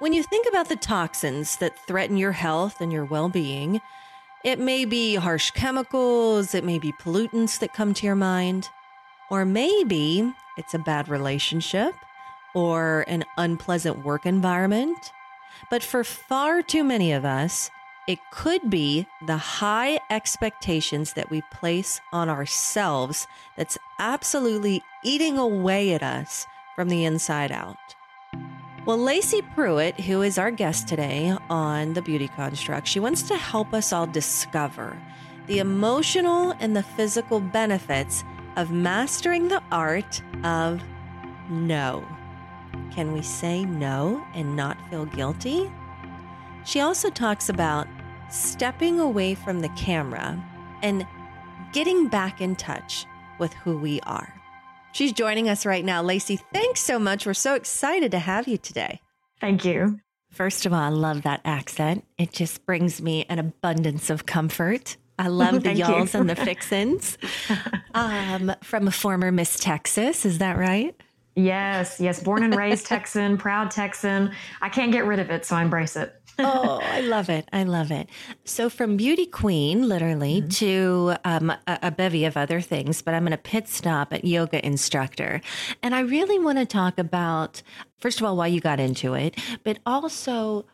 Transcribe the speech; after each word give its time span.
When 0.00 0.14
you 0.14 0.22
think 0.22 0.46
about 0.48 0.70
the 0.70 0.76
toxins 0.76 1.58
that 1.58 1.78
threaten 1.86 2.16
your 2.16 2.32
health 2.32 2.80
and 2.80 2.90
your 2.90 3.04
well 3.04 3.28
being, 3.28 3.82
it 4.42 4.58
may 4.58 4.86
be 4.86 5.16
harsh 5.16 5.50
chemicals, 5.50 6.54
it 6.54 6.64
may 6.64 6.78
be 6.78 6.90
pollutants 6.90 7.58
that 7.58 7.74
come 7.74 7.92
to 7.92 8.06
your 8.06 8.16
mind, 8.16 8.70
or 9.30 9.44
maybe 9.44 10.32
it's 10.56 10.72
a 10.72 10.78
bad 10.78 11.10
relationship 11.10 11.94
or 12.54 13.04
an 13.08 13.26
unpleasant 13.36 14.02
work 14.02 14.24
environment. 14.24 15.12
But 15.68 15.82
for 15.82 16.02
far 16.02 16.62
too 16.62 16.82
many 16.82 17.12
of 17.12 17.26
us, 17.26 17.70
it 18.08 18.20
could 18.32 18.70
be 18.70 19.06
the 19.26 19.36
high 19.36 20.00
expectations 20.08 21.12
that 21.12 21.28
we 21.28 21.42
place 21.52 22.00
on 22.10 22.30
ourselves 22.30 23.26
that's 23.54 23.76
absolutely 23.98 24.82
eating 25.04 25.36
away 25.36 25.92
at 25.92 26.02
us 26.02 26.46
from 26.74 26.88
the 26.88 27.04
inside 27.04 27.52
out. 27.52 27.76
Well, 28.86 28.96
Lacey 28.96 29.42
Pruett, 29.42 30.00
who 30.00 30.22
is 30.22 30.38
our 30.38 30.50
guest 30.50 30.88
today 30.88 31.36
on 31.50 31.92
The 31.92 32.00
Beauty 32.00 32.28
Construct, 32.28 32.88
she 32.88 32.98
wants 32.98 33.22
to 33.24 33.36
help 33.36 33.74
us 33.74 33.92
all 33.92 34.06
discover 34.06 34.96
the 35.46 35.58
emotional 35.58 36.54
and 36.60 36.74
the 36.74 36.82
physical 36.82 37.40
benefits 37.40 38.24
of 38.56 38.70
mastering 38.70 39.48
the 39.48 39.62
art 39.70 40.22
of 40.44 40.82
no. 41.50 42.08
Can 42.90 43.12
we 43.12 43.20
say 43.20 43.66
no 43.66 44.24
and 44.32 44.56
not 44.56 44.78
feel 44.88 45.04
guilty? 45.04 45.70
She 46.64 46.80
also 46.80 47.10
talks 47.10 47.50
about 47.50 47.86
stepping 48.30 48.98
away 48.98 49.34
from 49.34 49.60
the 49.60 49.68
camera 49.70 50.42
and 50.82 51.06
getting 51.72 52.08
back 52.08 52.40
in 52.40 52.56
touch 52.56 53.04
with 53.38 53.52
who 53.52 53.76
we 53.76 54.00
are. 54.02 54.39
She's 54.92 55.12
joining 55.12 55.48
us 55.48 55.64
right 55.64 55.84
now. 55.84 56.02
Lacey, 56.02 56.40
thanks 56.52 56.80
so 56.80 56.98
much. 56.98 57.26
We're 57.26 57.34
so 57.34 57.54
excited 57.54 58.10
to 58.12 58.18
have 58.18 58.48
you 58.48 58.56
today. 58.58 59.00
Thank 59.40 59.64
you. 59.64 60.00
First 60.30 60.66
of 60.66 60.72
all, 60.72 60.80
I 60.80 60.88
love 60.88 61.22
that 61.22 61.40
accent. 61.44 62.04
It 62.18 62.32
just 62.32 62.64
brings 62.64 63.00
me 63.02 63.26
an 63.28 63.38
abundance 63.38 64.10
of 64.10 64.26
comfort. 64.26 64.96
I 65.18 65.28
love 65.28 65.62
the 65.64 65.74
y'alls 65.74 66.14
and 66.14 66.30
the 66.30 66.36
fixins. 66.36 67.18
Um, 67.94 68.52
from 68.62 68.86
a 68.88 68.92
former 68.92 69.32
Miss 69.32 69.58
Texas, 69.58 70.24
is 70.24 70.38
that 70.38 70.56
right? 70.56 70.94
Yes, 71.36 72.00
yes. 72.00 72.22
Born 72.22 72.42
and 72.42 72.54
raised 72.54 72.86
Texan, 72.86 73.38
proud 73.38 73.70
Texan. 73.70 74.32
I 74.60 74.68
can't 74.68 74.92
get 74.92 75.06
rid 75.06 75.20
of 75.20 75.30
it, 75.30 75.46
so 75.46 75.56
I 75.56 75.62
embrace 75.62 75.96
it. 75.96 76.19
Oh, 76.44 76.80
I 76.82 77.00
love 77.00 77.28
it. 77.28 77.48
I 77.52 77.64
love 77.64 77.90
it. 77.90 78.08
So, 78.44 78.68
from 78.68 78.96
beauty 78.96 79.26
queen, 79.26 79.88
literally, 79.88 80.40
mm-hmm. 80.40 80.48
to 80.48 81.14
um, 81.24 81.50
a, 81.50 81.78
a, 81.82 81.90
bevy 81.90 82.24
of 82.24 82.36
other 82.36 82.60
things, 82.60 83.02
but 83.02 83.14
I'm 83.14 83.22
going 83.22 83.32
to 83.32 83.38
pit 83.38 83.68
stop 83.68 84.12
at 84.12 84.24
yoga 84.24 84.64
instructor. 84.64 85.40
And 85.82 85.94
I 85.94 86.00
really 86.00 86.38
want 86.38 86.58
to 86.58 86.66
talk 86.66 86.98
about, 86.98 87.62
first 87.98 88.20
of 88.20 88.26
all, 88.26 88.36
why 88.36 88.46
you 88.46 88.60
got 88.60 88.80
into 88.80 89.14
it, 89.14 89.38
but 89.64 89.78
also 89.86 90.66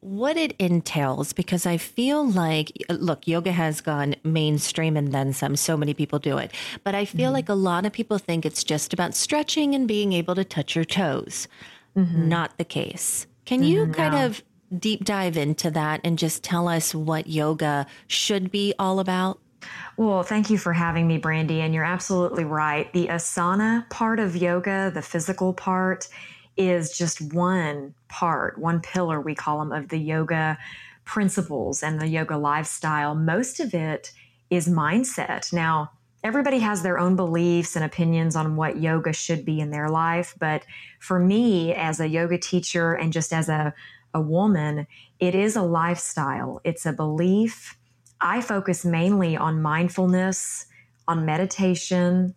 what 0.00 0.36
it 0.36 0.54
entails 0.58 1.32
because 1.32 1.66
I 1.66 1.76
feel 1.76 2.26
like, 2.26 2.72
look, 2.88 3.28
yoga 3.28 3.52
has 3.52 3.80
gone 3.80 4.16
mainstream 4.24 4.96
and 4.96 5.12
then 5.12 5.32
some. 5.32 5.56
So 5.56 5.76
many 5.76 5.92
people 5.94 6.18
do 6.18 6.38
it. 6.38 6.52
But 6.84 6.94
I 6.94 7.04
feel 7.04 7.26
mm-hmm. 7.26 7.34
like 7.34 7.48
a 7.48 7.54
lot 7.54 7.84
of 7.84 7.92
people 7.92 8.18
think 8.18 8.46
it's 8.46 8.64
just 8.64 8.92
about 8.94 9.14
stretching 9.14 9.74
and 9.74 9.86
being 9.86 10.12
able 10.12 10.34
to 10.34 10.44
touch 10.44 10.74
your 10.74 10.86
toes. 10.86 11.48
Mm-hmm. 11.96 12.28
Not 12.28 12.56
the 12.56 12.64
case. 12.64 13.26
Can 13.44 13.62
you 13.62 13.82
mm-hmm, 13.82 13.92
kind 13.92 14.14
of 14.14 14.42
deep 14.78 15.04
dive 15.04 15.36
into 15.36 15.70
that 15.70 16.00
and 16.04 16.18
just 16.18 16.42
tell 16.42 16.68
us 16.68 16.94
what 16.94 17.26
yoga 17.26 17.86
should 18.06 18.50
be 18.50 18.74
all 18.78 19.00
about? 19.00 19.40
Well, 19.96 20.22
thank 20.22 20.48
you 20.48 20.58
for 20.58 20.72
having 20.72 21.06
me, 21.06 21.18
Brandy. 21.18 21.60
And 21.60 21.74
you're 21.74 21.84
absolutely 21.84 22.44
right. 22.44 22.90
The 22.92 23.08
asana 23.08 23.88
part 23.90 24.18
of 24.18 24.36
yoga, 24.36 24.90
the 24.94 25.02
physical 25.02 25.52
part, 25.52 26.08
is 26.56 26.96
just 26.96 27.20
one 27.32 27.94
part, 28.08 28.58
one 28.58 28.80
pillar, 28.80 29.20
we 29.20 29.34
call 29.34 29.58
them, 29.58 29.72
of 29.72 29.88
the 29.88 29.98
yoga 29.98 30.58
principles 31.04 31.82
and 31.82 32.00
the 32.00 32.08
yoga 32.08 32.36
lifestyle. 32.36 33.14
Most 33.14 33.60
of 33.60 33.74
it 33.74 34.12
is 34.48 34.68
mindset. 34.68 35.52
Now, 35.52 35.90
everybody 36.22 36.58
has 36.58 36.82
their 36.82 36.98
own 36.98 37.16
beliefs 37.16 37.76
and 37.76 37.84
opinions 37.84 38.36
on 38.36 38.56
what 38.56 38.78
yoga 38.78 39.12
should 39.12 39.44
be 39.44 39.60
in 39.60 39.70
their 39.70 39.88
life. 39.88 40.34
But 40.38 40.64
for 40.98 41.18
me, 41.18 41.74
as 41.74 42.00
a 42.00 42.08
yoga 42.08 42.38
teacher 42.38 42.94
and 42.94 43.12
just 43.12 43.32
as 43.32 43.48
a, 43.48 43.74
a 44.14 44.20
woman, 44.20 44.86
it 45.18 45.34
is 45.34 45.56
a 45.56 45.62
lifestyle, 45.62 46.60
it's 46.64 46.86
a 46.86 46.92
belief. 46.92 47.76
I 48.20 48.40
focus 48.40 48.84
mainly 48.84 49.36
on 49.36 49.62
mindfulness, 49.62 50.66
on 51.08 51.24
meditation, 51.24 52.34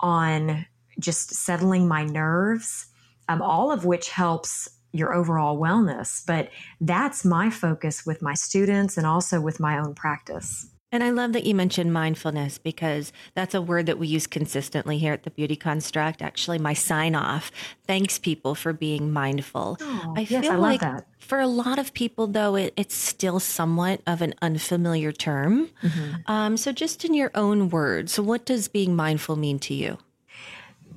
on 0.00 0.66
just 0.98 1.34
settling 1.34 1.86
my 1.86 2.04
nerves 2.04 2.86
um, 3.28 3.42
all 3.42 3.72
of 3.72 3.84
which 3.84 4.10
helps 4.10 4.68
your 4.92 5.14
overall 5.14 5.58
wellness. 5.58 6.24
But 6.26 6.50
that's 6.80 7.24
my 7.24 7.50
focus 7.50 8.06
with 8.06 8.22
my 8.22 8.34
students 8.34 8.96
and 8.96 9.06
also 9.06 9.40
with 9.40 9.60
my 9.60 9.78
own 9.78 9.94
practice. 9.94 10.68
And 10.96 11.04
I 11.04 11.10
love 11.10 11.34
that 11.34 11.44
you 11.44 11.54
mentioned 11.54 11.92
mindfulness 11.92 12.56
because 12.56 13.12
that's 13.34 13.54
a 13.54 13.60
word 13.60 13.84
that 13.84 13.98
we 13.98 14.06
use 14.06 14.26
consistently 14.26 14.96
here 14.96 15.12
at 15.12 15.24
the 15.24 15.30
Beauty 15.30 15.54
Construct. 15.54 16.22
Actually, 16.22 16.58
my 16.58 16.72
sign 16.72 17.14
off 17.14 17.52
thanks 17.86 18.18
people 18.18 18.54
for 18.54 18.72
being 18.72 19.12
mindful. 19.12 19.76
Oh, 19.78 20.14
I 20.16 20.20
yes, 20.20 20.44
feel 20.44 20.52
I 20.52 20.54
like 20.54 20.80
that. 20.80 21.06
for 21.18 21.38
a 21.38 21.46
lot 21.46 21.78
of 21.78 21.92
people, 21.92 22.26
though, 22.26 22.54
it, 22.54 22.72
it's 22.78 22.94
still 22.94 23.40
somewhat 23.40 24.00
of 24.06 24.22
an 24.22 24.32
unfamiliar 24.40 25.12
term. 25.12 25.68
Mm-hmm. 25.82 26.32
Um, 26.32 26.56
so, 26.56 26.72
just 26.72 27.04
in 27.04 27.12
your 27.12 27.30
own 27.34 27.68
words, 27.68 28.18
what 28.18 28.46
does 28.46 28.66
being 28.66 28.96
mindful 28.96 29.36
mean 29.36 29.58
to 29.58 29.74
you? 29.74 29.98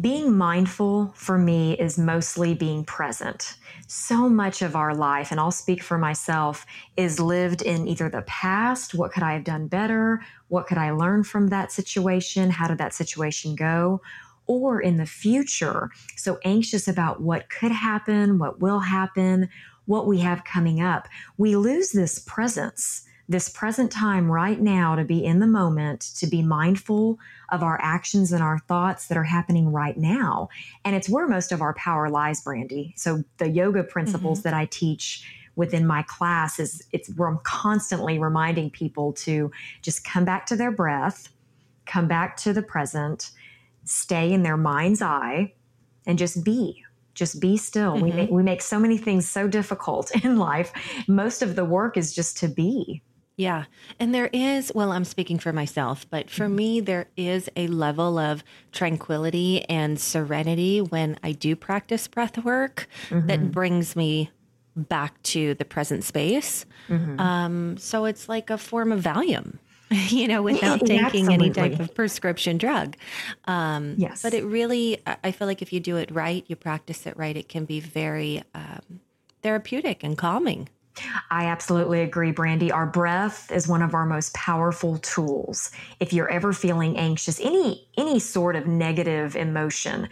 Being 0.02 0.38
mindful 0.38 1.12
for 1.16 1.38
me 1.38 1.74
is 1.74 1.98
mostly 1.98 2.54
being 2.54 2.86
present. 2.86 3.56
So 3.88 4.30
much 4.30 4.62
of 4.62 4.76
our 4.76 4.96
life, 4.96 5.32
and 5.32 5.40
I'll 5.40 5.52
speak 5.52 5.84
for 5.84 5.98
myself, 5.98 6.66
is 6.96 7.20
lived 7.20 7.62
in 7.62 7.88
either 7.88 8.10
the 8.10 8.22
past, 8.22 8.94
what 8.94 9.12
could 9.12 9.24
I 9.24 9.34
have 9.34 9.44
done 9.44 9.68
better? 9.68 10.22
What 10.48 10.68
could 10.68 10.78
I 10.78 10.92
learn 10.92 11.24
from 11.24 11.48
that 11.48 11.72
situation? 11.72 12.50
How 12.50 12.68
did 12.68 12.78
that 12.78 12.94
situation 12.94 13.56
go? 13.56 14.02
Or 14.48 14.80
in 14.80 14.98
the 14.98 15.06
future, 15.06 15.92
so 16.16 16.40
anxious 16.46 16.88
about 16.88 17.22
what 17.22 17.50
could 17.50 17.72
happen, 17.72 18.40
what 18.40 18.62
will 18.62 18.80
happen, 18.80 19.50
what 19.86 20.08
we 20.08 20.20
have 20.20 20.46
coming 20.46 20.82
up. 20.82 21.08
We 21.38 21.56
lose 21.56 21.92
this 21.92 22.20
presence 22.20 23.06
this 23.30 23.48
present 23.48 23.92
time 23.92 24.30
right 24.30 24.60
now 24.60 24.96
to 24.96 25.06
be 25.06 25.24
in 25.24 25.40
the 25.40 25.46
moment, 25.46 26.02
to 26.16 26.26
be 26.26 26.42
mindful 26.42 27.20
of 27.52 27.64
our 27.64 27.80
actions 27.82 28.32
and 28.32 28.44
our 28.44 28.60
thoughts 28.60 29.08
that 29.08 29.18
are 29.18 29.24
happening 29.24 29.72
right 29.72 29.98
now. 29.98 30.50
And 30.86 30.96
it's 30.96 31.10
where 31.10 31.28
most 31.28 31.52
of 31.52 31.62
our 31.62 31.74
power 31.74 32.10
lies, 32.10 32.42
Brandy. 32.42 32.94
So 32.98 33.24
the 33.38 33.50
yoga 33.50 33.84
principles 33.84 34.40
mm-hmm. 34.40 34.50
that 34.50 34.54
I 34.54 34.66
teach 34.66 35.28
within 35.56 35.86
my 35.86 36.04
class 36.04 36.60
is 36.60 36.82
it's 36.92 37.10
where 37.16 37.28
I'm 37.28 37.40
constantly 37.44 38.18
reminding 38.20 38.70
people 38.70 39.14
to 39.14 39.52
just 39.82 40.04
come 40.04 40.26
back 40.26 40.46
to 40.48 40.56
their 40.56 40.72
breath, 40.72 41.30
come 41.86 42.08
back 42.08 42.38
to 42.38 42.54
the 42.54 42.62
present, 42.62 43.32
stay 43.84 44.32
in 44.32 44.44
their 44.44 44.58
mind's 44.58 45.02
eye, 45.02 45.54
and 46.06 46.18
just 46.18 46.44
be 46.44 46.84
just 47.20 47.42
be 47.42 47.58
still. 47.58 47.96
Mm-hmm. 47.96 48.04
We 48.04 48.12
make 48.12 48.30
we 48.32 48.44
make 48.44 48.62
so 48.62 48.80
many 48.80 48.98
things 48.98 49.28
so 49.28 49.48
difficult 49.48 50.10
in 50.24 50.38
life. 50.38 50.72
Most 51.08 51.42
of 51.42 51.56
the 51.56 51.66
work 51.66 51.98
is 51.98 52.16
just 52.16 52.38
to 52.38 52.48
be. 52.48 53.04
Yeah. 53.40 53.66
And 54.02 54.14
there 54.14 54.30
is, 54.34 54.70
well, 54.76 54.92
I'm 54.92 55.06
speaking 55.06 55.40
for 55.40 55.54
myself, 55.54 56.06
but 56.10 56.30
for 56.30 56.48
mm-hmm. 56.48 56.56
me, 56.58 56.80
there 56.82 57.08
is 57.16 57.50
a 57.56 57.68
level 57.68 58.18
of 58.18 58.44
tranquility 58.74 59.64
and 59.70 59.98
serenity 59.98 60.82
when 60.82 61.18
I 61.24 61.32
do 61.32 61.56
practice 61.56 62.06
breath 62.10 62.38
work 62.40 62.90
mm-hmm. 63.08 63.28
that 63.28 63.50
brings 63.50 63.96
me 63.96 64.30
back 64.76 65.24
to 65.24 65.54
the 65.54 65.64
present 65.64 66.04
space. 66.04 66.66
Mm-hmm. 66.90 67.18
Um, 67.18 67.78
so 67.78 68.04
it's 68.04 68.28
like 68.28 68.50
a 68.50 68.58
form 68.58 68.92
of 68.92 69.02
Valium. 69.02 69.60
you 70.10 70.28
know, 70.28 70.44
without 70.44 70.82
taking 70.86 71.34
any 71.34 71.50
type 71.50 71.80
of 71.80 71.96
prescription 71.96 72.58
drug. 72.58 72.96
Um, 73.46 73.96
yes. 73.98 74.22
But 74.22 74.36
it 74.36 74.44
really, 74.44 75.02
I 75.24 75.32
feel 75.32 75.48
like 75.48 75.64
if 75.64 75.74
you 75.74 75.80
do 75.80 75.96
it 75.96 76.12
right, 76.12 76.44
you 76.48 76.56
practice 76.56 77.08
it 77.08 77.18
right, 77.18 77.36
it 77.36 77.50
can 77.50 77.66
be 77.66 77.80
very 77.80 78.44
um, 78.54 79.00
therapeutic 79.42 80.04
and 80.04 80.16
calming. 80.16 80.70
I 81.30 81.46
absolutely 81.46 82.02
agree, 82.02 82.32
Brandy. 82.32 82.72
Our 82.72 82.86
breath 82.86 83.52
is 83.52 83.68
one 83.68 83.82
of 83.82 83.94
our 83.94 84.06
most 84.06 84.34
powerful 84.34 84.98
tools. 85.00 85.72
If 86.00 86.14
you're 86.14 86.30
ever 86.30 86.54
feeling 86.54 86.98
anxious, 86.98 87.40
any 87.40 87.88
any 87.98 88.20
sort 88.20 88.56
of 88.56 88.68
negative 88.68 89.36
emotion, 89.36 90.10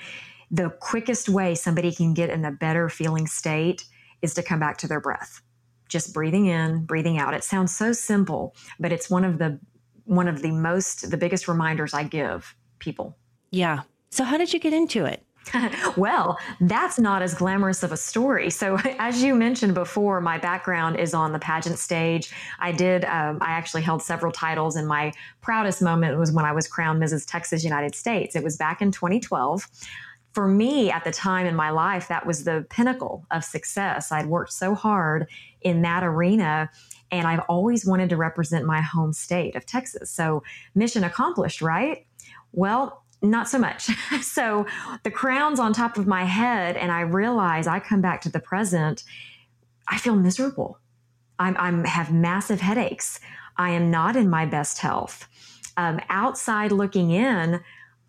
the 0.52 0.70
quickest 0.70 1.30
way 1.30 1.56
somebody 1.56 1.94
can 1.94 2.14
get 2.14 2.30
in 2.30 2.46
a 2.46 2.52
better 2.52 2.90
feeling 2.90 3.28
state 3.28 3.86
is 4.22 4.34
to 4.36 4.44
come 4.44 4.60
back 4.60 4.78
to 4.80 4.88
their 4.88 5.02
breath. 5.02 5.42
Just 5.90 6.14
breathing 6.14 6.48
in, 6.48 6.86
breathing 6.86 7.18
out. 7.18 7.34
It 7.34 7.44
sounds 7.44 7.76
so 7.76 7.94
simple, 7.94 8.56
but 8.80 8.92
it's 8.92 9.10
one 9.10 9.24
of 9.24 9.38
the 9.38 9.60
one 10.06 10.28
of 10.28 10.42
the 10.42 10.52
most 10.52 11.12
the 11.12 11.18
biggest 11.18 11.48
reminders 11.48 11.94
I 11.94 12.04
give 12.04 12.56
people. 12.80 13.18
Yeah. 13.52 13.82
So 14.10 14.24
how 14.24 14.38
did 14.38 14.54
you 14.54 14.60
get 14.60 14.74
into 14.74 15.06
it? 15.06 15.24
well, 15.98 16.38
that's 16.62 17.00
not 17.00 17.22
as 17.22 17.34
glamorous 17.34 17.84
of 17.84 17.92
a 17.92 17.98
story. 17.98 18.50
So, 18.50 18.78
as 19.00 19.24
you 19.24 19.36
mentioned 19.36 19.74
before, 19.74 20.22
my 20.22 20.38
background 20.38 21.00
is 21.00 21.14
on 21.14 21.34
the 21.34 21.40
pageant 21.40 21.80
stage. 21.80 22.32
I 22.60 22.72
did, 22.72 23.06
um, 23.06 23.40
I 23.42 23.52
actually 23.52 23.82
held 23.82 24.02
several 24.02 24.32
titles, 24.32 24.76
and 24.76 24.88
my 24.88 25.14
proudest 25.42 25.82
moment 25.82 26.18
was 26.18 26.32
when 26.32 26.46
I 26.46 26.52
was 26.52 26.68
crowned 26.68 27.02
Mrs. 27.02 27.26
Texas 27.28 27.64
United 27.64 27.96
States. 27.96 28.36
It 28.36 28.44
was 28.44 28.58
back 28.58 28.82
in 28.82 28.92
2012 28.92 29.68
for 30.38 30.48
me 30.48 30.92
at 30.92 31.04
the 31.04 31.10
time 31.10 31.48
in 31.48 31.56
my 31.56 31.72
life, 31.72 32.10
that 32.10 32.24
was 32.24 32.44
the 32.44 32.64
pinnacle 32.70 33.26
of 33.32 33.44
success. 33.44 34.12
I'd 34.12 34.28
worked 34.28 34.54
so 34.54 34.76
hard 34.76 35.28
in 35.62 35.82
that 35.82 36.04
arena. 36.04 36.70
And 37.10 37.26
I've 37.26 37.44
always 37.50 37.88
wanted 37.88 38.10
to 38.10 38.18
represent 38.18 38.64
my 38.64 38.80
home 38.80 39.14
state 39.14 39.56
of 39.56 39.66
Texas. 39.66 40.12
So, 40.12 40.44
mission 40.76 41.04
accomplished, 41.04 41.64
right? 41.64 42.06
Well, 42.52 43.04
not 43.22 43.50
so 43.50 43.58
much. 43.58 43.90
so, 44.22 44.66
the 45.04 45.12
crown's 45.12 45.60
on 45.60 45.74
top 45.74 45.98
of 45.98 46.08
my 46.08 46.24
head, 46.24 46.78
and 46.78 46.92
I 46.92 47.02
realize 47.02 47.68
I 47.68 47.80
come 47.80 48.02
back 48.02 48.22
to 48.22 48.30
the 48.30 48.40
present. 48.40 49.04
I 49.88 49.98
feel 49.98 50.16
miserable. 50.16 50.80
I'm, 51.40 51.56
I'm 51.58 51.84
have 51.84 52.12
massive 52.12 52.62
headaches. 52.62 53.20
I 53.58 53.72
am 53.72 53.90
not 53.92 54.16
in 54.16 54.30
my 54.30 54.46
best 54.46 54.80
health. 54.80 55.28
Um, 55.78 56.00
outside 56.10 56.72
looking 56.72 57.12
in, 57.12 57.62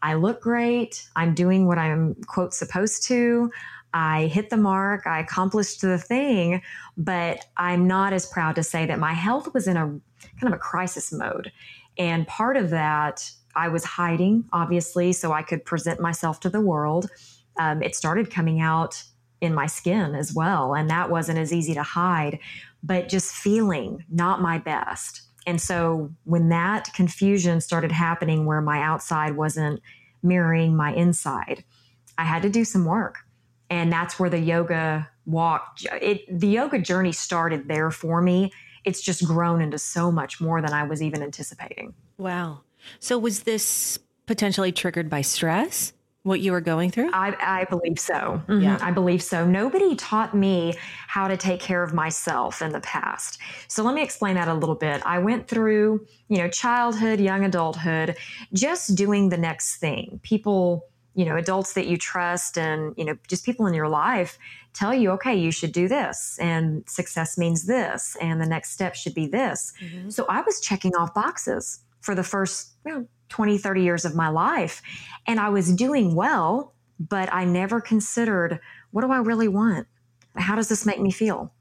I 0.02 0.14
look 0.14 0.40
great. 0.40 1.08
I'm 1.16 1.34
doing 1.34 1.66
what 1.66 1.78
I'm, 1.78 2.14
quote, 2.26 2.54
supposed 2.54 3.06
to. 3.08 3.50
I 3.94 4.26
hit 4.26 4.50
the 4.50 4.56
mark. 4.56 5.06
I 5.06 5.20
accomplished 5.20 5.80
the 5.80 5.98
thing, 5.98 6.62
but 6.96 7.44
I'm 7.56 7.86
not 7.86 8.12
as 8.12 8.26
proud 8.26 8.54
to 8.56 8.62
say 8.62 8.86
that 8.86 8.98
my 8.98 9.12
health 9.12 9.52
was 9.54 9.66
in 9.66 9.76
a 9.76 9.86
kind 10.40 10.52
of 10.52 10.52
a 10.52 10.58
crisis 10.58 11.12
mode. 11.12 11.52
And 11.96 12.26
part 12.26 12.56
of 12.56 12.70
that, 12.70 13.30
I 13.58 13.68
was 13.68 13.84
hiding, 13.84 14.44
obviously, 14.52 15.12
so 15.12 15.32
I 15.32 15.42
could 15.42 15.64
present 15.64 16.00
myself 16.00 16.38
to 16.40 16.48
the 16.48 16.60
world. 16.60 17.10
Um, 17.58 17.82
it 17.82 17.96
started 17.96 18.30
coming 18.30 18.60
out 18.60 19.02
in 19.40 19.52
my 19.52 19.66
skin 19.66 20.14
as 20.14 20.32
well. 20.32 20.74
And 20.74 20.88
that 20.90 21.10
wasn't 21.10 21.38
as 21.38 21.52
easy 21.52 21.74
to 21.74 21.82
hide, 21.82 22.38
but 22.82 23.08
just 23.08 23.34
feeling 23.34 24.04
not 24.08 24.40
my 24.40 24.58
best. 24.58 25.22
And 25.44 25.60
so 25.60 26.10
when 26.24 26.50
that 26.50 26.92
confusion 26.94 27.60
started 27.60 27.90
happening 27.90 28.46
where 28.46 28.60
my 28.60 28.80
outside 28.80 29.36
wasn't 29.36 29.80
mirroring 30.22 30.76
my 30.76 30.92
inside, 30.94 31.64
I 32.16 32.24
had 32.24 32.42
to 32.42 32.50
do 32.50 32.64
some 32.64 32.84
work. 32.84 33.18
And 33.70 33.92
that's 33.92 34.18
where 34.18 34.30
the 34.30 34.38
yoga 34.38 35.08
walk, 35.26 35.78
it, 36.00 36.22
the 36.28 36.48
yoga 36.48 36.78
journey 36.78 37.12
started 37.12 37.66
there 37.66 37.90
for 37.90 38.22
me. 38.22 38.52
It's 38.84 39.00
just 39.00 39.24
grown 39.24 39.60
into 39.60 39.78
so 39.78 40.12
much 40.12 40.40
more 40.40 40.62
than 40.62 40.72
I 40.72 40.84
was 40.84 41.02
even 41.02 41.22
anticipating. 41.22 41.94
Wow. 42.18 42.62
So 43.00 43.18
was 43.18 43.42
this 43.44 43.98
potentially 44.26 44.72
triggered 44.72 45.08
by 45.08 45.22
stress? 45.22 45.92
what 46.28 46.40
you 46.40 46.52
were 46.52 46.60
going 46.60 46.90
through? 46.90 47.10
I, 47.12 47.34
I 47.40 47.64
believe 47.64 47.98
so. 47.98 48.42
Mm-hmm. 48.46 48.60
Yeah. 48.60 48.78
I 48.80 48.90
believe 48.90 49.22
so. 49.22 49.46
Nobody 49.46 49.96
taught 49.96 50.34
me 50.34 50.74
how 51.06 51.26
to 51.26 51.36
take 51.36 51.60
care 51.60 51.82
of 51.82 51.94
myself 51.94 52.60
in 52.60 52.70
the 52.72 52.80
past. 52.80 53.38
So 53.66 53.82
let 53.82 53.94
me 53.94 54.02
explain 54.02 54.34
that 54.34 54.46
a 54.46 54.54
little 54.54 54.74
bit. 54.74 55.00
I 55.06 55.18
went 55.18 55.48
through, 55.48 56.06
you 56.28 56.38
know, 56.38 56.48
childhood, 56.48 57.18
young 57.18 57.44
adulthood, 57.44 58.16
just 58.52 58.94
doing 58.94 59.30
the 59.30 59.38
next 59.38 59.76
thing. 59.76 60.20
People, 60.22 60.86
you 61.14 61.24
know, 61.24 61.36
adults 61.36 61.72
that 61.74 61.86
you 61.86 61.96
trust 61.96 62.58
and, 62.58 62.94
you 62.96 63.04
know, 63.04 63.16
just 63.26 63.44
people 63.44 63.66
in 63.66 63.74
your 63.74 63.88
life 63.88 64.38
tell 64.74 64.94
you, 64.94 65.10
okay, 65.12 65.34
you 65.34 65.50
should 65.50 65.72
do 65.72 65.88
this 65.88 66.38
and 66.40 66.84
success 66.88 67.38
means 67.38 67.66
this 67.66 68.16
and 68.20 68.40
the 68.40 68.46
next 68.46 68.72
step 68.72 68.94
should 68.94 69.14
be 69.14 69.26
this. 69.26 69.72
Mm-hmm. 69.80 70.10
So 70.10 70.26
I 70.28 70.42
was 70.42 70.60
checking 70.60 70.94
off 70.94 71.14
boxes 71.14 71.80
for 72.00 72.14
the 72.14 72.22
first, 72.22 72.72
you 72.86 72.92
know, 72.92 73.06
20, 73.28 73.58
30 73.58 73.82
years 73.82 74.04
of 74.04 74.14
my 74.14 74.28
life. 74.28 74.82
And 75.26 75.38
I 75.38 75.48
was 75.50 75.72
doing 75.72 76.14
well, 76.14 76.74
but 76.98 77.32
I 77.32 77.44
never 77.44 77.80
considered 77.80 78.60
what 78.90 79.02
do 79.02 79.12
I 79.12 79.18
really 79.18 79.48
want? 79.48 79.86
How 80.36 80.54
does 80.54 80.68
this 80.68 80.86
make 80.86 81.00
me 81.00 81.10
feel? 81.10 81.52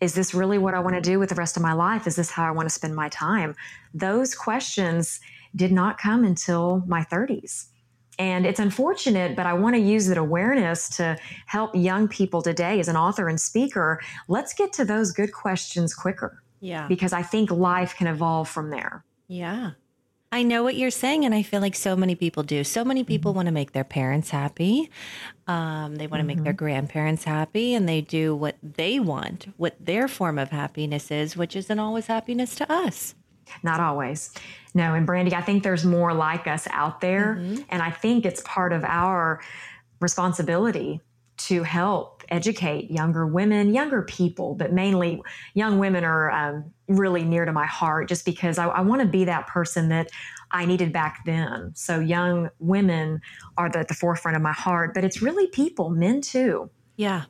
Is 0.00 0.14
this 0.14 0.32
really 0.32 0.56
what 0.56 0.74
I 0.74 0.80
want 0.80 0.94
to 0.94 1.00
do 1.00 1.18
with 1.18 1.28
the 1.28 1.34
rest 1.34 1.56
of 1.56 1.62
my 1.62 1.74
life? 1.74 2.06
Is 2.06 2.16
this 2.16 2.30
how 2.30 2.44
I 2.44 2.50
want 2.52 2.66
to 2.66 2.74
spend 2.74 2.94
my 2.96 3.10
time? 3.10 3.54
Those 3.92 4.34
questions 4.34 5.20
did 5.54 5.72
not 5.72 5.98
come 5.98 6.24
until 6.24 6.82
my 6.86 7.04
30s. 7.04 7.66
And 8.18 8.46
it's 8.46 8.60
unfortunate, 8.60 9.36
but 9.36 9.46
I 9.46 9.54
want 9.54 9.76
to 9.76 9.80
use 9.80 10.06
that 10.08 10.18
awareness 10.18 10.88
to 10.96 11.18
help 11.46 11.74
young 11.74 12.06
people 12.06 12.42
today 12.42 12.78
as 12.78 12.88
an 12.88 12.96
author 12.96 13.28
and 13.28 13.40
speaker. 13.40 14.00
Let's 14.28 14.52
get 14.52 14.72
to 14.74 14.84
those 14.84 15.12
good 15.12 15.32
questions 15.32 15.94
quicker. 15.94 16.42
Yeah. 16.60 16.86
Because 16.86 17.12
I 17.12 17.22
think 17.22 17.50
life 17.50 17.96
can 17.96 18.06
evolve 18.06 18.48
from 18.48 18.70
there. 18.70 19.04
Yeah. 19.30 19.70
I 20.32 20.42
know 20.42 20.64
what 20.64 20.74
you're 20.74 20.90
saying, 20.90 21.24
and 21.24 21.32
I 21.32 21.42
feel 21.42 21.60
like 21.60 21.76
so 21.76 21.94
many 21.94 22.16
people 22.16 22.42
do. 22.42 22.64
So 22.64 22.84
many 22.84 23.04
people 23.04 23.30
mm-hmm. 23.30 23.36
want 23.36 23.46
to 23.46 23.52
make 23.52 23.72
their 23.72 23.84
parents 23.84 24.30
happy. 24.30 24.90
Um, 25.46 25.96
they 25.96 26.08
want 26.08 26.20
to 26.20 26.26
mm-hmm. 26.26 26.26
make 26.26 26.42
their 26.42 26.52
mm-hmm. 26.52 26.64
grandparents 26.64 27.24
happy, 27.24 27.74
and 27.74 27.88
they 27.88 28.00
do 28.00 28.34
what 28.34 28.56
they 28.62 28.98
want, 28.98 29.46
what 29.56 29.76
their 29.80 30.08
form 30.08 30.36
of 30.36 30.50
happiness 30.50 31.12
is, 31.12 31.36
which 31.36 31.54
isn't 31.54 31.78
always 31.78 32.06
happiness 32.06 32.56
to 32.56 32.72
us. 32.72 33.14
Not 33.62 33.80
always. 33.80 34.32
No, 34.74 34.94
and 34.94 35.06
Brandy, 35.06 35.34
I 35.34 35.42
think 35.42 35.62
there's 35.62 35.84
more 35.84 36.12
like 36.12 36.48
us 36.48 36.66
out 36.70 37.00
there. 37.00 37.36
Mm-hmm. 37.40 37.62
And 37.68 37.82
I 37.82 37.90
think 37.90 38.26
it's 38.26 38.42
part 38.44 38.72
of 38.72 38.84
our 38.84 39.40
responsibility 40.00 41.00
to 41.38 41.62
help 41.62 42.19
educate 42.30 42.90
younger 42.90 43.26
women, 43.26 43.74
younger 43.74 44.02
people, 44.02 44.54
but 44.54 44.72
mainly 44.72 45.22
young 45.54 45.78
women 45.78 46.04
are 46.04 46.30
um, 46.30 46.72
really 46.88 47.24
near 47.24 47.44
to 47.44 47.52
my 47.52 47.66
heart 47.66 48.08
just 48.08 48.24
because 48.24 48.58
I, 48.58 48.66
I 48.68 48.80
want 48.80 49.02
to 49.02 49.08
be 49.08 49.24
that 49.24 49.46
person 49.46 49.88
that 49.88 50.10
I 50.52 50.64
needed 50.64 50.92
back 50.92 51.24
then. 51.24 51.72
So 51.74 52.00
young 52.00 52.50
women 52.58 53.20
are 53.56 53.66
at 53.76 53.88
the 53.88 53.94
forefront 53.94 54.36
of 54.36 54.42
my 54.42 54.52
heart, 54.52 54.94
but 54.94 55.04
it's 55.04 55.22
really 55.22 55.46
people, 55.48 55.90
men 55.90 56.20
too. 56.20 56.70
Yeah. 56.96 57.24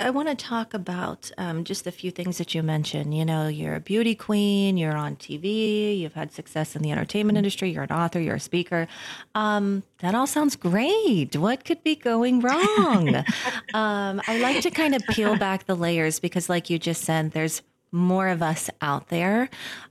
I 0.00 0.10
want 0.10 0.28
to 0.28 0.34
talk 0.34 0.74
about 0.74 1.30
um, 1.38 1.64
just 1.64 1.86
a 1.86 1.92
few 1.92 2.10
things 2.10 2.38
that 2.38 2.54
you 2.54 2.62
mentioned. 2.62 3.16
You 3.16 3.24
know, 3.24 3.48
you're 3.48 3.74
a 3.74 3.80
beauty 3.80 4.14
queen, 4.14 4.76
you're 4.76 4.96
on 4.96 5.16
TV, 5.16 5.98
you've 5.98 6.14
had 6.14 6.32
success 6.32 6.76
in 6.76 6.82
the 6.82 6.90
entertainment 6.90 7.38
industry, 7.38 7.70
you're 7.70 7.84
an 7.84 7.92
author, 7.92 8.20
you're 8.20 8.36
a 8.36 8.40
speaker. 8.40 8.88
Um, 9.34 9.82
that 9.98 10.14
all 10.14 10.26
sounds 10.26 10.56
great. 10.56 11.36
What 11.36 11.64
could 11.64 11.82
be 11.82 11.96
going 11.96 12.40
wrong? 12.40 13.16
um, 13.74 14.20
I 14.26 14.38
like 14.40 14.62
to 14.62 14.70
kind 14.70 14.94
of 14.94 15.02
peel 15.10 15.36
back 15.36 15.66
the 15.66 15.76
layers 15.76 16.20
because, 16.20 16.48
like 16.48 16.70
you 16.70 16.78
just 16.78 17.02
said, 17.02 17.32
there's 17.32 17.62
more 17.92 18.28
of 18.28 18.42
us 18.42 18.70
out 18.80 19.08
there, 19.08 19.50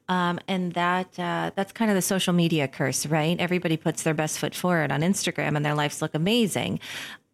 um, 0.10 0.40
and 0.48 0.74
that 0.74 1.20
uh, 1.20 1.52
that's 1.56 1.72
kind 1.72 1.92
of 1.92 1.96
the 1.96 2.02
social 2.02 2.34
media 2.34 2.68
curse, 2.68 3.06
right? 3.06 3.40
Everybody 3.40 3.78
puts 3.78 4.02
their 4.02 4.16
best 4.16 4.40
foot 4.40 4.56
forward 4.56 4.92
on 4.92 5.02
Instagram, 5.02 5.56
and 5.56 5.64
their 5.64 5.76
lives 5.76 6.02
look 6.02 6.16
amazing 6.16 6.80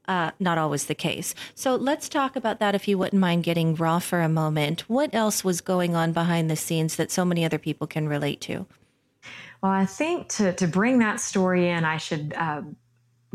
uh, 0.07 0.31
not 0.39 0.57
always 0.57 0.85
the 0.85 0.95
case. 0.95 1.35
So 1.55 1.75
let's 1.75 2.09
talk 2.09 2.35
about 2.35 2.59
that 2.59 2.75
if 2.75 2.87
you 2.87 2.97
wouldn't 2.97 3.19
mind 3.19 3.43
getting 3.43 3.75
raw 3.75 3.99
for 3.99 4.21
a 4.21 4.29
moment. 4.29 4.81
What 4.89 5.13
else 5.13 5.43
was 5.43 5.61
going 5.61 5.95
on 5.95 6.11
behind 6.11 6.49
the 6.49 6.55
scenes 6.55 6.95
that 6.95 7.11
so 7.11 7.25
many 7.25 7.43
other 7.43 7.57
people 7.57 7.87
can 7.87 8.07
relate 8.07 8.41
to? 8.41 8.65
Well, 9.61 9.71
I 9.71 9.85
think 9.85 10.29
to, 10.33 10.53
to 10.53 10.67
bring 10.67 10.99
that 10.99 11.19
story 11.19 11.69
in, 11.69 11.83
I 11.83 11.97
should 11.97 12.33
uh, 12.37 12.61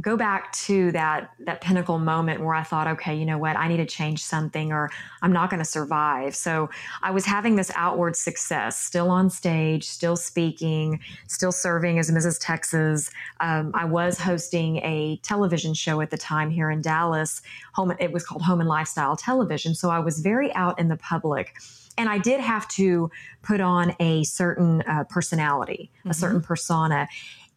go 0.03 0.17
back 0.17 0.53
to 0.53 0.91
that 0.93 1.31
that 1.39 1.61
pinnacle 1.61 1.99
moment 1.99 2.41
where 2.41 2.55
I 2.55 2.65
thought, 2.65 2.89
okay, 2.89 3.15
you 3.15 3.25
know 3.25 3.39
what, 3.39 3.57
I 3.57 3.69
need 3.69 3.77
to 3.79 3.87
change 3.87 4.23
something 4.23 4.73
or 4.73 4.91
I'm 5.23 5.33
not 5.33 5.49
going 5.49 5.59
to 5.59 5.65
survive. 5.65 6.35
So 6.35 6.69
I 7.03 7.13
was 7.13 7.25
having 7.25 7.57
this 7.57 7.71
outward 7.77 8.17
success, 8.17 8.79
still 8.79 9.11
on 9.11 9.31
stage, 9.31 9.85
still 9.85 10.17
speaking, 10.17 11.01
still 11.29 11.53
serving 11.53 11.99
as 11.99 12.11
Mrs. 12.11 12.39
Texas. 12.41 13.11
Um, 13.41 13.71
I 13.75 13.85
was 13.85 14.19
hosting 14.19 14.79
a 14.79 15.19
television 15.23 15.73
show 15.73 16.01
at 16.01 16.11
the 16.11 16.19
time 16.19 16.51
here 16.51 16.71
in 16.71 16.83
Dallas. 16.83 17.41
Home, 17.75 17.95
it 18.01 18.13
was 18.13 18.25
called 18.25 18.43
Home 18.43 18.61
and 18.61 18.69
Lifestyle 18.69 19.17
Television. 19.17 19.75
So 19.75 19.89
I 19.91 20.01
was 20.01 20.19
very 20.21 20.53
out 20.55 20.79
in 20.79 20.89
the 20.89 20.97
public 20.97 21.55
and 21.99 22.09
I 22.09 22.19
did 22.19 22.41
have 22.41 22.67
to 22.69 23.11
put 23.43 23.61
on 23.61 23.95
a 24.01 24.25
certain 24.25 24.83
uh, 24.83 25.05
personality, 25.05 25.91
mm-hmm. 26.01 26.11
a 26.11 26.15
certain 26.15 26.41
persona 26.41 27.09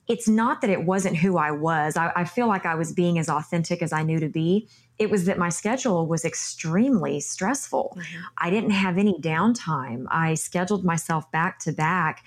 it's 0.08 0.28
not 0.28 0.62
that 0.62 0.70
it 0.70 0.86
wasn't 0.86 1.18
who 1.18 1.38
I 1.38 1.52
was. 1.52 1.98
I, 1.98 2.12
I, 2.16 2.26
feel 2.26 2.48
like 2.48 2.66
I 2.66 2.76
was 2.76 2.94
being 2.94 3.18
as 3.18 3.28
authentic 3.28 3.82
as 3.82 3.92
I 3.92 4.04
knew 4.04 4.20
to 4.20 4.30
be. 4.30 4.68
It 5.00 5.10
was 5.10 5.26
that 5.26 5.38
my 5.38 5.50
schedule 5.50 6.06
was 6.08 6.24
extremely 6.24 7.20
stressful. 7.20 7.98
Mm-hmm. 7.98 8.22
I 8.38 8.50
didn't 8.50 8.72
have 8.72 8.98
any 8.98 9.20
downtime. 9.20 10.06
I 10.10 10.36
scheduled 10.36 10.86
myself 10.86 11.30
back 11.32 11.60
to 11.60 11.72
back. 11.72 12.24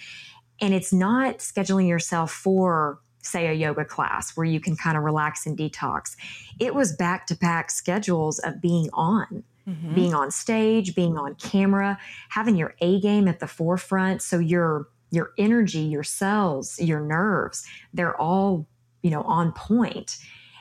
And 0.60 0.74
it's 0.74 0.92
not 0.92 1.38
scheduling 1.38 1.88
yourself 1.88 2.32
for, 2.32 2.98
say, 3.22 3.46
a 3.46 3.52
yoga 3.52 3.84
class 3.84 4.36
where 4.36 4.46
you 4.46 4.58
can 4.60 4.76
kind 4.76 4.96
of 4.96 5.04
relax 5.04 5.46
and 5.46 5.56
detox. 5.56 6.16
It 6.58 6.74
was 6.74 6.92
back 6.96 7.26
to 7.28 7.36
back 7.36 7.70
schedules 7.70 8.40
of 8.40 8.60
being 8.60 8.90
on. 8.92 9.44
Mm-hmm. 9.68 9.94
Being 9.94 10.14
on 10.14 10.30
stage, 10.30 10.94
being 10.94 11.18
on 11.18 11.34
camera, 11.34 11.98
having 12.30 12.56
your 12.56 12.74
A 12.80 13.00
game 13.00 13.28
at 13.28 13.38
the 13.38 13.46
forefront. 13.46 14.22
So 14.22 14.38
you're 14.38 14.88
your 15.10 15.32
energy, 15.38 15.80
your 15.80 16.02
cells, 16.02 16.78
your 16.78 17.00
nerves, 17.00 17.66
they're 17.92 18.18
all, 18.20 18.66
you 19.02 19.10
know, 19.10 19.22
on 19.22 19.52
point. 19.52 20.16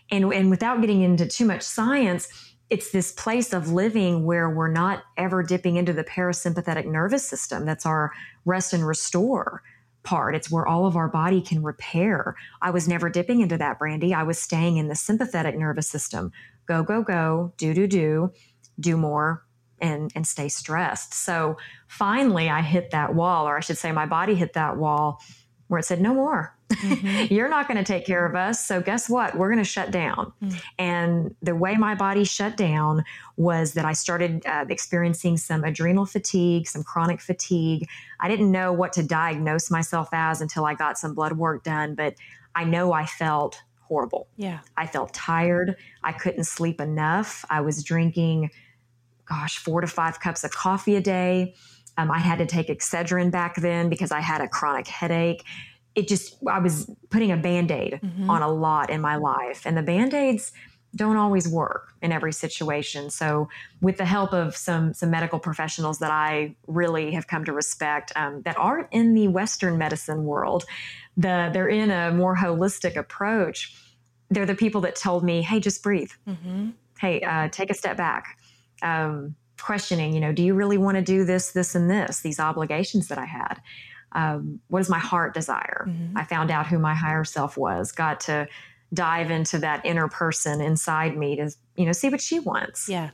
And, 0.09 0.31
and 0.33 0.49
without 0.49 0.81
getting 0.81 1.01
into 1.01 1.25
too 1.27 1.45
much 1.45 1.61
science, 1.61 2.27
it's 2.69 2.91
this 2.91 3.11
place 3.11 3.53
of 3.53 3.71
living 3.71 4.25
where 4.25 4.49
we're 4.49 4.71
not 4.71 5.03
ever 5.15 5.41
dipping 5.41 5.77
into 5.77 5.93
the 5.93 6.03
parasympathetic 6.03 6.85
nervous 6.85 7.27
system. 7.27 7.65
That's 7.65 7.85
our 7.85 8.11
rest 8.45 8.73
and 8.73 8.85
restore 8.85 9.63
part. 10.03 10.35
It's 10.35 10.49
where 10.49 10.65
all 10.65 10.85
of 10.85 10.95
our 10.95 11.09
body 11.09 11.41
can 11.41 11.61
repair. 11.63 12.35
I 12.61 12.71
was 12.71 12.87
never 12.87 13.09
dipping 13.09 13.41
into 13.41 13.57
that, 13.57 13.79
Brandy. 13.79 14.13
I 14.13 14.23
was 14.23 14.39
staying 14.39 14.77
in 14.77 14.87
the 14.87 14.95
sympathetic 14.95 15.57
nervous 15.57 15.87
system. 15.87 16.31
Go, 16.65 16.83
go, 16.83 17.03
go, 17.03 17.53
do, 17.57 17.73
do, 17.73 17.87
do, 17.87 18.31
do 18.79 18.97
more, 18.97 19.45
and 19.79 20.11
and 20.15 20.25
stay 20.27 20.49
stressed. 20.49 21.13
So 21.13 21.57
finally 21.87 22.49
I 22.49 22.61
hit 22.61 22.91
that 22.91 23.15
wall 23.15 23.47
or 23.47 23.57
I 23.57 23.59
should 23.61 23.77
say 23.77 23.91
my 23.91 24.05
body 24.05 24.35
hit 24.35 24.53
that 24.53 24.77
wall 24.77 25.21
where 25.67 25.79
it 25.79 25.83
said, 25.83 26.01
no 26.01 26.13
more. 26.13 26.55
Mm-hmm. 26.69 27.33
You're 27.33 27.49
not 27.49 27.67
going 27.67 27.77
to 27.77 27.83
take 27.83 28.05
care 28.05 28.25
of 28.25 28.35
us. 28.35 28.65
So, 28.65 28.81
guess 28.81 29.09
what? 29.09 29.37
We're 29.37 29.49
going 29.49 29.63
to 29.63 29.69
shut 29.69 29.91
down. 29.91 30.33
Mm-hmm. 30.41 30.57
And 30.79 31.35
the 31.41 31.55
way 31.55 31.75
my 31.75 31.95
body 31.95 32.23
shut 32.23 32.57
down 32.57 33.03
was 33.35 33.73
that 33.73 33.85
I 33.85 33.93
started 33.93 34.45
uh, 34.45 34.65
experiencing 34.69 35.37
some 35.37 35.63
adrenal 35.63 36.05
fatigue, 36.05 36.67
some 36.67 36.83
chronic 36.83 37.21
fatigue. 37.21 37.87
I 38.19 38.27
didn't 38.27 38.51
know 38.51 38.73
what 38.73 38.93
to 38.93 39.03
diagnose 39.03 39.69
myself 39.69 40.09
as 40.11 40.41
until 40.41 40.65
I 40.65 40.73
got 40.73 40.97
some 40.97 41.13
blood 41.13 41.33
work 41.33 41.63
done, 41.63 41.95
but 41.95 42.15
I 42.55 42.63
know 42.63 42.91
I 42.91 43.05
felt 43.05 43.61
horrible. 43.81 44.27
Yeah. 44.35 44.59
I 44.75 44.87
felt 44.87 45.13
tired. 45.13 45.77
I 46.03 46.11
couldn't 46.11 46.43
sleep 46.43 46.81
enough. 46.81 47.45
I 47.49 47.61
was 47.61 47.83
drinking, 47.83 48.51
gosh, 49.27 49.57
four 49.57 49.81
to 49.81 49.87
five 49.87 50.19
cups 50.19 50.43
of 50.43 50.51
coffee 50.51 50.95
a 50.95 51.01
day. 51.01 51.55
Um, 51.97 52.11
I 52.11 52.19
had 52.19 52.39
to 52.39 52.45
take 52.45 52.67
Excedrin 52.67 53.31
back 53.31 53.55
then 53.55 53.89
because 53.89 54.11
I 54.11 54.19
had 54.19 54.41
a 54.41 54.47
chronic 54.47 54.87
headache. 54.87 55.43
It 55.95 56.07
just, 56.07 56.37
I 56.47 56.59
was 56.59 56.89
putting 57.09 57.31
a 57.31 57.37
band 57.37 57.71
aid 57.71 57.99
mm-hmm. 58.03 58.29
on 58.29 58.43
a 58.43 58.49
lot 58.49 58.89
in 58.89 59.01
my 59.01 59.15
life. 59.15 59.65
And 59.65 59.75
the 59.75 59.81
band 59.81 60.13
aids 60.13 60.51
don't 60.95 61.17
always 61.17 61.47
work 61.47 61.93
in 62.01 62.11
every 62.11 62.31
situation. 62.31 63.09
So, 63.09 63.49
with 63.81 63.97
the 63.97 64.05
help 64.05 64.31
of 64.33 64.55
some, 64.55 64.93
some 64.93 65.11
medical 65.11 65.39
professionals 65.39 65.99
that 65.99 66.11
I 66.11 66.55
really 66.67 67.11
have 67.11 67.27
come 67.27 67.45
to 67.45 67.53
respect 67.53 68.13
um, 68.15 68.41
that 68.43 68.57
aren't 68.57 68.87
in 68.91 69.13
the 69.13 69.27
Western 69.27 69.77
medicine 69.77 70.23
world, 70.23 70.65
the, 71.17 71.49
they're 71.51 71.67
in 71.67 71.91
a 71.91 72.11
more 72.11 72.35
holistic 72.35 72.95
approach. 72.95 73.75
They're 74.29 74.45
the 74.45 74.55
people 74.55 74.81
that 74.81 74.95
told 74.95 75.23
me, 75.23 75.41
hey, 75.41 75.59
just 75.59 75.83
breathe. 75.83 76.11
Mm-hmm. 76.27 76.69
Hey, 76.99 77.21
uh, 77.21 77.49
take 77.49 77.69
a 77.69 77.73
step 77.73 77.97
back. 77.97 78.37
Um, 78.81 79.35
questioning, 79.59 80.13
you 80.13 80.19
know, 80.19 80.31
do 80.31 80.43
you 80.43 80.53
really 80.53 80.77
want 80.77 80.95
to 80.95 81.01
do 81.01 81.25
this, 81.25 81.51
this, 81.51 81.73
and 81.73 81.89
this, 81.89 82.21
these 82.21 82.39
obligations 82.39 83.07
that 83.07 83.17
I 83.17 83.25
had? 83.25 83.55
Um, 84.11 84.59
what 84.67 84.79
does 84.79 84.89
my 84.89 84.99
heart 84.99 85.33
desire? 85.33 85.85
Mm-hmm. 85.89 86.17
I 86.17 86.23
found 86.23 86.51
out 86.51 86.67
who 86.67 86.79
my 86.79 86.93
higher 86.93 87.23
self 87.23 87.57
was, 87.57 87.91
got 87.91 88.19
to 88.21 88.47
dive 88.93 89.31
into 89.31 89.57
that 89.59 89.85
inner 89.85 90.07
person 90.07 90.61
inside 90.61 91.17
me 91.17 91.35
to, 91.37 91.51
you 91.75 91.85
know, 91.85 91.91
see 91.91 92.09
what 92.09 92.21
she 92.21 92.39
wants. 92.39 92.87
Yeah 92.87 93.09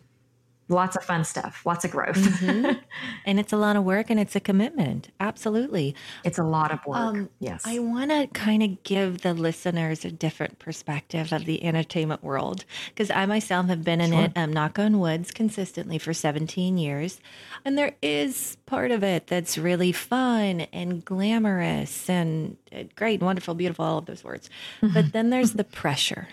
lots 0.74 0.96
of 0.96 1.04
fun 1.04 1.24
stuff, 1.24 1.66
lots 1.66 1.86
of 1.86 1.92
growth. 1.92 2.18
Mm-hmm. 2.18 2.80
and 3.26 3.40
it's 3.40 3.54
a 3.54 3.58
lot 3.58 3.76
of 3.76 3.84
work 3.84 4.10
and 4.10 4.20
it's 4.20 4.36
a 4.36 4.40
commitment. 4.40 5.10
Absolutely. 5.20 5.96
It's 6.24 6.38
a 6.38 6.44
lot 6.44 6.72
of 6.72 6.86
work. 6.86 6.98
Um, 6.98 7.30
yes. 7.40 7.64
I 7.66 7.80
want 7.80 8.12
to 8.12 8.28
kind 8.28 8.62
of 8.64 8.84
give 8.84 9.22
the 9.22 9.34
listeners 9.34 10.04
a 10.04 10.12
different 10.12 10.60
perspective 10.60 11.32
of 11.32 11.46
the 11.46 11.64
entertainment 11.64 12.24
world 12.24 12.66
because 12.90 13.10
I 13.10 13.26
myself 13.26 13.68
have 13.68 13.84
been 13.84 14.02
in 14.02 14.12
sure. 14.12 14.24
it, 14.24 14.32
um, 14.36 14.52
knock 14.52 14.80
on 14.80 15.00
woods, 15.00 15.32
consistently 15.32 15.98
for 15.98 16.14
17 16.14 16.78
years. 16.78 17.22
And 17.64 17.78
there 17.78 17.96
is 18.02 18.58
part 18.66 18.92
of 18.92 19.04
it 19.04 19.28
that's 19.28 19.58
really 19.58 19.92
fun 19.92 20.62
and 20.74 21.06
glamorous 21.06 22.10
and 22.10 22.58
uh, 22.76 22.84
great, 22.96 23.22
wonderful, 23.22 23.54
beautiful, 23.54 23.86
all 23.86 23.98
of 24.00 24.06
those 24.06 24.24
words. 24.24 24.50
Mm-hmm. 24.82 24.94
But 24.94 25.14
then 25.14 25.30
there's 25.30 25.54
the 25.54 25.64
pressure. 25.64 26.28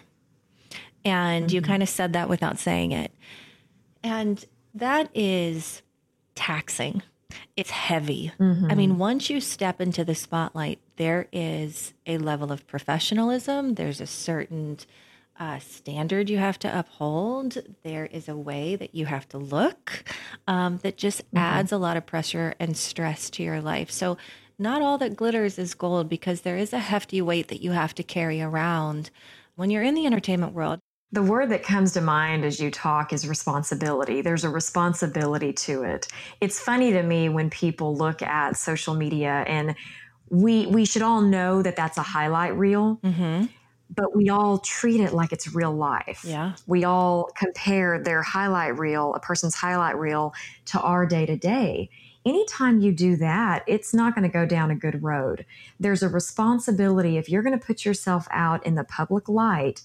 And 1.04 1.46
mm-hmm. 1.46 1.54
you 1.54 1.62
kind 1.62 1.82
of 1.82 1.88
said 1.88 2.12
that 2.12 2.28
without 2.28 2.58
saying 2.58 2.92
it. 2.92 3.12
And 4.02 4.44
that 4.74 5.10
is 5.14 5.82
taxing. 6.34 7.02
It's 7.56 7.70
heavy. 7.70 8.32
Mm-hmm. 8.40 8.66
I 8.70 8.74
mean, 8.74 8.98
once 8.98 9.30
you 9.30 9.40
step 9.40 9.80
into 9.80 10.04
the 10.04 10.14
spotlight, 10.14 10.80
there 10.96 11.28
is 11.32 11.92
a 12.06 12.18
level 12.18 12.50
of 12.50 12.66
professionalism, 12.66 13.74
there's 13.74 14.00
a 14.00 14.06
certain 14.06 14.78
uh, 15.38 15.58
standard 15.58 16.28
you 16.28 16.38
have 16.38 16.58
to 16.60 16.78
uphold, 16.78 17.58
there 17.82 18.06
is 18.06 18.28
a 18.28 18.36
way 18.36 18.76
that 18.76 18.94
you 18.94 19.06
have 19.06 19.28
to 19.28 19.38
look 19.38 20.04
um, 20.46 20.78
that 20.82 20.96
just 20.96 21.24
mm-hmm. 21.26 21.38
adds 21.38 21.72
a 21.72 21.78
lot 21.78 21.96
of 21.96 22.04
pressure 22.04 22.54
and 22.60 22.76
stress 22.76 23.30
to 23.30 23.42
your 23.42 23.60
life. 23.60 23.90
So, 23.90 24.18
not 24.58 24.82
all 24.82 24.98
that 24.98 25.16
glitters 25.16 25.58
is 25.58 25.72
gold 25.72 26.10
because 26.10 26.42
there 26.42 26.58
is 26.58 26.74
a 26.74 26.78
hefty 26.78 27.22
weight 27.22 27.48
that 27.48 27.62
you 27.62 27.70
have 27.70 27.94
to 27.94 28.02
carry 28.02 28.42
around 28.42 29.10
when 29.56 29.70
you're 29.70 29.82
in 29.82 29.94
the 29.94 30.04
entertainment 30.04 30.52
world. 30.52 30.80
The 31.12 31.22
word 31.22 31.48
that 31.50 31.62
comes 31.62 31.92
to 31.92 32.00
mind 32.00 32.44
as 32.44 32.60
you 32.60 32.70
talk 32.70 33.12
is 33.12 33.26
responsibility. 33.26 34.22
There's 34.22 34.44
a 34.44 34.50
responsibility 34.50 35.52
to 35.52 35.82
it. 35.82 36.06
It's 36.40 36.60
funny 36.60 36.92
to 36.92 37.02
me 37.02 37.28
when 37.28 37.50
people 37.50 37.96
look 37.96 38.22
at 38.22 38.56
social 38.56 38.94
media 38.94 39.44
and 39.46 39.74
we 40.28 40.66
we 40.66 40.84
should 40.84 41.02
all 41.02 41.20
know 41.20 41.62
that 41.62 41.74
that's 41.74 41.98
a 41.98 42.02
highlight 42.02 42.56
reel. 42.56 43.00
Mm-hmm. 43.02 43.46
But 43.92 44.14
we 44.14 44.28
all 44.28 44.58
treat 44.58 45.00
it 45.00 45.12
like 45.12 45.32
it's 45.32 45.52
real 45.52 45.72
life. 45.72 46.24
Yeah. 46.24 46.52
We 46.68 46.84
all 46.84 47.28
compare 47.36 48.00
their 48.00 48.22
highlight 48.22 48.78
reel, 48.78 49.12
a 49.14 49.20
person's 49.20 49.56
highlight 49.56 49.98
reel, 49.98 50.32
to 50.66 50.80
our 50.80 51.06
day 51.06 51.26
to 51.26 51.36
day 51.36 51.90
anytime 52.24 52.80
you 52.80 52.92
do 52.92 53.16
that, 53.16 53.64
it's 53.66 53.94
not 53.94 54.14
going 54.14 54.28
to 54.28 54.32
go 54.32 54.46
down 54.46 54.70
a 54.70 54.74
good 54.74 55.02
road. 55.02 55.46
There's 55.78 56.02
a 56.02 56.08
responsibility 56.08 57.16
if 57.16 57.28
you're 57.28 57.42
going 57.42 57.58
to 57.58 57.64
put 57.64 57.84
yourself 57.84 58.28
out 58.30 58.64
in 58.66 58.74
the 58.74 58.84
public 58.84 59.28
light 59.28 59.82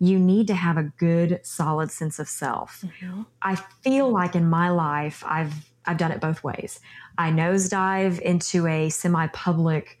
you 0.00 0.18
need 0.18 0.46
to 0.46 0.54
have 0.54 0.76
a 0.76 0.84
good, 0.98 1.40
solid 1.42 1.90
sense 1.90 2.18
of 2.18 2.28
self. 2.28 2.84
Mm-hmm. 2.84 3.22
I 3.42 3.56
feel 3.82 4.10
like 4.10 4.34
in 4.34 4.48
my 4.48 4.70
life, 4.70 5.22
I've 5.26 5.54
I've 5.86 5.96
done 5.96 6.12
it 6.12 6.20
both 6.20 6.44
ways. 6.44 6.80
I 7.16 7.30
nosedive 7.30 8.20
into 8.20 8.66
a 8.66 8.90
semi-public 8.90 9.98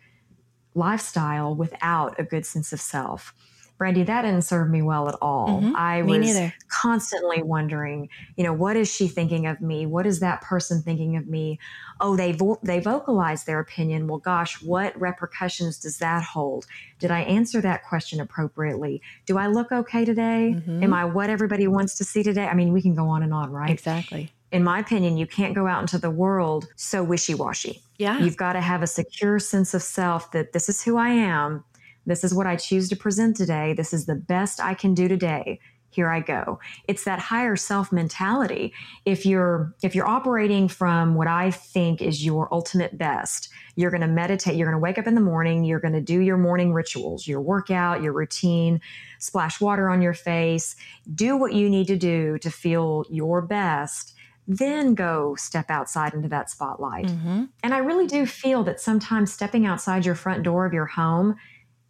lifestyle 0.74 1.54
without 1.54 2.20
a 2.20 2.24
good 2.24 2.44
sense 2.44 2.72
of 2.72 2.80
self. 2.80 3.32
Brandy, 3.78 4.02
that 4.02 4.22
didn't 4.22 4.42
serve 4.42 4.68
me 4.68 4.82
well 4.82 5.08
at 5.08 5.14
all. 5.22 5.60
Mm-hmm. 5.60 5.76
I 5.76 6.02
me 6.02 6.18
was 6.18 6.26
neither. 6.26 6.52
constantly 6.66 7.42
wondering, 7.42 8.08
you 8.36 8.42
know, 8.42 8.52
what 8.52 8.76
is 8.76 8.92
she 8.92 9.06
thinking 9.06 9.46
of 9.46 9.60
me? 9.60 9.86
What 9.86 10.04
is 10.04 10.18
that 10.18 10.42
person 10.42 10.82
thinking 10.82 11.16
of 11.16 11.28
me? 11.28 11.60
Oh, 12.00 12.16
they 12.16 12.32
vo- 12.32 12.58
they 12.62 12.80
vocalized 12.80 13.46
their 13.46 13.60
opinion. 13.60 14.08
Well, 14.08 14.18
gosh, 14.18 14.60
what 14.60 15.00
repercussions 15.00 15.78
does 15.78 15.98
that 15.98 16.24
hold? 16.24 16.66
Did 16.98 17.12
I 17.12 17.20
answer 17.20 17.60
that 17.60 17.84
question 17.84 18.20
appropriately? 18.20 19.00
Do 19.26 19.38
I 19.38 19.46
look 19.46 19.70
okay 19.70 20.04
today? 20.04 20.54
Mm-hmm. 20.56 20.82
Am 20.82 20.92
I 20.92 21.04
what 21.04 21.30
everybody 21.30 21.68
wants 21.68 21.96
to 21.98 22.04
see 22.04 22.24
today? 22.24 22.46
I 22.46 22.54
mean, 22.54 22.72
we 22.72 22.82
can 22.82 22.96
go 22.96 23.06
on 23.06 23.22
and 23.22 23.32
on, 23.32 23.52
right? 23.52 23.70
Exactly. 23.70 24.32
In 24.50 24.64
my 24.64 24.78
opinion, 24.78 25.18
you 25.18 25.26
can't 25.26 25.54
go 25.54 25.66
out 25.66 25.82
into 25.82 25.98
the 25.98 26.10
world 26.10 26.68
so 26.74 27.04
wishy 27.04 27.34
washy. 27.34 27.82
Yeah. 27.98 28.18
You've 28.18 28.36
got 28.36 28.54
to 28.54 28.60
have 28.60 28.82
a 28.82 28.86
secure 28.86 29.38
sense 29.38 29.74
of 29.74 29.82
self 29.82 30.32
that 30.32 30.52
this 30.52 30.68
is 30.68 30.82
who 30.82 30.96
I 30.96 31.10
am 31.10 31.64
this 32.08 32.24
is 32.24 32.34
what 32.34 32.46
I 32.46 32.56
choose 32.56 32.88
to 32.88 32.96
present 32.96 33.36
today. 33.36 33.74
This 33.74 33.92
is 33.92 34.06
the 34.06 34.14
best 34.14 34.60
I 34.60 34.74
can 34.74 34.94
do 34.94 35.08
today. 35.08 35.60
Here 35.90 36.10
I 36.10 36.20
go. 36.20 36.60
It's 36.86 37.04
that 37.04 37.18
higher 37.18 37.56
self 37.56 37.92
mentality. 37.92 38.74
If 39.04 39.24
you're 39.24 39.74
if 39.82 39.94
you're 39.94 40.06
operating 40.06 40.68
from 40.68 41.14
what 41.14 41.28
I 41.28 41.50
think 41.50 42.02
is 42.02 42.24
your 42.24 42.52
ultimate 42.52 42.98
best, 42.98 43.48
you're 43.74 43.90
going 43.90 44.02
to 44.02 44.06
meditate, 44.06 44.56
you're 44.56 44.66
going 44.66 44.78
to 44.78 44.82
wake 44.82 44.98
up 44.98 45.06
in 45.06 45.14
the 45.14 45.20
morning, 45.20 45.64
you're 45.64 45.80
going 45.80 45.94
to 45.94 46.00
do 46.00 46.20
your 46.20 46.36
morning 46.36 46.74
rituals, 46.74 47.26
your 47.26 47.40
workout, 47.40 48.02
your 48.02 48.12
routine, 48.12 48.80
splash 49.18 49.60
water 49.60 49.88
on 49.88 50.02
your 50.02 50.14
face, 50.14 50.76
do 51.14 51.36
what 51.36 51.54
you 51.54 51.70
need 51.70 51.86
to 51.86 51.96
do 51.96 52.38
to 52.38 52.50
feel 52.50 53.04
your 53.10 53.40
best 53.40 54.14
then 54.50 54.94
go 54.94 55.34
step 55.34 55.66
outside 55.68 56.14
into 56.14 56.26
that 56.26 56.48
spotlight. 56.48 57.04
Mm-hmm. 57.04 57.44
And 57.62 57.74
I 57.74 57.78
really 57.78 58.06
do 58.06 58.24
feel 58.24 58.64
that 58.64 58.80
sometimes 58.80 59.30
stepping 59.30 59.66
outside 59.66 60.06
your 60.06 60.14
front 60.14 60.42
door 60.42 60.64
of 60.64 60.72
your 60.72 60.86
home 60.86 61.36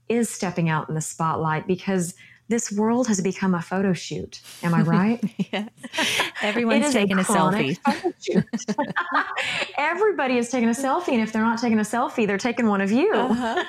is 0.08 0.28
stepping 0.28 0.68
out 0.68 0.88
in 0.88 0.94
the 0.94 1.00
spotlight 1.00 1.66
because 1.66 2.14
this 2.48 2.72
world 2.72 3.06
has 3.08 3.20
become 3.20 3.54
a 3.54 3.60
photo 3.60 3.92
shoot. 3.92 4.40
Am 4.62 4.72
I 4.72 4.80
right? 4.80 5.22
yes. 5.52 5.68
Everyone's 6.40 6.92
taking 6.92 7.18
a, 7.18 7.20
a 7.20 7.24
selfie. 7.24 7.78
Everybody 9.78 10.38
is 10.38 10.48
taking 10.48 10.68
a 10.68 10.72
selfie. 10.72 11.12
And 11.12 11.20
if 11.20 11.30
they're 11.30 11.42
not 11.42 11.60
taking 11.60 11.78
a 11.78 11.82
selfie, 11.82 12.26
they're 12.26 12.38
taking 12.38 12.66
one 12.66 12.80
of 12.80 12.90
you. 12.90 13.12
Uh-huh. 13.12 13.64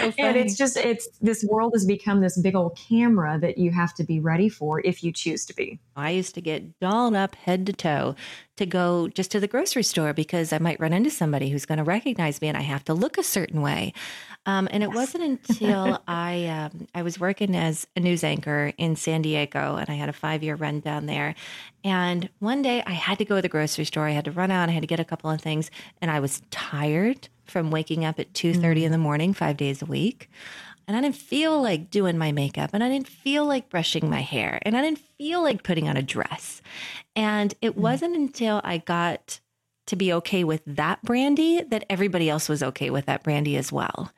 So 0.00 0.12
and 0.18 0.36
it's 0.38 0.56
just, 0.56 0.78
it's 0.78 1.08
this 1.20 1.44
world 1.44 1.74
has 1.74 1.84
become 1.84 2.22
this 2.22 2.38
big 2.40 2.56
old 2.56 2.78
camera 2.88 3.38
that 3.40 3.58
you 3.58 3.70
have 3.72 3.94
to 3.96 4.04
be 4.04 4.20
ready 4.20 4.48
for 4.48 4.80
if 4.80 5.04
you 5.04 5.12
choose 5.12 5.44
to 5.46 5.54
be. 5.54 5.78
I 5.94 6.10
used 6.10 6.34
to 6.36 6.40
get 6.40 6.80
dolled 6.80 7.14
up 7.14 7.34
head 7.34 7.66
to 7.66 7.74
toe 7.74 8.14
to 8.58 8.66
go 8.66 9.08
just 9.08 9.30
to 9.32 9.40
the 9.40 9.48
grocery 9.48 9.82
store 9.82 10.12
because 10.12 10.52
I 10.52 10.58
might 10.58 10.78
run 10.78 10.92
into 10.92 11.10
somebody 11.10 11.50
who's 11.50 11.66
going 11.66 11.78
to 11.78 11.84
recognize 11.84 12.40
me 12.40 12.48
and 12.48 12.56
I 12.56 12.62
have 12.62 12.84
to 12.84 12.94
look 12.94 13.18
a 13.18 13.22
certain 13.22 13.62
way. 13.62 13.92
Um, 14.46 14.68
and 14.70 14.82
it 14.82 14.88
yes. 14.88 14.96
wasn't 14.96 15.24
until 15.24 16.02
I 16.08 16.46
um, 16.46 16.86
I 16.94 17.02
was 17.02 17.20
working 17.20 17.54
as 17.54 17.86
a 17.96 18.00
news 18.00 18.24
anchor 18.24 18.72
in 18.78 18.96
San 18.96 19.22
Diego, 19.22 19.76
and 19.76 19.90
I 19.90 19.94
had 19.94 20.08
a 20.08 20.12
five 20.12 20.42
year 20.42 20.54
run 20.54 20.80
down 20.80 21.06
there. 21.06 21.34
And 21.84 22.28
one 22.38 22.62
day 22.62 22.82
I 22.86 22.92
had 22.92 23.18
to 23.18 23.24
go 23.24 23.36
to 23.36 23.42
the 23.42 23.48
grocery 23.48 23.84
store. 23.84 24.06
I 24.06 24.12
had 24.12 24.24
to 24.24 24.30
run 24.30 24.50
out. 24.50 24.68
I 24.68 24.72
had 24.72 24.82
to 24.82 24.86
get 24.86 25.00
a 25.00 25.04
couple 25.04 25.30
of 25.30 25.40
things, 25.40 25.70
and 26.00 26.10
I 26.10 26.20
was 26.20 26.40
tired 26.50 27.28
from 27.44 27.70
waking 27.70 28.04
up 28.04 28.18
at 28.18 28.32
two 28.32 28.54
thirty 28.54 28.82
mm. 28.82 28.86
in 28.86 28.92
the 28.92 28.98
morning, 28.98 29.34
five 29.34 29.56
days 29.58 29.82
a 29.82 29.86
week. 29.86 30.30
And 30.88 30.96
I 30.96 31.02
didn't 31.02 31.16
feel 31.16 31.60
like 31.60 31.90
doing 31.90 32.16
my 32.16 32.32
makeup, 32.32 32.70
and 32.72 32.82
I 32.82 32.88
didn't 32.88 33.08
feel 33.08 33.44
like 33.44 33.68
brushing 33.68 34.08
my 34.08 34.22
hair, 34.22 34.58
and 34.62 34.76
I 34.76 34.80
didn't 34.80 35.00
feel 35.18 35.42
like 35.42 35.62
putting 35.62 35.86
on 35.86 35.98
a 35.98 36.02
dress. 36.02 36.62
And 37.14 37.54
it 37.60 37.76
mm. 37.76 37.80
wasn't 37.80 38.16
until 38.16 38.62
I 38.64 38.78
got 38.78 39.38
to 39.86 39.96
be 39.96 40.12
okay 40.14 40.44
with 40.44 40.62
that 40.66 41.02
brandy 41.02 41.62
that 41.62 41.84
everybody 41.90 42.30
else 42.30 42.48
was 42.48 42.62
okay 42.62 42.90
with 42.90 43.06
that 43.06 43.22
brandy 43.22 43.56
as 43.56 43.70
well. 43.70 44.12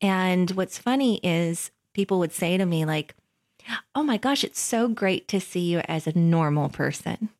And 0.00 0.50
what's 0.52 0.78
funny 0.78 1.20
is 1.22 1.70
people 1.92 2.18
would 2.18 2.32
say 2.32 2.56
to 2.56 2.66
me, 2.66 2.84
like, 2.84 3.14
oh 3.94 4.02
my 4.02 4.16
gosh, 4.16 4.44
it's 4.44 4.60
so 4.60 4.88
great 4.88 5.28
to 5.28 5.40
see 5.40 5.60
you 5.60 5.80
as 5.88 6.06
a 6.06 6.18
normal 6.18 6.68
person. 6.68 7.30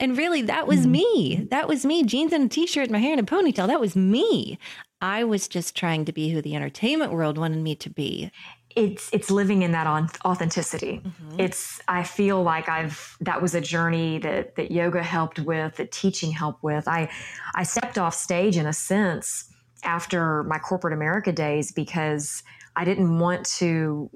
And 0.00 0.16
really, 0.16 0.42
that 0.42 0.66
was 0.66 0.80
mm-hmm. 0.80 0.92
me. 0.92 1.46
That 1.50 1.68
was 1.68 1.86
me. 1.86 2.02
Jeans 2.02 2.32
and 2.32 2.44
a 2.44 2.48
t 2.48 2.66
shirt, 2.66 2.90
my 2.90 2.98
hair 2.98 3.12
in 3.12 3.18
a 3.18 3.24
ponytail. 3.24 3.68
That 3.68 3.80
was 3.80 3.94
me. 3.94 4.58
I 5.00 5.24
was 5.24 5.48
just 5.48 5.76
trying 5.76 6.04
to 6.06 6.12
be 6.12 6.30
who 6.30 6.42
the 6.42 6.56
entertainment 6.56 7.12
world 7.12 7.38
wanted 7.38 7.62
me 7.62 7.74
to 7.76 7.90
be. 7.90 8.30
It's 8.76 9.08
it's 9.12 9.30
living 9.30 9.62
in 9.62 9.72
that 9.72 9.86
on 9.86 10.08
authenticity. 10.24 11.00
Mm-hmm. 11.04 11.40
It's 11.40 11.80
I 11.88 12.02
feel 12.04 12.42
like 12.42 12.68
I've 12.68 13.16
that 13.20 13.40
was 13.40 13.54
a 13.54 13.60
journey 13.60 14.18
that 14.18 14.56
that 14.56 14.70
yoga 14.70 15.02
helped 15.02 15.38
with, 15.38 15.76
that 15.76 15.90
teaching 15.90 16.30
helped 16.30 16.62
with. 16.62 16.86
I 16.86 17.10
I 17.54 17.62
stepped 17.62 17.98
off 17.98 18.14
stage 18.14 18.56
in 18.56 18.66
a 18.66 18.72
sense 18.72 19.52
after 19.84 20.42
my 20.44 20.58
corporate 20.58 20.92
America 20.92 21.32
days 21.32 21.72
because 21.72 22.42
I 22.76 22.84
didn't 22.84 23.18
want 23.18 23.46
to 23.58 24.10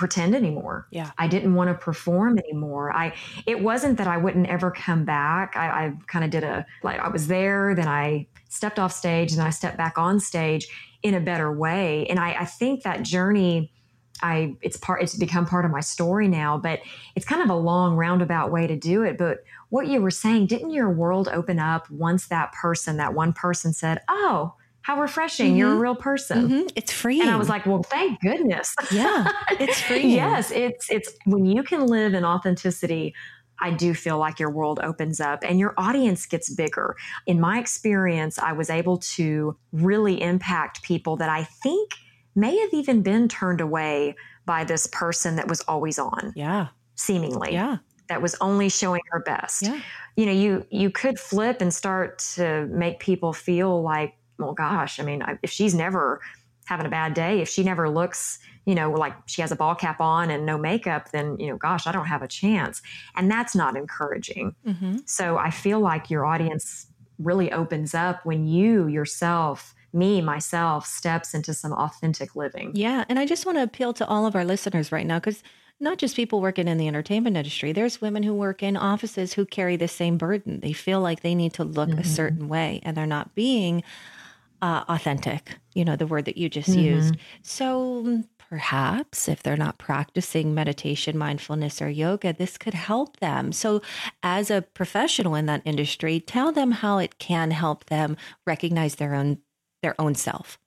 pretend 0.00 0.34
anymore. 0.34 0.86
Yeah. 0.90 1.10
I 1.18 1.28
didn't 1.28 1.54
want 1.54 1.68
to 1.68 1.74
perform 1.74 2.38
anymore. 2.38 2.90
I 2.90 3.12
it 3.46 3.62
wasn't 3.62 3.98
that 3.98 4.06
I 4.06 4.16
wouldn't 4.16 4.48
ever 4.48 4.70
come 4.70 5.04
back. 5.04 5.54
I, 5.56 5.68
I 5.68 5.92
kind 6.06 6.24
of 6.24 6.30
did 6.30 6.42
a 6.42 6.64
like 6.82 6.98
I 6.98 7.08
was 7.08 7.28
there, 7.28 7.74
then 7.74 7.86
I 7.86 8.26
stepped 8.48 8.78
off 8.78 8.92
stage, 8.92 9.32
and 9.32 9.42
I 9.42 9.50
stepped 9.50 9.76
back 9.76 9.98
on 9.98 10.18
stage 10.18 10.66
in 11.02 11.14
a 11.14 11.20
better 11.20 11.52
way. 11.52 12.06
And 12.06 12.18
I, 12.18 12.32
I 12.32 12.44
think 12.46 12.82
that 12.82 13.02
journey 13.02 13.70
I 14.22 14.56
it's 14.62 14.78
part 14.78 15.02
it's 15.02 15.14
become 15.14 15.44
part 15.44 15.66
of 15.66 15.70
my 15.70 15.80
story 15.80 16.28
now, 16.28 16.56
but 16.56 16.80
it's 17.14 17.26
kind 17.26 17.42
of 17.42 17.50
a 17.50 17.54
long 17.54 17.94
roundabout 17.94 18.50
way 18.50 18.66
to 18.66 18.76
do 18.76 19.02
it. 19.02 19.18
But 19.18 19.44
what 19.68 19.86
you 19.86 20.00
were 20.00 20.10
saying, 20.10 20.46
didn't 20.46 20.70
your 20.70 20.90
world 20.90 21.28
open 21.30 21.58
up 21.58 21.90
once 21.90 22.26
that 22.28 22.52
person, 22.52 22.96
that 22.96 23.12
one 23.12 23.34
person 23.34 23.74
said, 23.74 24.00
Oh, 24.08 24.54
how 24.82 25.00
refreshing. 25.00 25.48
Mm-hmm. 25.48 25.56
You're 25.56 25.68
a 25.68 25.72
mm-hmm. 25.72 25.82
real 25.82 25.94
person. 25.94 26.48
Mm-hmm. 26.48 26.66
It's 26.76 26.92
free. 26.92 27.20
And 27.20 27.30
I 27.30 27.36
was 27.36 27.48
like, 27.48 27.66
well, 27.66 27.82
thank 27.82 28.20
goodness. 28.20 28.74
Yeah, 28.90 29.30
it's 29.50 29.80
free. 29.80 30.06
yes, 30.14 30.50
it's 30.50 30.90
it's 30.90 31.12
when 31.26 31.46
you 31.46 31.62
can 31.62 31.86
live 31.86 32.14
in 32.14 32.24
authenticity, 32.24 33.14
I 33.60 33.70
do 33.70 33.94
feel 33.94 34.18
like 34.18 34.40
your 34.40 34.50
world 34.50 34.80
opens 34.82 35.20
up 35.20 35.40
and 35.44 35.58
your 35.58 35.74
audience 35.76 36.26
gets 36.26 36.52
bigger. 36.52 36.96
In 37.26 37.40
my 37.40 37.58
experience, 37.58 38.38
I 38.38 38.52
was 38.52 38.70
able 38.70 38.98
to 38.98 39.56
really 39.72 40.20
impact 40.20 40.82
people 40.82 41.16
that 41.16 41.28
I 41.28 41.44
think 41.44 41.92
may 42.34 42.56
have 42.58 42.72
even 42.72 43.02
been 43.02 43.28
turned 43.28 43.60
away 43.60 44.14
by 44.46 44.64
this 44.64 44.86
person 44.86 45.36
that 45.36 45.48
was 45.48 45.60
always 45.62 45.98
on. 45.98 46.32
Yeah. 46.34 46.68
Seemingly. 46.94 47.52
Yeah. 47.52 47.78
That 48.08 48.22
was 48.22 48.34
only 48.40 48.68
showing 48.68 49.02
her 49.10 49.20
best. 49.20 49.62
Yeah. 49.62 49.80
You 50.16 50.26
know, 50.26 50.32
you 50.32 50.66
you 50.70 50.90
could 50.90 51.18
flip 51.18 51.60
and 51.60 51.72
start 51.72 52.18
to 52.34 52.66
make 52.66 52.98
people 52.98 53.32
feel 53.32 53.82
like 53.82 54.14
well, 54.40 54.54
gosh, 54.54 54.98
I 54.98 55.04
mean, 55.04 55.22
if 55.42 55.50
she's 55.50 55.74
never 55.74 56.20
having 56.66 56.86
a 56.86 56.90
bad 56.90 57.14
day, 57.14 57.40
if 57.40 57.48
she 57.48 57.64
never 57.64 57.88
looks, 57.88 58.38
you 58.64 58.74
know, 58.74 58.92
like 58.92 59.14
she 59.26 59.42
has 59.42 59.50
a 59.50 59.56
ball 59.56 59.74
cap 59.74 60.00
on 60.00 60.30
and 60.30 60.46
no 60.46 60.56
makeup, 60.56 61.10
then, 61.10 61.38
you 61.40 61.48
know, 61.48 61.56
gosh, 61.56 61.86
I 61.86 61.92
don't 61.92 62.06
have 62.06 62.22
a 62.22 62.28
chance. 62.28 62.80
And 63.16 63.30
that's 63.30 63.56
not 63.56 63.76
encouraging. 63.76 64.54
Mm-hmm. 64.64 64.98
So 65.04 65.36
I 65.36 65.50
feel 65.50 65.80
like 65.80 66.10
your 66.10 66.24
audience 66.24 66.86
really 67.18 67.50
opens 67.52 67.94
up 67.94 68.24
when 68.24 68.46
you 68.46 68.86
yourself 68.86 69.74
me 69.92 70.20
myself 70.20 70.86
steps 70.86 71.34
into 71.34 71.52
some 71.52 71.72
authentic 71.72 72.36
living. 72.36 72.70
Yeah, 72.74 73.04
and 73.08 73.18
I 73.18 73.26
just 73.26 73.44
want 73.44 73.58
to 73.58 73.64
appeal 73.64 73.92
to 73.94 74.06
all 74.06 74.24
of 74.24 74.36
our 74.36 74.44
listeners 74.44 74.92
right 74.92 75.06
now 75.06 75.18
cuz 75.18 75.42
not 75.80 75.98
just 75.98 76.14
people 76.14 76.40
working 76.40 76.68
in 76.68 76.78
the 76.78 76.86
entertainment 76.86 77.36
industry. 77.36 77.72
There's 77.72 78.00
women 78.00 78.22
who 78.22 78.34
work 78.34 78.62
in 78.62 78.76
offices 78.76 79.32
who 79.32 79.46
carry 79.46 79.76
the 79.76 79.88
same 79.88 80.18
burden. 80.18 80.60
They 80.60 80.74
feel 80.74 81.00
like 81.00 81.22
they 81.22 81.34
need 81.34 81.54
to 81.54 81.64
look 81.64 81.88
mm-hmm. 81.88 81.98
a 81.98 82.04
certain 82.04 82.48
way 82.48 82.80
and 82.84 82.96
they're 82.96 83.06
not 83.06 83.34
being 83.34 83.82
uh, 84.62 84.84
authentic, 84.88 85.56
you 85.74 85.84
know, 85.84 85.96
the 85.96 86.06
word 86.06 86.24
that 86.26 86.36
you 86.36 86.48
just 86.48 86.70
mm-hmm. 86.70 86.80
used. 86.80 87.16
So 87.42 88.02
mm, 88.04 88.24
perhaps 88.48 89.28
if 89.28 89.42
they're 89.42 89.56
not 89.56 89.78
practicing 89.78 90.54
meditation, 90.54 91.16
mindfulness, 91.16 91.80
or 91.80 91.88
yoga, 91.88 92.32
this 92.32 92.58
could 92.58 92.74
help 92.74 93.18
them. 93.18 93.52
So, 93.52 93.80
as 94.22 94.50
a 94.50 94.62
professional 94.62 95.34
in 95.34 95.46
that 95.46 95.62
industry, 95.64 96.20
tell 96.20 96.52
them 96.52 96.72
how 96.72 96.98
it 96.98 97.18
can 97.18 97.52
help 97.52 97.86
them 97.86 98.16
recognize 98.46 98.96
their 98.96 99.14
own 99.14 99.38
their 99.82 99.98
own 100.00 100.14
self. 100.14 100.58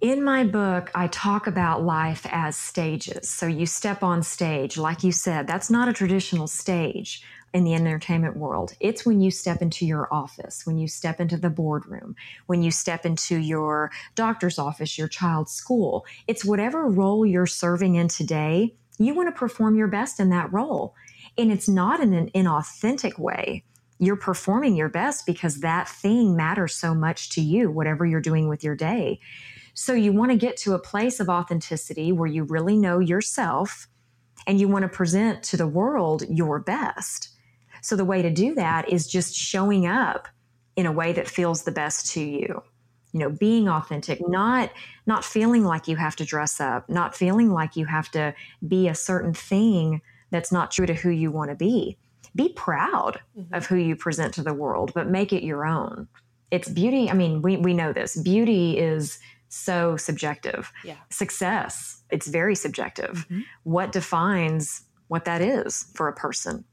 In 0.00 0.22
my 0.22 0.44
book, 0.44 0.90
I 0.94 1.08
talk 1.08 1.46
about 1.46 1.82
life 1.82 2.26
as 2.30 2.54
stages. 2.54 3.30
So 3.30 3.46
you 3.46 3.64
step 3.64 4.02
on 4.02 4.22
stage, 4.22 4.76
like 4.76 5.02
you 5.02 5.10
said, 5.10 5.46
that's 5.46 5.70
not 5.70 5.88
a 5.88 5.92
traditional 5.92 6.46
stage 6.46 7.22
in 7.56 7.64
the 7.64 7.72
entertainment 7.72 8.36
world. 8.36 8.74
It's 8.80 9.06
when 9.06 9.22
you 9.22 9.30
step 9.30 9.62
into 9.62 9.86
your 9.86 10.12
office, 10.12 10.66
when 10.66 10.76
you 10.76 10.86
step 10.86 11.20
into 11.20 11.38
the 11.38 11.48
boardroom, 11.48 12.14
when 12.48 12.62
you 12.62 12.70
step 12.70 13.06
into 13.06 13.38
your 13.38 13.90
doctor's 14.14 14.58
office, 14.58 14.98
your 14.98 15.08
child's 15.08 15.52
school. 15.52 16.04
It's 16.28 16.44
whatever 16.44 16.86
role 16.86 17.24
you're 17.24 17.46
serving 17.46 17.94
in 17.94 18.08
today, 18.08 18.74
you 18.98 19.14
want 19.14 19.34
to 19.34 19.38
perform 19.38 19.74
your 19.74 19.88
best 19.88 20.20
in 20.20 20.28
that 20.28 20.52
role. 20.52 20.94
And 21.38 21.50
it's 21.50 21.66
not 21.66 22.00
in 22.00 22.12
an 22.12 22.30
inauthentic 22.34 23.18
way. 23.18 23.64
You're 23.98 24.16
performing 24.16 24.76
your 24.76 24.90
best 24.90 25.24
because 25.24 25.60
that 25.60 25.88
thing 25.88 26.36
matters 26.36 26.74
so 26.74 26.94
much 26.94 27.30
to 27.30 27.40
you, 27.40 27.70
whatever 27.70 28.04
you're 28.04 28.20
doing 28.20 28.50
with 28.50 28.62
your 28.62 28.74
day. 28.74 29.18
So 29.72 29.94
you 29.94 30.12
want 30.12 30.30
to 30.30 30.36
get 30.36 30.58
to 30.58 30.74
a 30.74 30.78
place 30.78 31.20
of 31.20 31.30
authenticity 31.30 32.12
where 32.12 32.28
you 32.28 32.44
really 32.44 32.76
know 32.76 32.98
yourself 32.98 33.88
and 34.46 34.60
you 34.60 34.68
want 34.68 34.82
to 34.82 34.90
present 34.90 35.42
to 35.44 35.56
the 35.56 35.66
world 35.66 36.22
your 36.28 36.58
best. 36.58 37.30
So 37.86 37.94
the 37.94 38.04
way 38.04 38.20
to 38.20 38.30
do 38.30 38.52
that 38.56 38.88
is 38.88 39.06
just 39.06 39.36
showing 39.36 39.86
up 39.86 40.26
in 40.74 40.86
a 40.86 40.90
way 40.92 41.12
that 41.12 41.28
feels 41.28 41.62
the 41.62 41.70
best 41.70 42.10
to 42.14 42.20
you. 42.20 42.60
You 43.12 43.20
know, 43.20 43.30
being 43.30 43.68
authentic, 43.68 44.18
not 44.28 44.72
not 45.06 45.24
feeling 45.24 45.62
like 45.62 45.86
you 45.86 45.94
have 45.94 46.16
to 46.16 46.24
dress 46.24 46.60
up, 46.60 46.88
not 46.88 47.14
feeling 47.14 47.52
like 47.52 47.76
you 47.76 47.86
have 47.86 48.10
to 48.10 48.34
be 48.66 48.88
a 48.88 48.94
certain 48.96 49.32
thing 49.32 50.02
that's 50.32 50.50
not 50.50 50.72
true 50.72 50.86
to 50.86 50.94
who 50.94 51.10
you 51.10 51.30
want 51.30 51.50
to 51.50 51.54
be. 51.54 51.96
Be 52.34 52.48
proud 52.54 53.20
mm-hmm. 53.38 53.54
of 53.54 53.66
who 53.66 53.76
you 53.76 53.94
present 53.94 54.34
to 54.34 54.42
the 54.42 54.52
world, 54.52 54.90
but 54.92 55.06
make 55.08 55.32
it 55.32 55.44
your 55.44 55.64
own. 55.64 56.08
It's 56.50 56.68
beauty. 56.68 57.08
I 57.08 57.12
mean, 57.12 57.40
we, 57.40 57.56
we 57.56 57.72
know 57.72 57.92
this. 57.92 58.16
Beauty 58.16 58.78
is 58.78 59.20
so 59.48 59.96
subjective. 59.96 60.72
Yeah. 60.82 60.96
Success, 61.10 62.02
it's 62.10 62.26
very 62.26 62.56
subjective. 62.56 63.28
Mm-hmm. 63.30 63.42
What 63.62 63.92
defines 63.92 64.82
what 65.06 65.24
that 65.26 65.40
is 65.40 65.86
for 65.94 66.08
a 66.08 66.12
person? 66.12 66.64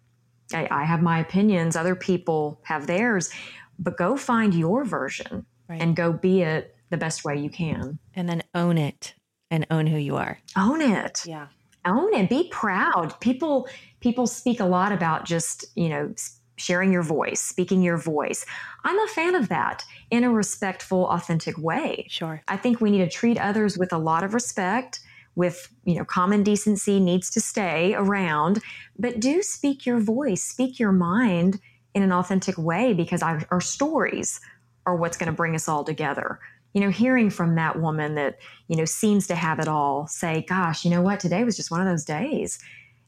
I, 0.53 0.67
I 0.69 0.83
have 0.83 1.01
my 1.01 1.19
opinions, 1.19 1.75
other 1.75 1.95
people 1.95 2.59
have 2.63 2.87
theirs, 2.87 3.31
but 3.79 3.97
go 3.97 4.15
find 4.15 4.53
your 4.53 4.83
version 4.83 5.45
right. 5.67 5.81
and 5.81 5.95
go 5.95 6.13
be 6.13 6.41
it 6.41 6.75
the 6.89 6.97
best 6.97 7.25
way 7.25 7.37
you 7.37 7.49
can. 7.49 7.99
And 8.15 8.29
then 8.29 8.43
own 8.53 8.77
it 8.77 9.15
and 9.49 9.65
own 9.71 9.87
who 9.87 9.97
you 9.97 10.15
are. 10.15 10.39
Own 10.57 10.81
it. 10.81 11.21
Yeah. 11.25 11.47
Own 11.85 12.13
it. 12.13 12.29
Be 12.29 12.47
proud. 12.49 13.19
People 13.19 13.67
people 13.99 14.27
speak 14.27 14.59
a 14.59 14.65
lot 14.65 14.91
about 14.91 15.25
just, 15.25 15.65
you 15.75 15.89
know, 15.89 16.13
sharing 16.55 16.91
your 16.91 17.03
voice, 17.03 17.41
speaking 17.41 17.81
your 17.81 17.97
voice. 17.97 18.45
I'm 18.83 18.99
a 18.99 19.07
fan 19.07 19.35
of 19.35 19.49
that 19.49 19.83
in 20.11 20.23
a 20.23 20.31
respectful, 20.31 21.07
authentic 21.07 21.57
way. 21.57 22.07
Sure. 22.09 22.41
I 22.47 22.57
think 22.57 22.79
we 22.79 22.91
need 22.91 22.99
to 22.99 23.09
treat 23.09 23.37
others 23.39 23.77
with 23.77 23.91
a 23.91 23.97
lot 23.97 24.23
of 24.23 24.33
respect 24.33 24.99
with 25.35 25.73
you 25.83 25.95
know 25.95 26.05
common 26.05 26.43
decency 26.43 26.99
needs 26.99 27.29
to 27.31 27.41
stay 27.41 27.95
around 27.95 28.61
but 28.99 29.19
do 29.19 29.41
speak 29.41 29.85
your 29.85 29.99
voice 29.99 30.43
speak 30.43 30.79
your 30.79 30.91
mind 30.91 31.59
in 31.93 32.03
an 32.03 32.11
authentic 32.11 32.57
way 32.57 32.93
because 32.93 33.21
our, 33.21 33.43
our 33.51 33.61
stories 33.61 34.39
are 34.85 34.95
what's 34.95 35.17
going 35.17 35.27
to 35.27 35.35
bring 35.35 35.55
us 35.55 35.67
all 35.67 35.83
together. 35.83 36.39
You 36.73 36.81
know 36.81 36.89
hearing 36.89 37.29
from 37.29 37.55
that 37.55 37.79
woman 37.79 38.15
that 38.15 38.39
you 38.67 38.75
know 38.75 38.85
seems 38.85 39.27
to 39.27 39.35
have 39.35 39.59
it 39.59 39.67
all 39.67 40.07
say 40.07 40.43
gosh 40.47 40.83
you 40.83 40.89
know 40.89 41.01
what? 41.01 41.19
Today 41.19 41.43
was 41.43 41.55
just 41.55 41.69
one 41.69 41.81
of 41.81 41.87
those 41.87 42.03
days 42.03 42.57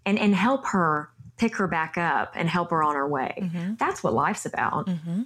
and 0.05 0.19
and 0.19 0.35
help 0.35 0.67
her 0.67 1.09
pick 1.37 1.55
her 1.55 1.67
back 1.67 1.97
up 1.97 2.31
and 2.35 2.47
help 2.47 2.69
her 2.69 2.83
on 2.83 2.95
her 2.95 3.07
way. 3.07 3.33
Mm-hmm. 3.41 3.73
that's 3.75 4.03
what 4.03 4.13
life's 4.13 4.45
about. 4.45 4.85
Mm-hmm. 4.85 5.23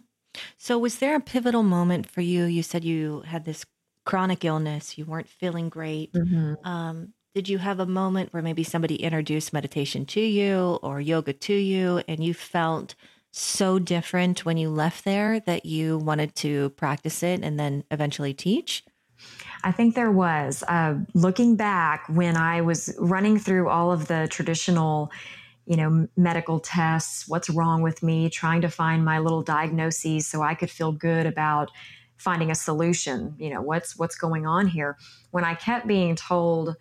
so 0.58 0.80
was 0.80 1.00
there 1.00 1.16
a 1.16 1.20
pivotal 1.20 1.64
moment 1.64 2.10
for 2.10 2.22
you? 2.22 2.46
You 2.46 2.64
said 2.64 2.86
you 2.86 3.24
had 3.28 3.44
this 3.44 3.66
chronic 4.06 4.46
illness, 4.46 4.98
you 4.98 5.06
weren't 5.06 5.30
feeling 5.30 5.70
great. 5.70 6.14
Mm-hmm. 6.14 6.68
Um, 6.68 7.14
did 7.36 7.48
you 7.48 7.60
have 7.60 7.80
a 7.80 7.86
moment 7.86 8.34
where 8.34 8.42
maybe 8.42 8.64
somebody 8.64 8.96
introduced 8.96 9.54
meditation 9.54 10.06
to 10.08 10.22
you 10.22 10.80
or 10.82 11.00
yoga 11.00 11.34
to 11.34 11.54
you 11.54 12.02
and 12.08 12.24
you 12.24 12.34
felt 12.34 12.96
so 13.32 13.78
different 13.78 14.46
when 14.46 14.58
you 14.58 14.70
left 14.70 15.06
there 15.06 15.40
that 15.42 15.66
you 15.66 16.00
wanted 16.00 16.36
to 16.36 16.72
practice 16.72 17.22
it 17.22 17.42
and 17.44 17.60
then 17.60 17.84
eventually 17.92 18.34
teach? 18.34 18.84
I 19.64 19.72
think 19.72 19.96
there 19.96 20.12
was. 20.12 20.64
Uh, 20.68 20.96
looking 21.14 21.56
back, 21.56 22.06
when 22.10 22.38
I 22.38 22.62
was 22.62 22.96
running 22.98 23.38
through 23.38 23.70
all 23.70 23.92
of 23.92 24.08
the 24.08 24.28
traditional, 24.32 25.12
you 25.66 25.76
know, 25.78 26.08
medical 26.18 26.60
tests, 26.60 27.28
what's 27.28 27.50
wrong 27.50 27.82
with 27.82 28.02
me, 28.02 28.30
trying 28.30 28.62
to 28.62 28.70
find 28.70 29.04
my 29.04 29.20
little 29.20 29.44
diagnoses 29.44 30.26
so 30.26 30.42
I 30.42 30.56
could 30.56 30.72
feel 30.72 30.92
good 30.92 31.26
about 31.26 31.70
finding 32.20 32.52
a 32.52 32.56
solution 32.56 33.34
you 33.40 33.50
know 33.50 33.62
what's 33.62 33.98
what's 33.98 34.16
going 34.16 34.46
on 34.46 34.68
here? 34.68 34.98
When 35.32 35.44
i 35.44 35.56
kept 35.56 35.88
being 35.88 36.16
told 36.16 36.76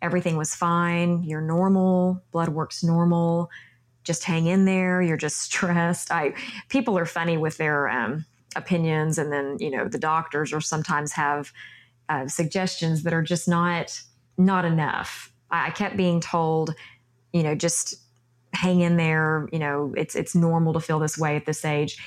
everything 0.00 0.36
was 0.36 0.54
fine 0.54 1.22
you're 1.24 1.40
normal 1.40 2.22
blood 2.30 2.48
works 2.48 2.82
normal 2.82 3.50
just 4.04 4.24
hang 4.24 4.46
in 4.46 4.64
there 4.64 5.02
you're 5.02 5.16
just 5.16 5.40
stressed. 5.50 6.10
I 6.12 6.34
people 6.68 6.96
are 6.96 7.06
funny 7.06 7.36
with 7.36 7.56
their 7.56 7.88
um, 7.88 8.24
opinions 8.56 9.18
and 9.18 9.32
then 9.32 9.56
you 9.58 9.70
know 9.70 9.88
the 9.88 9.98
doctors 9.98 10.52
or 10.52 10.60
sometimes 10.60 11.12
have 11.12 11.52
uh, 12.08 12.28
suggestions 12.28 13.02
that 13.02 13.12
are 13.12 13.22
just 13.22 13.48
not 13.48 14.00
not 14.38 14.64
enough. 14.64 15.32
I, 15.50 15.66
I 15.66 15.70
kept 15.70 15.96
being 15.96 16.20
told 16.20 16.74
you 17.32 17.42
know 17.42 17.54
just 17.54 17.96
hang 18.52 18.82
in 18.82 18.96
there 18.96 19.48
you 19.52 19.58
know 19.58 19.92
it's 19.96 20.14
it's 20.14 20.36
normal 20.36 20.72
to 20.74 20.80
feel 20.80 21.00
this 21.00 21.18
way 21.18 21.34
at 21.34 21.46
this 21.46 21.64
age. 21.64 21.98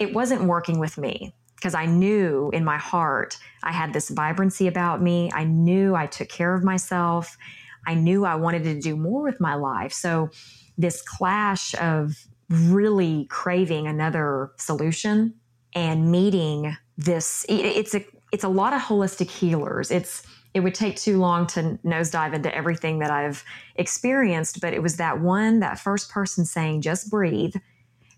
It 0.00 0.12
wasn't 0.12 0.44
working 0.44 0.80
with 0.80 0.98
me 0.98 1.34
because 1.64 1.74
I 1.74 1.86
knew 1.86 2.50
in 2.52 2.62
my 2.62 2.76
heart 2.76 3.38
I 3.62 3.72
had 3.72 3.94
this 3.94 4.10
vibrancy 4.10 4.68
about 4.68 5.00
me. 5.00 5.30
I 5.32 5.44
knew 5.44 5.94
I 5.94 6.04
took 6.04 6.28
care 6.28 6.54
of 6.54 6.62
myself. 6.62 7.38
I 7.86 7.94
knew 7.94 8.26
I 8.26 8.34
wanted 8.34 8.64
to 8.64 8.78
do 8.78 8.96
more 8.96 9.22
with 9.22 9.40
my 9.40 9.54
life. 9.54 9.90
So, 9.90 10.28
this 10.76 11.00
clash 11.00 11.74
of 11.80 12.18
really 12.50 13.26
craving 13.30 13.86
another 13.86 14.50
solution 14.58 15.32
and 15.74 16.10
meeting 16.10 16.76
this 16.98 17.46
it's 17.48 17.94
a 17.94 18.04
it's 18.30 18.44
a 18.44 18.48
lot 18.48 18.74
of 18.74 18.82
holistic 18.82 19.30
healers. 19.30 19.90
It's 19.90 20.22
it 20.52 20.60
would 20.60 20.74
take 20.74 20.96
too 20.96 21.18
long 21.18 21.46
to 21.46 21.78
nosedive 21.82 22.34
into 22.34 22.54
everything 22.54 22.98
that 22.98 23.10
I've 23.10 23.42
experienced, 23.76 24.60
but 24.60 24.74
it 24.74 24.82
was 24.82 24.98
that 24.98 25.20
one, 25.20 25.60
that 25.60 25.78
first 25.78 26.10
person 26.10 26.44
saying, 26.44 26.82
just 26.82 27.10
breathe, 27.10 27.54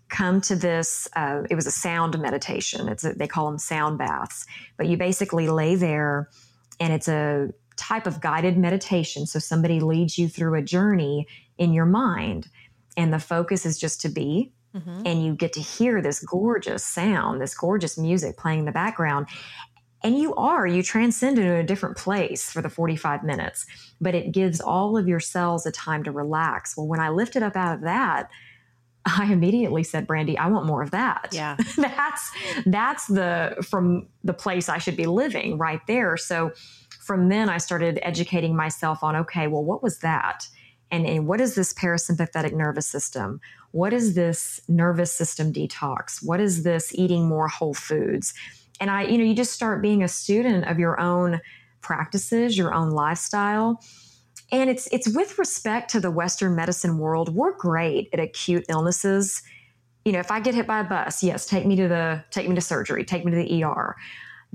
come 0.09 0.41
to 0.41 0.55
this. 0.55 1.07
Uh, 1.15 1.43
it 1.49 1.55
was 1.55 1.67
a 1.67 1.71
sound 1.71 2.19
meditation. 2.19 2.87
It's 2.87 3.03
a, 3.03 3.13
they 3.13 3.27
call 3.27 3.45
them 3.45 3.59
sound 3.59 3.97
baths, 3.97 4.45
but 4.77 4.87
you 4.87 4.97
basically 4.97 5.47
lay 5.47 5.75
there 5.75 6.29
and 6.79 6.93
it's 6.93 7.07
a 7.07 7.49
type 7.75 8.07
of 8.07 8.21
guided 8.21 8.57
meditation. 8.57 9.25
So 9.25 9.39
somebody 9.39 9.79
leads 9.79 10.17
you 10.17 10.27
through 10.27 10.55
a 10.55 10.61
journey 10.61 11.27
in 11.57 11.73
your 11.73 11.85
mind, 11.85 12.47
and 12.95 13.13
the 13.13 13.19
focus 13.19 13.65
is 13.65 13.77
just 13.77 14.01
to 14.01 14.09
be. 14.09 14.51
Mm-hmm. 14.75 15.03
And 15.05 15.25
you 15.25 15.33
get 15.33 15.53
to 15.53 15.61
hear 15.61 16.01
this 16.01 16.19
gorgeous 16.19 16.83
sound, 16.83 17.41
this 17.41 17.55
gorgeous 17.55 17.97
music 17.97 18.37
playing 18.37 18.59
in 18.59 18.65
the 18.65 18.71
background 18.71 19.27
and 20.03 20.17
you 20.17 20.33
are 20.35 20.67
you 20.67 20.83
transcend 20.83 21.37
into 21.37 21.55
a 21.55 21.63
different 21.63 21.97
place 21.97 22.51
for 22.51 22.61
the 22.61 22.69
45 22.69 23.23
minutes 23.23 23.65
but 23.99 24.15
it 24.15 24.31
gives 24.31 24.61
all 24.61 24.97
of 24.97 25.07
your 25.07 25.19
cells 25.19 25.65
a 25.65 25.71
time 25.71 26.03
to 26.03 26.11
relax 26.11 26.77
well 26.77 26.87
when 26.87 26.99
i 26.99 27.09
lifted 27.09 27.43
up 27.43 27.55
out 27.55 27.75
of 27.75 27.81
that 27.81 28.29
i 29.07 29.31
immediately 29.31 29.83
said 29.83 30.05
brandy 30.05 30.37
i 30.37 30.47
want 30.47 30.65
more 30.65 30.81
of 30.81 30.91
that. 30.91 31.29
Yeah. 31.31 31.57
That's 31.77 32.31
that's 32.65 33.07
the 33.07 33.65
from 33.69 34.07
the 34.23 34.33
place 34.33 34.69
i 34.69 34.77
should 34.77 34.97
be 34.97 35.05
living 35.05 35.57
right 35.57 35.81
there. 35.87 36.17
So 36.17 36.51
from 37.01 37.29
then 37.29 37.49
i 37.49 37.57
started 37.57 37.99
educating 38.01 38.55
myself 38.55 39.03
on 39.03 39.15
okay 39.15 39.47
well 39.47 39.63
what 39.63 39.81
was 39.81 39.99
that? 39.99 40.47
And, 40.89 41.05
and 41.05 41.27
what 41.27 41.41
is 41.41 41.55
this 41.55 41.73
parasympathetic 41.73 42.53
nervous 42.53 42.87
system? 42.87 43.41
What 43.71 43.91
is 43.93 44.15
this 44.15 44.61
nervous 44.69 45.11
system 45.11 45.51
detox? 45.51 46.25
What 46.25 46.39
is 46.39 46.63
this 46.63 46.93
eating 46.95 47.27
more 47.27 47.49
whole 47.49 47.73
foods? 47.73 48.33
And 48.79 48.89
I, 48.89 49.03
you 49.03 49.17
know, 49.17 49.23
you 49.23 49.33
just 49.33 49.53
start 49.53 49.81
being 49.81 50.03
a 50.03 50.07
student 50.07 50.65
of 50.65 50.79
your 50.79 50.99
own 50.99 51.41
practices, 51.81 52.57
your 52.57 52.73
own 52.73 52.91
lifestyle. 52.91 53.81
And 54.51 54.69
it's 54.69 54.87
it's 54.91 55.07
with 55.09 55.37
respect 55.37 55.91
to 55.91 55.99
the 55.99 56.11
Western 56.11 56.55
medicine 56.55 56.97
world, 56.97 57.35
we're 57.35 57.53
great 57.53 58.09
at 58.13 58.19
acute 58.19 58.65
illnesses. 58.69 59.43
You 60.05 60.13
know, 60.13 60.19
if 60.19 60.31
I 60.31 60.39
get 60.39 60.55
hit 60.55 60.65
by 60.65 60.79
a 60.79 60.83
bus, 60.83 61.21
yes, 61.21 61.45
take 61.45 61.65
me 61.65 61.75
to 61.75 61.87
the 61.87 62.23
take 62.31 62.47
me 62.47 62.55
to 62.55 62.61
surgery, 62.61 63.03
take 63.03 63.25
me 63.25 63.31
to 63.31 63.37
the 63.37 63.63
ER. 63.63 63.95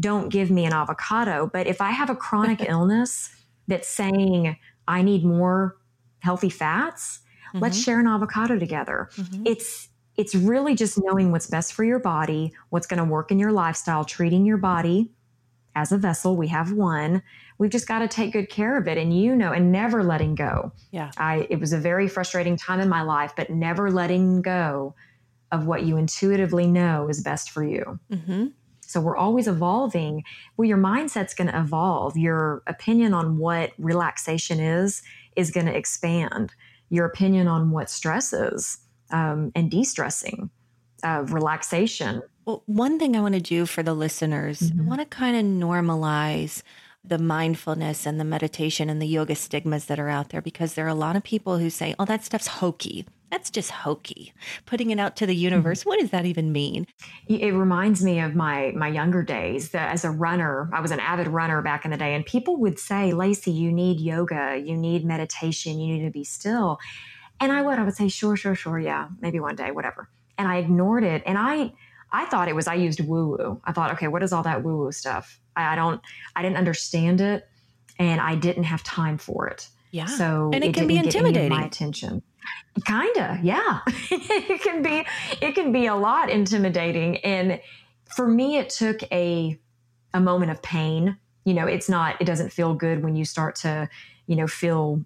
Don't 0.00 0.30
give 0.30 0.50
me 0.50 0.64
an 0.64 0.72
avocado. 0.72 1.50
But 1.52 1.66
if 1.66 1.80
I 1.80 1.90
have 1.90 2.08
a 2.08 2.16
chronic 2.16 2.64
illness 2.68 3.30
that's 3.68 3.88
saying 3.88 4.56
I 4.88 5.02
need 5.02 5.24
more 5.24 5.76
healthy 6.20 6.48
fats, 6.48 7.20
mm-hmm. 7.48 7.58
let's 7.58 7.78
share 7.78 8.00
an 8.00 8.06
avocado 8.06 8.58
together. 8.58 9.10
Mm-hmm. 9.16 9.46
It's 9.46 9.88
it's 10.16 10.34
really 10.34 10.74
just 10.74 10.98
knowing 11.02 11.32
what's 11.32 11.46
best 11.46 11.72
for 11.72 11.84
your 11.84 11.98
body, 11.98 12.52
what's 12.70 12.86
going 12.86 12.98
to 12.98 13.04
work 13.04 13.30
in 13.30 13.38
your 13.38 13.52
lifestyle, 13.52 14.04
treating 14.04 14.44
your 14.44 14.58
body 14.58 15.10
as 15.74 15.92
a 15.92 15.98
vessel. 15.98 16.36
We 16.36 16.48
have 16.48 16.72
one. 16.72 17.22
We've 17.62 17.70
just 17.70 17.86
got 17.86 18.00
to 18.00 18.08
take 18.08 18.32
good 18.32 18.48
care 18.48 18.76
of 18.76 18.88
it. 18.88 18.98
And 18.98 19.16
you 19.16 19.36
know, 19.36 19.52
and 19.52 19.70
never 19.70 20.02
letting 20.02 20.34
go. 20.34 20.72
Yeah. 20.90 21.12
I 21.16 21.46
it 21.48 21.60
was 21.60 21.72
a 21.72 21.78
very 21.78 22.08
frustrating 22.08 22.56
time 22.56 22.80
in 22.80 22.88
my 22.88 23.02
life, 23.02 23.34
but 23.36 23.50
never 23.50 23.88
letting 23.88 24.42
go 24.42 24.96
of 25.52 25.68
what 25.68 25.84
you 25.84 25.96
intuitively 25.96 26.66
know 26.66 27.06
is 27.08 27.22
best 27.22 27.52
for 27.52 27.62
you. 27.62 28.00
Mm-hmm. 28.10 28.46
So 28.80 29.00
we're 29.00 29.16
always 29.16 29.46
evolving. 29.46 30.24
Well, 30.56 30.66
your 30.66 30.76
mindset's 30.76 31.34
going 31.34 31.52
to 31.52 31.56
evolve. 31.60 32.16
Your 32.16 32.64
opinion 32.66 33.14
on 33.14 33.38
what 33.38 33.70
relaxation 33.78 34.58
is 34.58 35.00
is 35.36 35.52
going 35.52 35.66
to 35.66 35.76
expand. 35.76 36.52
Your 36.90 37.06
opinion 37.06 37.46
on 37.46 37.70
what 37.70 37.88
stress 37.88 38.32
is 38.32 38.78
um, 39.12 39.52
and 39.54 39.70
de-stressing, 39.70 40.50
uh, 41.04 41.22
relaxation. 41.28 42.22
Well, 42.44 42.64
one 42.66 42.98
thing 42.98 43.16
I 43.16 43.20
want 43.20 43.34
to 43.34 43.40
do 43.40 43.66
for 43.66 43.84
the 43.84 43.94
listeners, 43.94 44.58
mm-hmm. 44.58 44.80
I 44.80 44.84
want 44.84 45.00
to 45.00 45.06
kind 45.06 45.36
of 45.36 45.44
normalize 45.44 46.64
the 47.04 47.18
mindfulness 47.18 48.06
and 48.06 48.20
the 48.20 48.24
meditation 48.24 48.88
and 48.88 49.02
the 49.02 49.06
yoga 49.06 49.34
stigmas 49.34 49.86
that 49.86 49.98
are 49.98 50.08
out 50.08 50.28
there 50.30 50.40
because 50.40 50.74
there 50.74 50.84
are 50.86 50.88
a 50.88 50.94
lot 50.94 51.16
of 51.16 51.22
people 51.22 51.58
who 51.58 51.68
say, 51.68 51.94
oh, 51.98 52.04
that 52.04 52.24
stuff's 52.24 52.46
hokey. 52.46 53.06
That's 53.30 53.50
just 53.50 53.70
hokey. 53.70 54.32
Putting 54.66 54.90
it 54.90 55.00
out 55.00 55.16
to 55.16 55.26
the 55.26 55.34
universe. 55.34 55.80
Mm-hmm. 55.80 55.88
What 55.88 56.00
does 56.00 56.10
that 56.10 56.26
even 56.26 56.52
mean? 56.52 56.86
It 57.28 57.54
reminds 57.54 58.04
me 58.04 58.20
of 58.20 58.34
my 58.34 58.72
my 58.76 58.88
younger 58.88 59.22
days. 59.22 59.70
That 59.70 59.90
as 59.90 60.04
a 60.04 60.10
runner, 60.10 60.68
I 60.70 60.80
was 60.80 60.90
an 60.90 61.00
avid 61.00 61.28
runner 61.28 61.62
back 61.62 61.86
in 61.86 61.92
the 61.92 61.96
day, 61.96 62.14
and 62.14 62.26
people 62.26 62.58
would 62.58 62.78
say, 62.78 63.12
"Lacey, 63.12 63.50
you 63.50 63.72
need 63.72 64.00
yoga, 64.00 64.62
you 64.62 64.76
need 64.76 65.06
meditation, 65.06 65.80
you 65.80 65.94
need 65.94 66.04
to 66.04 66.10
be 66.10 66.24
still." 66.24 66.78
And 67.42 67.50
I 67.50 67.60
would, 67.60 67.76
I 67.76 67.82
would 67.82 67.96
say, 67.96 68.06
sure, 68.06 68.36
sure, 68.36 68.54
sure, 68.54 68.78
yeah, 68.78 69.08
maybe 69.20 69.40
one 69.40 69.56
day, 69.56 69.72
whatever. 69.72 70.08
And 70.38 70.46
I 70.46 70.58
ignored 70.58 71.02
it. 71.02 71.24
And 71.26 71.36
I, 71.36 71.72
I 72.12 72.26
thought 72.26 72.48
it 72.48 72.54
was 72.54 72.66
I 72.68 72.74
used 72.74 73.00
woo 73.00 73.36
woo. 73.36 73.60
I 73.64 73.72
thought, 73.72 73.90
okay, 73.92 74.08
what 74.08 74.22
is 74.22 74.32
all 74.32 74.42
that 74.42 74.62
woo 74.62 74.76
woo 74.76 74.92
stuff? 74.92 75.40
I, 75.56 75.72
I, 75.72 75.76
don't, 75.76 76.00
I 76.36 76.42
didn't 76.42 76.58
understand 76.58 77.20
it, 77.20 77.48
and 77.98 78.20
I 78.20 78.34
didn't 78.34 78.64
have 78.64 78.82
time 78.82 79.18
for 79.18 79.48
it. 79.48 79.68
Yeah. 79.90 80.06
So 80.06 80.50
and 80.52 80.62
it, 80.62 80.68
it 80.68 80.74
can 80.74 80.86
be 80.86 80.96
intimidating. 80.96 81.50
my 81.50 81.64
attention. 81.64 82.22
Kinda, 82.86 83.38
yeah. 83.42 83.80
it 83.86 84.62
can 84.62 84.82
be, 84.82 85.06
it 85.40 85.54
can 85.54 85.72
be 85.72 85.86
a 85.86 85.94
lot 85.94 86.30
intimidating. 86.30 87.18
And 87.18 87.60
for 88.14 88.26
me, 88.26 88.58
it 88.58 88.70
took 88.70 89.02
a, 89.12 89.58
a 90.14 90.20
moment 90.20 90.50
of 90.50 90.62
pain. 90.62 91.18
You 91.44 91.54
know, 91.54 91.66
it's 91.66 91.88
not, 91.88 92.20
it 92.20 92.24
doesn't 92.24 92.50
feel 92.50 92.74
good 92.74 93.02
when 93.02 93.14
you 93.14 93.24
start 93.24 93.56
to, 93.56 93.88
you 94.26 94.36
know, 94.36 94.46
feel 94.46 95.04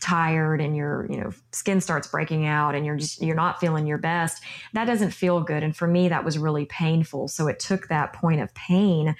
tired 0.00 0.60
and 0.60 0.76
your 0.76 1.06
you 1.10 1.18
know 1.18 1.32
skin 1.52 1.80
starts 1.80 2.06
breaking 2.06 2.46
out 2.46 2.74
and 2.74 2.84
you're 2.84 2.96
just 2.96 3.22
you're 3.22 3.34
not 3.34 3.58
feeling 3.58 3.86
your 3.86 3.96
best 3.96 4.42
that 4.74 4.84
doesn't 4.84 5.10
feel 5.10 5.40
good. 5.40 5.62
And 5.62 5.76
for 5.76 5.86
me 5.86 6.08
that 6.08 6.24
was 6.24 6.38
really 6.38 6.66
painful. 6.66 7.28
So 7.28 7.48
it 7.48 7.58
took 7.58 7.88
that 7.88 8.12
point 8.12 8.40
of 8.40 8.54
pain 8.54 9.16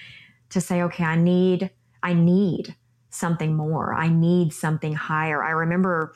to 0.51 0.61
say 0.61 0.83
okay 0.83 1.05
i 1.05 1.17
need 1.17 1.71
i 2.03 2.13
need 2.13 2.75
something 3.11 3.57
more. 3.57 3.95
I 3.95 4.09
need 4.09 4.53
something 4.53 4.93
higher. 4.93 5.43
I 5.43 5.51
remember 5.51 6.13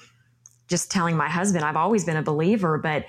just 0.71 0.91
telling 0.91 1.17
my 1.17 1.29
husband 1.29 1.65
i've 1.65 1.77
always 1.77 2.05
been 2.05 2.17
a 2.17 2.23
believer 2.23 2.79
but 2.79 3.05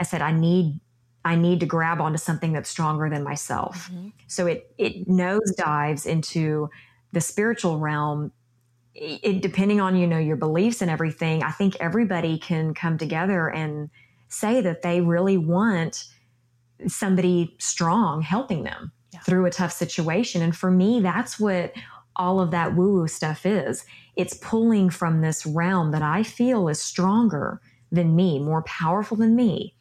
i 0.00 0.02
said 0.02 0.22
i 0.22 0.32
need 0.32 0.80
i 1.24 1.36
need 1.36 1.60
to 1.60 1.66
grab 1.66 2.00
onto 2.00 2.16
something 2.16 2.52
that's 2.52 2.70
stronger 2.70 3.10
than 3.10 3.22
myself. 3.22 3.90
Mm-hmm. 3.90 4.08
so 4.26 4.46
it 4.46 4.74
it 4.78 5.06
nosedives 5.06 6.06
into 6.06 6.70
the 7.12 7.20
spiritual 7.20 7.78
realm 7.78 8.32
it, 8.98 9.42
depending 9.42 9.80
on 9.80 9.96
you 9.96 10.06
know 10.06 10.18
your 10.18 10.36
beliefs 10.36 10.80
and 10.80 10.90
everything 10.90 11.42
i 11.42 11.50
think 11.50 11.76
everybody 11.80 12.38
can 12.38 12.74
come 12.74 12.96
together 12.96 13.48
and 13.48 13.90
say 14.28 14.60
that 14.60 14.82
they 14.82 15.00
really 15.00 15.36
want 15.36 16.04
somebody 16.86 17.54
strong 17.58 18.22
helping 18.22 18.64
them 18.64 18.92
yeah. 19.12 19.20
through 19.20 19.46
a 19.46 19.50
tough 19.50 19.72
situation 19.72 20.42
and 20.42 20.56
for 20.56 20.70
me 20.70 21.00
that's 21.00 21.38
what 21.38 21.72
all 22.16 22.40
of 22.40 22.50
that 22.50 22.74
woo 22.74 22.94
woo 22.94 23.08
stuff 23.08 23.44
is 23.44 23.84
it's 24.16 24.34
pulling 24.34 24.88
from 24.88 25.20
this 25.20 25.44
realm 25.44 25.90
that 25.90 26.02
i 26.02 26.22
feel 26.22 26.68
is 26.68 26.80
stronger 26.80 27.60
than 27.92 28.16
me 28.16 28.38
more 28.38 28.62
powerful 28.62 29.16
than 29.16 29.36
me 29.36 29.76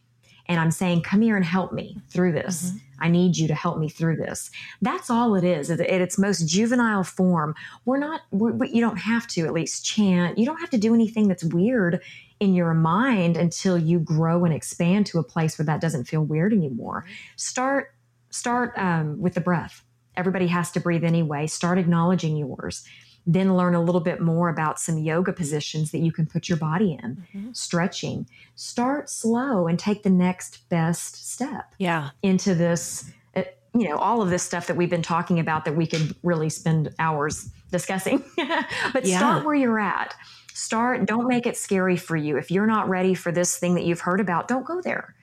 and 0.47 0.59
I'm 0.59 0.71
saying, 0.71 1.01
come 1.01 1.21
here 1.21 1.35
and 1.35 1.45
help 1.45 1.73
me 1.73 1.97
through 2.09 2.33
this. 2.33 2.69
Mm-hmm. 2.69 2.77
I 2.99 3.09
need 3.09 3.37
you 3.37 3.47
to 3.47 3.55
help 3.55 3.77
me 3.77 3.89
through 3.89 4.17
this. 4.17 4.51
That's 4.81 5.09
all 5.09 5.35
it 5.35 5.43
is. 5.43 5.69
At 5.69 5.79
its 5.79 6.17
most 6.17 6.47
juvenile 6.47 7.03
form, 7.03 7.55
we're 7.85 7.97
not, 7.97 8.21
we're, 8.31 8.65
you 8.65 8.81
don't 8.81 8.97
have 8.97 9.27
to 9.27 9.45
at 9.45 9.53
least 9.53 9.85
chant. 9.85 10.37
You 10.37 10.45
don't 10.45 10.59
have 10.59 10.69
to 10.71 10.77
do 10.77 10.93
anything 10.93 11.27
that's 11.27 11.43
weird 11.43 12.01
in 12.39 12.53
your 12.53 12.73
mind 12.73 13.37
until 13.37 13.77
you 13.77 13.99
grow 13.99 14.45
and 14.45 14.53
expand 14.53 15.05
to 15.07 15.19
a 15.19 15.23
place 15.23 15.57
where 15.57 15.65
that 15.65 15.81
doesn't 15.81 16.05
feel 16.05 16.23
weird 16.23 16.53
anymore. 16.53 17.05
Start, 17.35 17.93
start 18.29 18.73
um, 18.77 19.21
with 19.21 19.33
the 19.33 19.41
breath. 19.41 19.83
Everybody 20.17 20.47
has 20.47 20.71
to 20.71 20.79
breathe 20.79 21.03
anyway. 21.03 21.47
Start 21.47 21.77
acknowledging 21.77 22.37
yours 22.37 22.85
then 23.27 23.55
learn 23.55 23.73
a 23.73 23.81
little 23.81 24.01
bit 24.01 24.21
more 24.21 24.49
about 24.49 24.79
some 24.79 24.97
yoga 24.97 25.33
positions 25.33 25.91
that 25.91 25.99
you 25.99 26.11
can 26.11 26.25
put 26.25 26.47
your 26.47 26.57
body 26.57 26.97
in, 27.01 27.25
mm-hmm. 27.33 27.51
stretching. 27.53 28.27
Start 28.55 29.09
slow 29.09 29.67
and 29.67 29.79
take 29.79 30.03
the 30.03 30.09
next 30.09 30.69
best 30.69 31.31
step. 31.31 31.73
Yeah. 31.79 32.11
Into 32.21 32.53
this, 32.53 33.09
uh, 33.35 33.43
you 33.73 33.89
know, 33.89 33.97
all 33.97 34.21
of 34.21 34.29
this 34.29 34.43
stuff 34.43 34.67
that 34.67 34.77
we've 34.77 34.89
been 34.89 35.01
talking 35.01 35.39
about 35.39 35.65
that 35.65 35.75
we 35.75 35.87
could 35.87 36.15
really 36.21 36.49
spend 36.49 36.93
hours 36.99 37.49
discussing. 37.71 38.23
but 38.93 39.05
yeah. 39.05 39.17
start 39.17 39.45
where 39.45 39.55
you're 39.55 39.79
at. 39.79 40.13
Start, 40.53 41.05
don't 41.05 41.27
make 41.27 41.47
it 41.47 41.57
scary 41.57 41.97
for 41.97 42.15
you. 42.15 42.37
If 42.37 42.51
you're 42.51 42.67
not 42.67 42.87
ready 42.87 43.13
for 43.13 43.31
this 43.31 43.57
thing 43.57 43.75
that 43.75 43.83
you've 43.83 44.01
heard 44.01 44.21
about, 44.21 44.47
don't 44.47 44.65
go 44.65 44.81
there. 44.81 45.15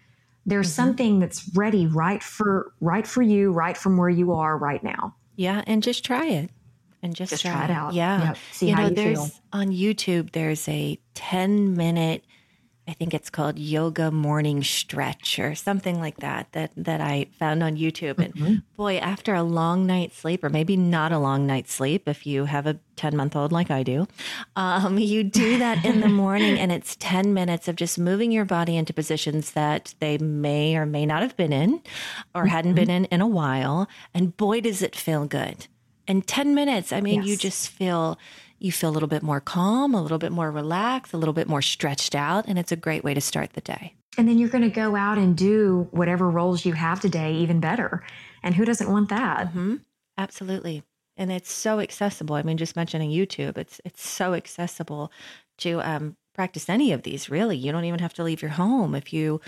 There's 0.45 0.67
mm-hmm. 0.67 0.75
something 0.75 1.21
that's 1.21 1.49
ready 1.55 1.87
right 1.87 2.23
for 2.23 2.73
right 2.81 3.07
for 3.07 3.23
you, 3.23 3.53
right 3.53 3.77
from 3.77 3.97
where 3.97 4.11
you 4.11 4.33
are 4.33 4.59
right 4.59 4.83
now. 4.83 5.15
Yeah, 5.37 5.63
and 5.69 5.83
just 5.83 6.05
try 6.05 6.27
it 6.27 6.51
and 7.03 7.15
just, 7.15 7.31
just 7.31 7.43
try, 7.43 7.53
try, 7.53 7.65
it 7.65 7.71
out. 7.71 7.95
Yeah. 7.95 8.29
Yep. 8.29 8.39
See 8.53 8.69
you 8.69 8.75
how 8.75 8.83
know, 8.83 8.89
you 8.89 8.95
there's 8.95 9.31
feel. 9.31 9.41
on 9.53 9.69
YouTube, 9.69 10.33
there's 10.33 10.69
a 10.69 10.99
10 11.15 11.77
minute 11.77 12.25
I 12.89 12.95
think 12.95 13.15
it's 13.15 13.31
called 13.31 13.61
Yoga 13.61 14.11
Morning 14.11 14.65
Stretch 14.65 15.39
or 15.39 15.55
something 15.55 16.01
like 16.01 16.17
that 16.17 16.51
that 16.51 16.73
that 16.77 17.01
I 17.01 17.29
found 17.39 17.63
on 17.63 17.77
YouTube. 17.77 18.19
And 18.19 18.35
mm-hmm. 18.35 18.55
boy, 18.77 18.97
after 18.97 19.35
a 19.35 19.45
long 19.45 19.87
night's 19.87 20.19
sleep, 20.19 20.43
or 20.43 20.49
maybe 20.49 20.77
not 20.77 21.13
a 21.13 21.19
long 21.19 21.47
night's 21.47 21.73
sleep, 21.73 22.09
if 22.09 22.27
you 22.27 22.47
have 22.47 22.67
a 22.67 22.81
ten 22.97 23.17
month 23.17 23.37
old 23.37 23.53
like 23.53 23.71
I 23.71 23.85
do, 23.85 24.09
um, 24.57 24.99
you 24.99 25.23
do 25.23 25.59
that 25.59 25.85
in 25.85 26.01
the 26.01 26.09
morning, 26.09 26.59
and 26.59 26.73
it's 26.73 26.97
ten 26.97 27.33
minutes 27.33 27.69
of 27.69 27.77
just 27.77 28.01
moving 28.01 28.33
your 28.33 28.45
body 28.45 28.77
into 28.77 28.93
positions 28.93 29.53
that 29.53 29.95
they 30.01 30.19
may 30.19 30.77
or 30.77 30.85
may 30.85 31.07
not 31.07 31.23
have 31.23 31.37
been 31.37 31.53
in, 31.53 31.83
or 32.35 32.43
mm-hmm. 32.43 32.49
hadn't 32.49 32.75
been 32.75 32.91
in 32.91 33.05
in 33.07 33.21
a 33.21 33.29
while. 33.29 33.89
And 34.13 34.37
boy, 34.37 34.61
does 34.61 34.83
it 34.83 34.97
feel 34.97 35.27
good! 35.27 35.69
In 36.07 36.23
ten 36.23 36.55
minutes, 36.55 36.93
I 36.93 37.01
mean, 37.01 37.23
yes. 37.23 37.27
you 37.27 37.37
just 37.37 37.69
feel 37.69 38.19
you 38.59 38.71
feel 38.73 38.91
a 38.91 38.93
little 38.93 39.09
bit 39.09 39.23
more 39.23 39.41
calm, 39.41 39.95
a 39.95 40.03
little 40.03 40.19
bit 40.19 40.33
more 40.33 40.51
relaxed, 40.51 41.13
a 41.13 41.17
little 41.17 41.35
bit 41.35 41.49
more 41.49 41.63
stretched 41.63 42.15
out, 42.15 42.47
and 42.47 42.59
it's 42.59 42.73
a 42.73 42.77
great 42.77 43.03
way 43.03 43.13
to 43.15 43.21
start 43.21 43.55
the 43.55 43.61
day. 43.61 43.95
And 44.17 44.29
then 44.29 44.39
you're 44.39 44.49
going 44.49 44.63
to 44.63 44.71
go 44.71 44.95
out 44.95 45.19
and 45.19 45.37
do 45.37 45.89
whatever 45.91 46.29
roles 46.31 46.65
you 46.65 46.75
have 46.75 47.01
today 47.01 47.35
even 47.37 47.61
better. 47.61 48.05
And 48.43 48.55
who 48.55 48.65
doesn't 48.65 48.91
want 48.91 49.09
that? 49.09 49.49
Mm-hmm. 49.49 49.77
Absolutely. 50.19 50.83
And 51.17 51.33
it's 51.33 51.51
so 51.51 51.81
accessible. 51.81 52.37
I 52.37 52.43
mean, 52.43 52.57
just 52.57 52.77
mentioning 52.77 53.11
YouTube, 53.11 53.59
it's 53.59 53.81
it's 53.85 54.07
so 54.07 54.35
accessible 54.35 55.13
to 55.59 55.81
um, 55.81 56.17
practice 56.35 56.69
any 56.69 56.93
of 56.93 57.03
these. 57.03 57.31
Really, 57.31 57.57
you 57.57 57.73
don't 57.73 57.85
even 57.85 58.01
have 58.01 58.15
to 58.15 58.25
leave 58.25 58.43
your 58.43 58.51
home 58.51 58.95
if 58.95 59.13
you 59.13 59.41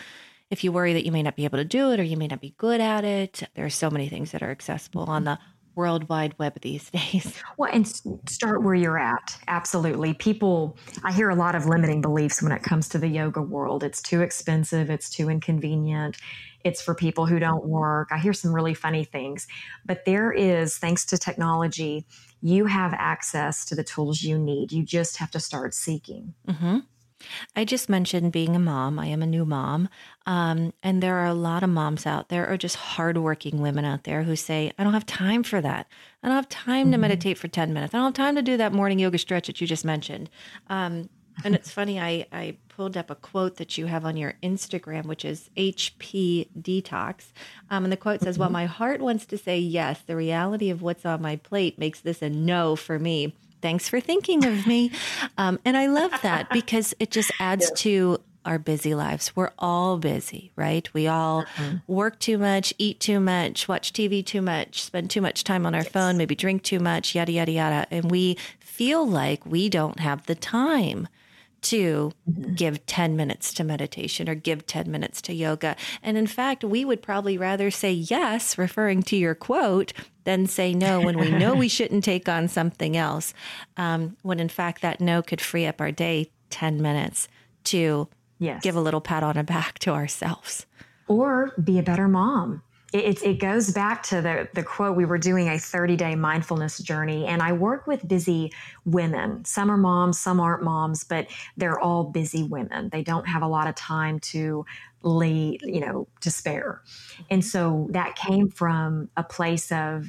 if 0.50 0.62
you 0.62 0.72
worry 0.72 0.92
that 0.92 1.04
you 1.04 1.12
may 1.12 1.22
not 1.22 1.36
be 1.36 1.44
able 1.44 1.58
to 1.58 1.64
do 1.64 1.90
it 1.90 2.00
or 2.00 2.02
you 2.02 2.16
may 2.16 2.26
not 2.26 2.40
be 2.40 2.54
good 2.58 2.80
at 2.80 3.04
it. 3.04 3.42
There 3.54 3.64
are 3.64 3.70
so 3.70 3.90
many 3.90 4.08
things 4.08 4.32
that 4.32 4.42
are 4.42 4.50
accessible 4.50 5.04
on 5.04 5.24
the 5.24 5.38
World 5.74 6.08
Wide 6.08 6.34
Web 6.38 6.60
these 6.60 6.90
days. 7.12 7.40
Well, 7.56 7.70
and 7.72 7.86
start 8.28 8.62
where 8.62 8.74
you're 8.74 8.98
at. 8.98 9.36
Absolutely. 9.48 10.14
People, 10.14 10.76
I 11.02 11.12
hear 11.12 11.30
a 11.30 11.34
lot 11.34 11.54
of 11.54 11.66
limiting 11.66 12.00
beliefs 12.00 12.42
when 12.42 12.52
it 12.52 12.62
comes 12.62 12.88
to 12.90 12.98
the 12.98 13.08
yoga 13.08 13.42
world. 13.42 13.82
It's 13.82 14.02
too 14.02 14.22
expensive, 14.22 14.90
it's 14.90 15.10
too 15.10 15.28
inconvenient, 15.28 16.16
it's 16.64 16.80
for 16.80 16.94
people 16.94 17.26
who 17.26 17.38
don't 17.38 17.66
work. 17.66 18.08
I 18.10 18.18
hear 18.18 18.32
some 18.32 18.54
really 18.54 18.74
funny 18.74 19.04
things. 19.04 19.46
But 19.84 20.04
there 20.06 20.32
is, 20.32 20.78
thanks 20.78 21.04
to 21.06 21.18
technology, 21.18 22.06
you 22.40 22.66
have 22.66 22.94
access 22.94 23.64
to 23.66 23.74
the 23.74 23.84
tools 23.84 24.22
you 24.22 24.38
need. 24.38 24.72
You 24.72 24.82
just 24.82 25.18
have 25.18 25.30
to 25.32 25.40
start 25.40 25.74
seeking. 25.74 26.34
Mm-hmm. 26.48 26.78
I 27.56 27.64
just 27.64 27.88
mentioned 27.88 28.32
being 28.32 28.54
a 28.56 28.58
mom. 28.58 28.98
I 28.98 29.06
am 29.06 29.22
a 29.22 29.26
new 29.26 29.44
mom. 29.44 29.88
Um, 30.26 30.72
and 30.82 31.02
there 31.02 31.16
are 31.16 31.26
a 31.26 31.34
lot 31.34 31.62
of 31.62 31.70
moms 31.70 32.06
out 32.06 32.28
there, 32.28 32.50
or 32.50 32.56
just 32.56 32.76
hardworking 32.76 33.60
women 33.60 33.84
out 33.84 34.04
there 34.04 34.22
who 34.22 34.36
say, 34.36 34.72
I 34.78 34.84
don't 34.84 34.94
have 34.94 35.06
time 35.06 35.42
for 35.42 35.60
that. 35.60 35.86
I 36.22 36.28
don't 36.28 36.36
have 36.36 36.48
time 36.48 36.86
mm-hmm. 36.86 36.92
to 36.92 36.98
meditate 36.98 37.38
for 37.38 37.48
10 37.48 37.72
minutes. 37.72 37.94
I 37.94 37.98
don't 37.98 38.16
have 38.16 38.26
time 38.26 38.36
to 38.36 38.42
do 38.42 38.56
that 38.56 38.72
morning 38.72 38.98
yoga 38.98 39.18
stretch 39.18 39.46
that 39.46 39.60
you 39.60 39.66
just 39.66 39.84
mentioned. 39.84 40.30
Um, 40.68 41.08
and 41.42 41.54
it's 41.54 41.70
funny, 41.70 41.98
I, 41.98 42.26
I 42.32 42.56
pulled 42.68 42.96
up 42.96 43.10
a 43.10 43.14
quote 43.14 43.56
that 43.56 43.76
you 43.76 43.86
have 43.86 44.04
on 44.04 44.16
your 44.16 44.34
Instagram, 44.42 45.06
which 45.06 45.24
is 45.24 45.50
HP 45.56 46.48
Detox. 46.58 47.32
Um, 47.70 47.84
and 47.84 47.92
the 47.92 47.96
quote 47.96 48.20
says, 48.20 48.34
mm-hmm. 48.34 48.42
While 48.42 48.50
my 48.50 48.66
heart 48.66 49.00
wants 49.00 49.26
to 49.26 49.38
say 49.38 49.58
yes, 49.58 50.00
the 50.06 50.16
reality 50.16 50.70
of 50.70 50.82
what's 50.82 51.04
on 51.04 51.22
my 51.22 51.36
plate 51.36 51.78
makes 51.78 52.00
this 52.00 52.22
a 52.22 52.30
no 52.30 52.76
for 52.76 52.98
me 52.98 53.34
thanks 53.64 53.88
for 53.88 53.98
thinking 53.98 54.44
of 54.44 54.66
me. 54.66 54.90
Um, 55.38 55.58
and 55.64 55.74
I 55.74 55.86
love 55.86 56.12
that 56.20 56.50
because 56.52 56.94
it 57.00 57.10
just 57.10 57.32
adds 57.40 57.70
yeah. 57.70 57.76
to 57.76 58.18
our 58.44 58.58
busy 58.58 58.94
lives. 58.94 59.34
We're 59.34 59.52
all 59.58 59.96
busy, 59.96 60.52
right? 60.54 60.92
We 60.92 61.06
all 61.06 61.44
mm-hmm. 61.56 61.76
work 61.86 62.18
too 62.18 62.36
much, 62.36 62.74
eat 62.76 63.00
too 63.00 63.20
much, 63.20 63.66
watch 63.66 63.94
TV 63.94 64.24
too 64.24 64.42
much, 64.42 64.82
spend 64.82 65.08
too 65.08 65.22
much 65.22 65.44
time 65.44 65.64
on 65.64 65.74
our 65.74 65.80
yes. 65.80 65.90
phone, 65.90 66.18
maybe 66.18 66.34
drink 66.34 66.62
too 66.62 66.78
much, 66.78 67.14
yada, 67.14 67.32
yada, 67.32 67.52
yada. 67.52 67.86
And 67.90 68.10
we 68.10 68.36
feel 68.60 69.08
like 69.08 69.46
we 69.46 69.70
don't 69.70 69.98
have 69.98 70.26
the 70.26 70.34
time 70.34 71.08
to 71.64 72.12
mm-hmm. 72.30 72.54
give 72.54 72.84
10 72.86 73.16
minutes 73.16 73.52
to 73.54 73.64
meditation 73.64 74.28
or 74.28 74.34
give 74.34 74.66
10 74.66 74.90
minutes 74.90 75.20
to 75.22 75.34
yoga. 75.34 75.76
And 76.02 76.16
in 76.16 76.26
fact, 76.26 76.64
we 76.64 76.84
would 76.84 77.02
probably 77.02 77.38
rather 77.38 77.70
say 77.70 77.92
yes, 77.92 78.56
referring 78.58 79.02
to 79.04 79.16
your 79.16 79.34
quote, 79.34 79.92
than 80.24 80.46
say 80.46 80.74
no 80.74 81.00
when 81.00 81.18
we 81.18 81.30
know 81.30 81.54
we 81.54 81.68
shouldn't 81.76 82.04
take 82.04 82.28
on 82.28 82.48
something 82.48 82.96
else. 82.96 83.34
Um, 83.76 84.16
when 84.22 84.40
in 84.40 84.48
fact, 84.48 84.82
that 84.82 85.00
no 85.00 85.22
could 85.22 85.40
free 85.40 85.66
up 85.66 85.80
our 85.80 85.92
day 85.92 86.30
10 86.50 86.80
minutes 86.80 87.28
to 87.64 88.08
yes. 88.38 88.62
give 88.62 88.76
a 88.76 88.80
little 88.80 89.00
pat 89.00 89.22
on 89.22 89.36
the 89.36 89.44
back 89.44 89.78
to 89.80 89.90
ourselves. 89.90 90.66
Or 91.06 91.52
be 91.62 91.78
a 91.78 91.82
better 91.82 92.08
mom 92.08 92.62
it, 92.94 93.24
it 93.24 93.40
goes 93.40 93.72
back 93.72 94.04
to 94.04 94.22
the, 94.22 94.48
the 94.54 94.62
quote 94.62 94.96
we 94.96 95.04
were 95.04 95.18
doing 95.18 95.48
a 95.48 95.58
30 95.58 95.96
day 95.96 96.14
mindfulness 96.14 96.78
journey 96.78 97.26
and 97.26 97.42
i 97.42 97.52
work 97.52 97.86
with 97.86 98.06
busy 98.06 98.52
women. 98.84 99.44
Some 99.44 99.70
are 99.70 99.76
moms 99.76 100.18
some 100.18 100.38
aren't 100.38 100.62
moms 100.62 101.02
but 101.02 101.26
they're 101.56 101.78
all 101.78 102.04
busy 102.04 102.44
women. 102.44 102.90
They 102.90 103.02
don't 103.02 103.26
have 103.26 103.42
a 103.42 103.48
lot 103.48 103.66
of 103.66 103.74
time 103.74 104.20
to 104.20 104.64
lay 105.02 105.58
you 105.62 105.80
know 105.80 106.06
to 106.20 106.30
spare. 106.30 106.82
And 107.30 107.44
so 107.44 107.88
that 107.90 108.14
came 108.14 108.48
from 108.48 109.10
a 109.16 109.24
place 109.24 109.72
of 109.72 110.08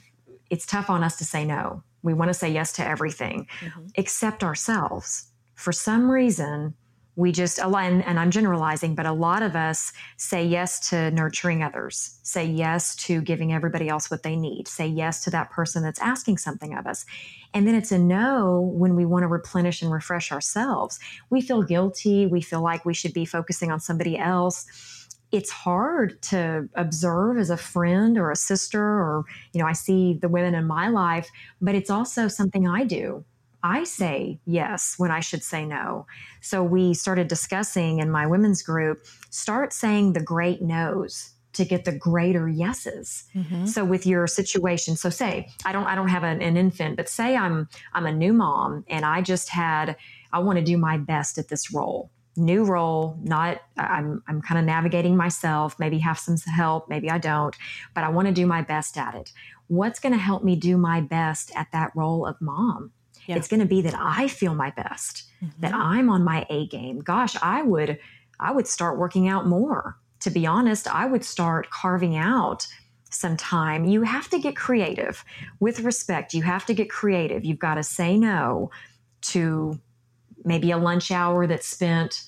it's 0.52 0.68
tough 0.68 0.90
on 0.90 1.04
us 1.04 1.18
to 1.18 1.26
say 1.26 1.44
no. 1.44 1.84
We 2.04 2.14
want 2.14 2.30
to 2.30 2.36
say 2.36 2.52
yes 2.52 2.72
to 2.74 2.88
everything 2.88 3.48
mm-hmm. 3.62 3.88
except 3.96 4.44
ourselves. 4.44 5.32
For 5.56 5.72
some 5.72 6.10
reason 6.12 6.76
we 7.16 7.32
just 7.32 7.60
and, 7.60 8.04
and 8.06 8.20
i'm 8.20 8.32
generalizing 8.32 8.96
but 8.96 9.06
a 9.06 9.12
lot 9.12 9.42
of 9.42 9.56
us 9.56 9.92
say 10.18 10.46
yes 10.46 10.90
to 10.90 11.12
nurturing 11.12 11.64
others 11.64 12.20
say 12.24 12.46
yes 12.46 12.96
to 12.96 13.22
giving 13.22 13.54
everybody 13.54 13.90
else 13.90 14.10
what 14.12 14.24
they 14.24 14.36
need 14.36 14.68
say 14.68 14.88
yes 14.88 15.24
to 15.24 15.30
that 15.30 15.50
person 15.50 15.84
that's 15.84 16.00
asking 16.00 16.38
something 16.38 16.74
of 16.78 16.86
us. 16.88 17.06
And 17.54 17.68
then 17.68 17.76
it's 17.76 17.92
a 17.92 18.00
no 18.00 18.60
when 18.74 18.96
we 18.96 19.06
want 19.06 19.24
to 19.24 19.28
replenish 19.28 19.82
and 19.82 19.92
refresh 19.92 20.32
ourselves. 20.32 21.00
We 21.30 21.42
feel 21.42 21.64
guilty 21.64 22.26
we 22.26 22.42
feel 22.42 22.62
like 22.62 22.86
we 22.86 22.94
should 22.94 23.14
be 23.14 23.26
focusing 23.26 23.72
on 23.72 23.80
somebody 23.80 24.18
else. 24.18 24.66
It's 25.32 25.52
hard 25.52 26.22
to 26.24 26.70
observe 26.76 27.38
as 27.38 27.50
a 27.50 27.58
friend 27.58 28.18
or 28.18 28.32
a 28.32 28.36
sister 28.36 28.82
or 28.82 29.26
you 29.54 29.62
know 29.62 29.68
i 29.68 29.74
see 29.74 30.18
the 30.22 30.30
women 30.30 30.56
in 30.56 30.66
my 30.66 30.88
life 30.88 31.30
but 31.62 31.76
it's 31.76 31.90
also 31.90 32.28
something 32.28 32.68
i 32.68 32.84
do 32.84 33.26
I 33.66 33.84
say 33.84 34.40
yes 34.46 34.94
when 34.98 35.10
I 35.10 35.22
should 35.22 35.44
say 35.44 35.66
no. 35.66 36.06
So 36.40 36.64
we 36.64 36.94
started 36.94 37.28
discussing 37.28 37.98
in 37.98 38.12
my 38.12 38.28
women's 38.28 38.62
group 38.62 39.04
start 39.32 39.74
saying 39.74 40.14
the 40.14 40.22
great 40.22 40.62
no's 40.62 41.32
to 41.54 41.66
get 41.66 41.84
the 41.84 41.92
greater 41.92 42.48
yeses. 42.48 43.24
Mm-hmm. 43.34 43.66
So 43.66 43.84
with 43.84 44.06
your 44.06 44.28
situation, 44.28 44.96
so 44.96 45.10
say 45.10 45.50
I 45.66 45.72
don't 45.72 45.88
I 45.88 45.96
don't 45.96 46.10
have 46.10 46.24
an, 46.24 46.44
an 46.44 46.58
infant, 46.58 46.96
but 46.96 47.10
say 47.10 47.36
I'm 47.36 47.68
I'm 47.92 48.06
a 48.06 48.12
new 48.12 48.34
mom 48.34 48.86
and 48.88 49.04
I 49.04 49.24
just 49.24 49.50
had 49.50 49.96
I 50.32 50.40
want 50.40 50.60
to 50.60 50.64
do 50.64 50.78
my 50.78 50.98
best 51.00 51.40
at 51.40 51.48
this 51.48 51.74
role 51.74 52.12
new 52.38 52.66
role 52.66 53.18
not 53.24 53.62
i'm 53.78 54.22
i'm 54.28 54.42
kind 54.42 54.60
of 54.60 54.66
navigating 54.66 55.16
myself 55.16 55.80
maybe 55.80 56.00
have 56.00 56.20
some 56.20 56.36
help 56.54 56.90
maybe 56.90 57.10
i 57.10 57.18
don't 57.18 57.56
but 57.94 58.04
i 58.04 58.10
want 58.10 58.28
to 58.28 58.34
do 58.34 58.46
my 58.46 58.62
best 58.62 58.98
at 58.98 59.16
it 59.16 59.32
what's 59.68 60.02
going 60.02 60.12
to 60.12 60.20
help 60.20 60.44
me 60.44 60.54
do 60.54 60.76
my 60.76 61.00
best 61.00 61.50
at 61.56 61.72
that 61.72 61.90
role 61.96 62.26
of 62.26 62.36
mom 62.42 62.92
yeah. 63.28 63.36
It's 63.36 63.48
going 63.48 63.60
to 63.60 63.66
be 63.66 63.82
that 63.82 63.96
I 63.98 64.28
feel 64.28 64.54
my 64.54 64.72
best, 64.72 65.24
mm-hmm. 65.44 65.62
that 65.62 65.74
I'm 65.74 66.10
on 66.10 66.24
my 66.24 66.46
A 66.50 66.68
game. 66.68 67.00
Gosh, 67.00 67.36
I 67.42 67.62
would 67.62 68.00
I 68.40 68.52
would 68.52 68.68
start 68.68 68.98
working 68.98 69.28
out 69.28 69.48
more. 69.48 69.98
To 70.22 70.30
be 70.30 70.46
honest, 70.46 70.88
I 70.88 71.06
would 71.06 71.24
start 71.24 71.70
carving 71.70 72.16
out 72.16 72.68
some 73.10 73.38
time. 73.38 73.86
You 73.86 74.02
have 74.04 74.30
to 74.30 74.40
get 74.40 74.56
creative. 74.56 75.24
With 75.60 75.82
respect, 75.82 76.34
you 76.34 76.44
have 76.44 76.66
to 76.66 76.74
get 76.74 76.90
creative. 76.90 77.46
You've 77.46 77.60
got 77.60 77.76
to 77.76 77.84
say 77.84 78.18
no 78.18 78.72
to 79.22 79.80
maybe 80.44 80.72
a 80.72 80.78
lunch 80.78 81.12
hour 81.12 81.48
that's 81.48 81.68
spent 81.68 82.24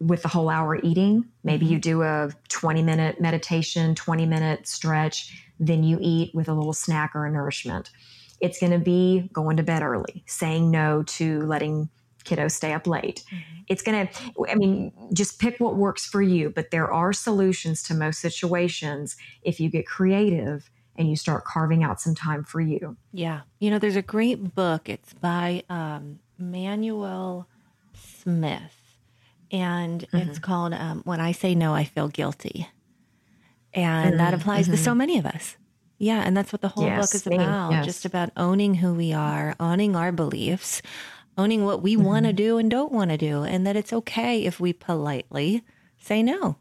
with 0.00 0.22
the 0.22 0.28
whole 0.28 0.48
hour 0.48 0.78
eating. 0.82 1.26
Maybe 1.42 1.66
you 1.66 1.78
mm-hmm. 1.78 1.80
do 1.80 2.02
a 2.02 2.30
20 2.48 2.82
minute 2.82 3.20
meditation, 3.20 3.94
20 3.94 4.26
minute 4.26 4.66
stretch, 4.66 5.38
then 5.60 5.84
you 5.84 5.98
eat 6.00 6.34
with 6.34 6.48
a 6.48 6.54
little 6.54 6.72
snack 6.72 7.14
or 7.14 7.26
a 7.26 7.30
nourishment. 7.30 7.90
It's 8.44 8.60
going 8.60 8.72
to 8.72 8.78
be 8.78 9.30
going 9.32 9.56
to 9.56 9.62
bed 9.62 9.82
early, 9.82 10.22
saying 10.26 10.70
no 10.70 11.02
to 11.02 11.40
letting 11.46 11.88
kiddos 12.24 12.52
stay 12.52 12.72
up 12.74 12.86
late. 12.86 13.24
Mm-hmm. 13.26 13.62
It's 13.68 13.82
going 13.82 14.06
to, 14.06 14.12
I 14.50 14.54
mean, 14.54 14.92
just 15.14 15.40
pick 15.40 15.58
what 15.58 15.76
works 15.76 16.04
for 16.04 16.20
you, 16.20 16.50
but 16.50 16.70
there 16.70 16.92
are 16.92 17.12
solutions 17.14 17.82
to 17.84 17.94
most 17.94 18.20
situations 18.20 19.16
if 19.42 19.60
you 19.60 19.70
get 19.70 19.86
creative 19.86 20.70
and 20.96 21.08
you 21.08 21.16
start 21.16 21.46
carving 21.46 21.82
out 21.82 22.00
some 22.00 22.14
time 22.14 22.44
for 22.44 22.60
you. 22.60 22.96
Yeah. 23.12 23.40
You 23.60 23.70
know, 23.70 23.78
there's 23.78 23.96
a 23.96 24.02
great 24.02 24.54
book. 24.54 24.90
It's 24.90 25.14
by 25.14 25.64
um, 25.70 26.18
Manuel 26.38 27.48
Smith, 27.94 28.98
and 29.50 30.06
mm-hmm. 30.08 30.28
it's 30.28 30.38
called 30.38 30.74
um, 30.74 31.00
When 31.04 31.20
I 31.20 31.32
Say 31.32 31.54
No, 31.54 31.74
I 31.74 31.84
Feel 31.84 32.08
Guilty. 32.08 32.68
And 33.72 34.10
mm-hmm. 34.10 34.18
that 34.18 34.34
applies 34.34 34.68
to 34.68 34.76
so 34.76 34.90
mm-hmm. 34.90 34.98
many 34.98 35.18
of 35.18 35.26
us. 35.26 35.56
Yeah, 35.98 36.22
and 36.24 36.36
that's 36.36 36.52
what 36.52 36.60
the 36.60 36.68
whole 36.68 36.84
yes, 36.84 37.06
book 37.06 37.14
is 37.14 37.26
about. 37.26 37.72
Yes. 37.72 37.84
Just 37.84 38.04
about 38.04 38.30
owning 38.36 38.74
who 38.74 38.94
we 38.94 39.12
are, 39.12 39.54
owning 39.60 39.94
our 39.94 40.12
beliefs, 40.12 40.82
owning 41.38 41.64
what 41.64 41.82
we 41.82 41.94
mm-hmm. 41.94 42.04
want 42.04 42.26
to 42.26 42.32
do 42.32 42.58
and 42.58 42.70
don't 42.70 42.92
want 42.92 43.10
to 43.10 43.16
do, 43.16 43.42
and 43.42 43.66
that 43.66 43.76
it's 43.76 43.92
okay 43.92 44.44
if 44.44 44.58
we 44.58 44.72
politely 44.72 45.62
say 45.98 46.22
no. 46.22 46.56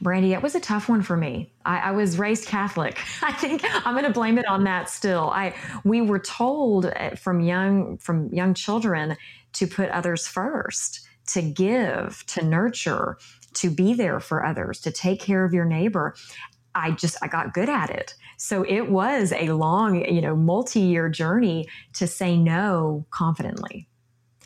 Brandy, 0.00 0.32
it 0.32 0.42
was 0.42 0.54
a 0.54 0.60
tough 0.60 0.88
one 0.88 1.02
for 1.02 1.16
me. 1.16 1.52
I, 1.64 1.78
I 1.78 1.90
was 1.90 2.16
raised 2.16 2.46
Catholic. 2.46 2.98
I 3.22 3.32
think 3.32 3.64
I'm 3.64 3.94
going 3.94 4.04
to 4.04 4.12
blame 4.12 4.38
it 4.38 4.46
on 4.46 4.64
that. 4.64 4.88
Still, 4.88 5.30
I 5.30 5.54
we 5.84 6.00
were 6.00 6.20
told 6.20 6.86
eh, 6.86 7.16
from 7.16 7.40
young 7.40 7.98
from 7.98 8.32
young 8.32 8.54
children 8.54 9.16
to 9.54 9.66
put 9.66 9.88
others 9.90 10.28
first 10.28 11.06
to 11.28 11.42
give, 11.42 12.24
to 12.26 12.44
nurture, 12.44 13.16
to 13.54 13.70
be 13.70 13.94
there 13.94 14.20
for 14.20 14.44
others, 14.44 14.80
to 14.80 14.90
take 14.90 15.20
care 15.20 15.44
of 15.44 15.52
your 15.52 15.64
neighbor. 15.64 16.14
I 16.74 16.92
just 16.92 17.16
I 17.22 17.28
got 17.28 17.54
good 17.54 17.68
at 17.68 17.90
it. 17.90 18.14
So 18.36 18.64
it 18.64 18.90
was 18.90 19.32
a 19.32 19.52
long, 19.52 20.04
you 20.04 20.20
know, 20.20 20.34
multi-year 20.34 21.08
journey 21.08 21.68
to 21.94 22.06
say 22.06 22.36
no 22.36 23.06
confidently. 23.10 23.88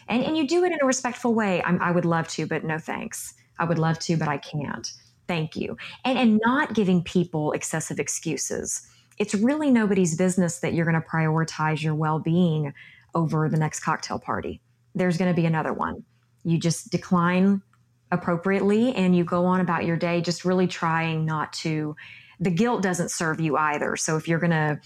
And 0.09 0.25
and 0.25 0.37
you 0.37 0.47
do 0.47 0.65
it 0.65 0.73
in 0.73 0.79
a 0.83 0.87
respectful 0.87 1.35
way. 1.35 1.62
I'm, 1.62 1.81
I 1.81 1.91
would 1.91 2.05
love 2.05 2.29
to, 2.29 2.47
but 2.47 2.65
no 2.65 2.79
thanks. 2.79 3.35
I 3.59 3.65
would 3.65 3.79
love 3.79 3.99
to, 4.01 4.17
but 4.17 4.29
I 4.29 4.39
can't. 4.39 4.93
Thank 5.29 5.57
you. 5.57 5.77
And 6.05 6.19
and 6.19 6.41
not 6.45 6.75
giving 6.75 7.03
people 7.03 7.53
excessive 7.53 7.99
excuses. 7.99 8.87
It's 9.19 9.35
really 9.35 9.71
nobody's 9.71 10.15
business 10.15 10.61
that 10.61 10.75
you're 10.75 10.85
going 10.85 11.01
to 11.01 11.09
prioritize 11.09 11.83
your 11.83 11.95
well-being 11.95 12.75
over 13.15 13.49
the 13.49 13.57
next 13.57 13.81
cocktail 13.81 14.19
party. 14.19 14.61
There's 14.95 15.17
going 15.17 15.35
to 15.35 15.41
be 15.41 15.47
another 15.47 15.73
one. 15.73 16.05
You 16.45 16.59
just 16.59 16.91
decline 16.91 17.62
appropriately 18.11 18.95
and 18.95 19.16
you 19.16 19.25
go 19.25 19.47
on 19.47 19.61
about 19.61 19.85
your 19.85 19.97
day 19.97 20.21
just 20.21 20.45
really 20.45 20.66
trying 20.66 21.25
not 21.25 21.53
to 21.53 21.97
the 22.38 22.51
guilt 22.51 22.83
doesn't 22.83 23.11
serve 23.11 23.40
you 23.40 23.57
either. 23.57 23.97
So 23.97 24.16
if 24.16 24.29
you're 24.29 24.38
going 24.38 24.51
to 24.51 24.81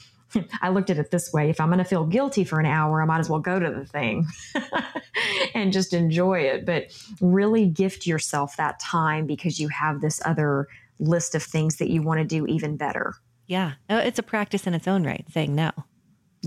I 0.62 0.68
looked 0.68 0.90
at 0.90 0.98
it 0.98 1.10
this 1.10 1.32
way 1.32 1.50
if 1.50 1.60
I'm 1.60 1.68
going 1.68 1.78
to 1.78 1.84
feel 1.84 2.04
guilty 2.04 2.44
for 2.44 2.60
an 2.60 2.66
hour, 2.66 3.02
I 3.02 3.04
might 3.04 3.18
as 3.18 3.28
well 3.28 3.40
go 3.40 3.58
to 3.58 3.70
the 3.70 3.84
thing 3.84 4.26
and 5.54 5.72
just 5.72 5.92
enjoy 5.92 6.40
it. 6.40 6.64
But 6.64 6.92
really 7.20 7.66
gift 7.66 8.06
yourself 8.06 8.56
that 8.56 8.78
time 8.80 9.26
because 9.26 9.58
you 9.58 9.68
have 9.68 10.00
this 10.00 10.20
other 10.24 10.68
list 11.00 11.34
of 11.34 11.42
things 11.42 11.76
that 11.76 11.90
you 11.90 12.02
want 12.02 12.18
to 12.18 12.24
do 12.24 12.46
even 12.46 12.76
better. 12.76 13.14
Yeah. 13.46 13.72
Oh, 13.88 13.98
it's 13.98 14.18
a 14.18 14.22
practice 14.22 14.66
in 14.66 14.74
its 14.74 14.86
own 14.86 15.04
right, 15.04 15.24
saying 15.32 15.54
no. 15.54 15.72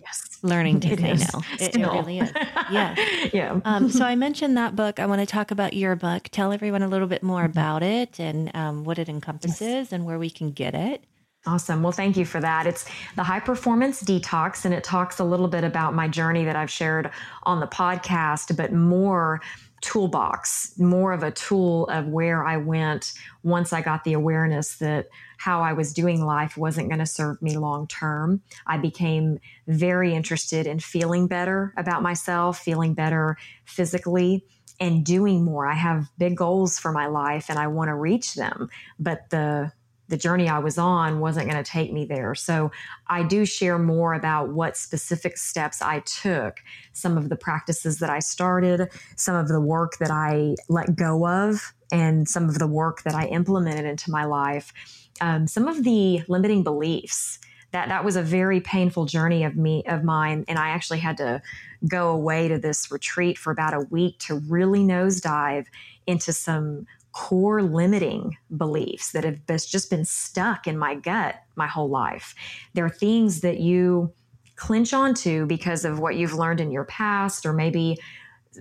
Yes. 0.01 0.39
Learning 0.41 0.79
to 0.81 0.97
say 0.97 1.13
no. 1.13 1.41
It, 1.59 1.75
it, 1.75 1.77
really 1.77 2.19
is. 2.19 2.31
Yeah. 2.71 2.95
yeah. 3.33 3.59
Um, 3.65 3.89
so 3.89 4.05
I 4.05 4.15
mentioned 4.27 4.57
that 4.57 4.75
book. 4.75 4.99
I 4.99 5.05
want 5.05 5.21
to 5.21 5.25
talk 5.25 5.51
about 5.51 5.73
your 5.73 5.95
book. 5.95 6.29
Tell 6.31 6.51
everyone 6.51 6.81
a 6.81 6.87
little 6.87 7.07
bit 7.07 7.23
more 7.23 7.45
about 7.45 7.83
it 7.83 8.19
and 8.19 8.53
um, 8.55 8.83
what 8.83 8.99
it 8.99 9.09
encompasses 9.09 9.61
yes. 9.61 9.91
and 9.91 10.05
where 10.05 10.19
we 10.19 10.29
can 10.29 10.51
get 10.51 10.73
it. 10.73 11.03
Awesome. 11.45 11.83
Well, 11.83 11.91
thank 11.91 12.15
you 12.15 12.25
for 12.25 12.39
that. 12.39 12.67
It's 12.67 12.85
the 13.15 13.23
High 13.23 13.41
Performance 13.41 14.01
Detox, 14.01 14.63
and 14.63 14.73
it 14.73 14.81
talks 14.81 15.19
a 15.19 15.25
little 15.25 15.49
bit 15.49 15.65
about 15.65 15.93
my 15.93 16.07
journey 16.07 16.45
that 16.45 16.55
I've 16.55 16.71
shared 16.71 17.11
on 17.43 17.59
the 17.59 17.67
podcast, 17.67 18.55
but 18.55 18.71
more 18.71 19.41
toolbox, 19.81 20.79
more 20.79 21.11
of 21.11 21.21
a 21.21 21.31
tool 21.31 21.87
of 21.87 22.07
where 22.07 22.45
I 22.45 22.55
went 22.55 23.11
once 23.43 23.73
I 23.73 23.81
got 23.81 24.05
the 24.05 24.13
awareness 24.13 24.77
that 24.77 25.09
how 25.43 25.59
I 25.59 25.73
was 25.73 25.91
doing 25.91 26.23
life 26.23 26.55
wasn't 26.55 26.87
going 26.87 26.99
to 26.99 27.05
serve 27.05 27.41
me 27.41 27.57
long 27.57 27.85
term. 27.85 28.41
I 28.65 28.77
became 28.77 29.39
very 29.67 30.13
interested 30.13 30.65
in 30.65 30.79
feeling 30.79 31.27
better 31.27 31.73
about 31.75 32.01
myself, 32.01 32.59
feeling 32.59 32.93
better 32.93 33.35
physically, 33.65 34.45
and 34.79 35.05
doing 35.05 35.43
more. 35.43 35.67
I 35.67 35.73
have 35.73 36.09
big 36.17 36.37
goals 36.37 36.79
for 36.79 36.93
my 36.93 37.07
life 37.07 37.47
and 37.49 37.59
I 37.59 37.67
want 37.67 37.89
to 37.89 37.93
reach 37.93 38.35
them, 38.35 38.69
but 38.97 39.29
the 39.31 39.73
the 40.09 40.17
journey 40.17 40.47
I 40.47 40.59
was 40.59 40.77
on 40.77 41.19
wasn't 41.19 41.49
going 41.49 41.61
to 41.61 41.69
take 41.69 41.91
me 41.91 42.05
there. 42.05 42.35
So 42.35 42.71
I 43.07 43.23
do 43.23 43.45
share 43.45 43.79
more 43.79 44.13
about 44.13 44.49
what 44.49 44.77
specific 44.77 45.37
steps 45.37 45.81
I 45.81 46.01
took, 46.01 46.59
some 46.91 47.17
of 47.17 47.29
the 47.29 47.37
practices 47.37 47.99
that 47.99 48.09
I 48.09 48.19
started, 48.19 48.89
some 49.15 49.35
of 49.35 49.47
the 49.47 49.61
work 49.61 49.97
that 49.99 50.11
I 50.11 50.55
let 50.69 50.95
go 50.95 51.25
of, 51.25 51.73
and 51.93 52.27
some 52.27 52.49
of 52.49 52.59
the 52.59 52.67
work 52.67 53.03
that 53.03 53.13
I 53.13 53.27
implemented 53.27 53.85
into 53.85 54.11
my 54.11 54.25
life, 54.25 54.73
um, 55.21 55.47
some 55.47 55.67
of 55.67 55.83
the 55.85 56.23
limiting 56.27 56.63
beliefs. 56.63 57.39
That, 57.71 57.87
that 57.89 58.05
was 58.05 58.15
a 58.15 58.21
very 58.21 58.59
painful 58.59 59.05
journey 59.05 59.43
of 59.43 59.55
me 59.55 59.83
of 59.87 60.03
mine 60.03 60.45
and 60.47 60.59
i 60.59 60.69
actually 60.69 60.99
had 60.99 61.17
to 61.17 61.41
go 61.89 62.11
away 62.11 62.47
to 62.47 62.59
this 62.59 62.91
retreat 62.91 63.35
for 63.35 63.49
about 63.49 63.73
a 63.73 63.87
week 63.89 64.19
to 64.19 64.35
really 64.47 64.81
nosedive 64.81 65.65
into 66.05 66.31
some 66.31 66.85
core 67.13 67.61
limiting 67.61 68.37
beliefs 68.57 69.11
that 69.11 69.23
have 69.23 69.39
just 69.47 69.89
been 69.89 70.03
stuck 70.03 70.67
in 70.67 70.77
my 70.77 70.95
gut 70.95 71.35
my 71.55 71.67
whole 71.67 71.89
life. 71.89 72.35
There 72.73 72.85
are 72.85 72.89
things 72.89 73.41
that 73.41 73.59
you 73.59 74.11
clinch 74.55 74.93
onto 74.93 75.45
because 75.45 75.85
of 75.85 75.99
what 75.99 76.15
you've 76.15 76.33
learned 76.33 76.59
in 76.59 76.71
your 76.71 76.85
past, 76.85 77.45
or 77.45 77.53
maybe 77.53 77.97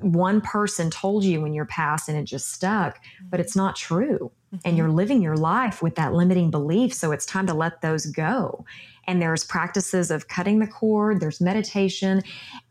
one 0.00 0.40
person 0.40 0.90
told 0.90 1.24
you 1.24 1.44
in 1.44 1.52
your 1.52 1.66
past 1.66 2.08
and 2.08 2.16
it 2.16 2.24
just 2.24 2.52
stuck, 2.52 3.00
but 3.30 3.40
it's 3.40 3.56
not 3.56 3.76
true. 3.76 4.30
Mm-hmm. 4.54 4.56
And 4.64 4.76
you're 4.76 4.90
living 4.90 5.22
your 5.22 5.36
life 5.36 5.82
with 5.82 5.94
that 5.96 6.14
limiting 6.14 6.50
belief. 6.50 6.92
So 6.94 7.12
it's 7.12 7.26
time 7.26 7.46
to 7.46 7.54
let 7.54 7.80
those 7.80 8.06
go. 8.06 8.64
And 9.06 9.20
there's 9.20 9.44
practices 9.44 10.10
of 10.10 10.28
cutting 10.28 10.60
the 10.60 10.66
cord, 10.66 11.20
there's 11.20 11.40
meditation, 11.40 12.22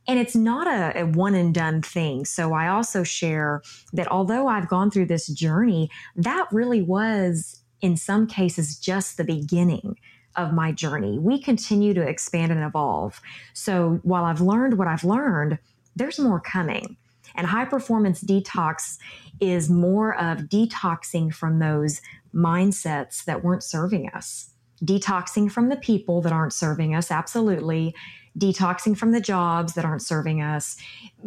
and 0.07 0.19
it's 0.19 0.36
not 0.36 0.67
a, 0.67 1.01
a, 1.01 1.05
one 1.05 1.36
and 1.36 1.53
done 1.53 1.81
thing. 1.81 2.25
So 2.25 2.53
I 2.53 2.69
also 2.69 3.03
share 3.03 3.62
that 3.93 4.10
although 4.10 4.47
I've 4.47 4.69
gone 4.69 4.91
through 4.91 5.07
this 5.07 5.27
journey, 5.27 5.89
that 6.15 6.47
really 6.51 6.81
was 6.81 7.62
in 7.81 7.97
some 7.97 8.27
cases 8.27 8.79
just 8.79 9.17
the 9.17 9.23
beginning 9.23 9.97
of 10.36 10.53
my 10.53 10.71
journey. 10.71 11.19
We 11.19 11.41
continue 11.41 11.93
to 11.93 12.01
expand 12.01 12.51
and 12.51 12.63
evolve. 12.63 13.21
So 13.53 13.99
while 14.03 14.23
I've 14.23 14.41
learned 14.41 14.77
what 14.77 14.88
I've 14.88 15.03
learned, 15.03 15.60
there's 15.95 16.19
more 16.19 16.39
coming. 16.39 16.97
And 17.36 17.48
high 17.48 17.65
performance 17.65 18.24
detox 18.24 18.98
is 19.39 19.70
more 19.70 20.15
of 20.15 20.50
detoxing 20.50 21.34
from 21.34 21.60
those 21.60 22.02
mindsets 22.34 23.26
that 23.26 23.44
weren't 23.44 23.63
serving 23.63 24.10
us 24.10 24.52
detoxing 24.84 25.52
from 25.52 25.70
the 25.70 25.76
people 25.76 26.22
that 26.22 26.34
aren't 26.34 26.54
serving 26.54 26.96
us, 26.96 27.12
absolutely, 27.12 27.96
detoxing 28.38 28.98
from 28.98 29.12
the 29.12 29.22
jobs 29.22 29.74
that 29.74 29.86
aren't 29.86 30.02
serving 30.02 30.41
us. 30.41 30.78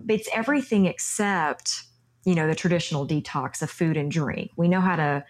It's 0.09 0.29
everything 0.35 0.87
except, 0.87 1.85
you 2.25 2.35
know, 2.35 2.47
the 2.47 2.55
traditional 2.55 3.07
detox 3.07 3.63
of 3.63 3.71
food 3.71 3.97
and 3.97 4.11
drink. 4.11 4.51
We 4.57 4.69
know 4.69 4.81
how 4.81 4.97
to, 4.97 5.25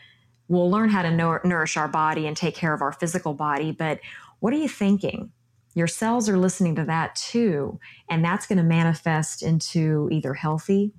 we'll 0.49 0.71
learn 0.71 0.89
how 0.89 1.03
to 1.03 1.11
nourish 1.11 1.77
our 1.77 1.89
body 1.89 2.27
and 2.27 2.37
take 2.37 2.55
care 2.55 2.73
of 2.73 2.81
our 2.81 2.93
physical 2.93 3.35
body, 3.35 3.73
but 3.73 4.01
what 4.41 4.53
are 4.53 4.59
you 4.59 4.69
thinking? 4.69 5.31
Your 5.75 5.87
cells 5.87 6.29
are 6.29 6.39
listening 6.39 6.77
to 6.77 6.85
that 6.85 7.15
too. 7.17 7.79
And 8.09 8.25
that's 8.25 8.47
going 8.47 8.59
to 8.59 8.65
manifest 8.65 9.43
into 9.43 10.09
either 10.11 10.35
healthy 10.35 10.93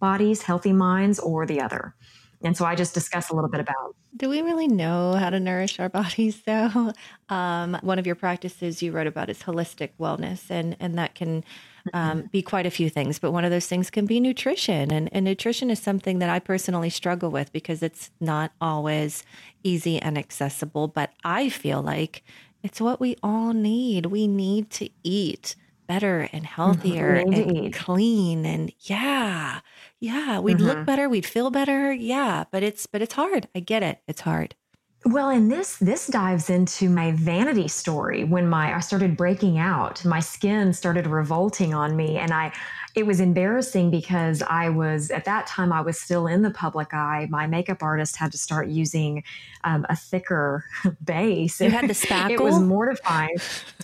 bodies, 0.00 0.42
healthy 0.42 0.72
minds, 0.72 1.18
or 1.18 1.46
the 1.46 1.60
other. 1.60 1.94
And 2.42 2.56
so 2.56 2.64
I 2.64 2.74
just 2.74 2.94
discuss 2.94 3.30
a 3.30 3.34
little 3.34 3.50
bit 3.50 3.60
about. 3.60 3.94
Do 4.16 4.28
we 4.28 4.42
really 4.42 4.68
know 4.68 5.12
how 5.12 5.30
to 5.30 5.40
nourish 5.40 5.80
our 5.80 5.88
bodies 6.00 6.42
though? 6.42 6.92
Um, 7.28 7.78
one 7.82 7.98
of 7.98 8.06
your 8.06 8.14
practices 8.14 8.82
you 8.82 8.92
wrote 8.92 9.06
about 9.06 9.30
is 9.30 9.42
holistic 9.42 9.90
wellness, 9.98 10.50
and, 10.50 10.76
and 10.80 10.98
that 10.98 11.14
can 11.14 11.44
um, 11.92 12.18
mm-hmm. 12.18 12.26
be 12.28 12.42
quite 12.42 12.66
a 12.66 12.70
few 12.70 12.90
things. 12.90 13.18
But 13.18 13.32
one 13.32 13.44
of 13.44 13.50
those 13.50 13.66
things 13.66 13.90
can 13.90 14.06
be 14.06 14.20
nutrition. 14.20 14.92
And, 14.92 15.08
and 15.12 15.24
nutrition 15.24 15.70
is 15.70 15.78
something 15.78 16.18
that 16.18 16.30
I 16.30 16.38
personally 16.38 16.90
struggle 16.90 17.30
with 17.30 17.52
because 17.52 17.82
it's 17.82 18.10
not 18.20 18.52
always 18.60 19.24
easy 19.62 20.00
and 20.00 20.18
accessible. 20.18 20.88
But 20.88 21.12
I 21.24 21.48
feel 21.48 21.82
like 21.82 22.22
it's 22.62 22.80
what 22.80 23.00
we 23.00 23.16
all 23.22 23.52
need. 23.52 24.06
We 24.06 24.26
need 24.26 24.70
to 24.72 24.88
eat 25.02 25.54
better 25.86 26.28
and 26.32 26.44
healthier 26.44 27.22
mm-hmm. 27.24 27.50
and 27.50 27.72
clean 27.72 28.44
and 28.44 28.72
yeah 28.80 29.60
yeah 30.00 30.38
we'd 30.40 30.56
mm-hmm. 30.56 30.66
look 30.66 30.84
better 30.84 31.08
we'd 31.08 31.24
feel 31.24 31.50
better 31.50 31.92
yeah 31.92 32.44
but 32.50 32.62
it's 32.62 32.86
but 32.86 33.00
it's 33.00 33.14
hard 33.14 33.48
i 33.54 33.60
get 33.60 33.82
it 33.82 34.00
it's 34.08 34.22
hard 34.22 34.54
well, 35.06 35.28
and 35.28 35.50
this 35.50 35.76
this 35.76 36.08
dives 36.08 36.50
into 36.50 36.90
my 36.90 37.12
vanity 37.12 37.68
story 37.68 38.24
when 38.24 38.48
my 38.48 38.74
I 38.74 38.80
started 38.80 39.16
breaking 39.16 39.56
out. 39.56 40.04
My 40.04 40.18
skin 40.18 40.72
started 40.72 41.06
revolting 41.06 41.72
on 41.72 41.94
me 41.94 42.18
and 42.18 42.32
I 42.32 42.52
it 42.96 43.06
was 43.06 43.20
embarrassing 43.20 43.90
because 43.90 44.42
I 44.42 44.70
was 44.70 45.10
at 45.10 45.26
that 45.26 45.46
time 45.46 45.72
I 45.72 45.82
was 45.82 46.00
still 46.00 46.26
in 46.26 46.42
the 46.42 46.50
public 46.50 46.92
eye. 46.92 47.28
My 47.30 47.46
makeup 47.46 47.82
artist 47.82 48.16
had 48.16 48.32
to 48.32 48.38
start 48.38 48.66
using 48.68 49.22
um, 49.62 49.86
a 49.88 49.94
thicker 49.94 50.64
base. 51.04 51.60
You 51.60 51.70
had 51.70 51.88
the 51.88 51.94
spackle. 51.94 52.30
It 52.36 52.42
was 52.42 52.58
mortifying. 52.58 53.36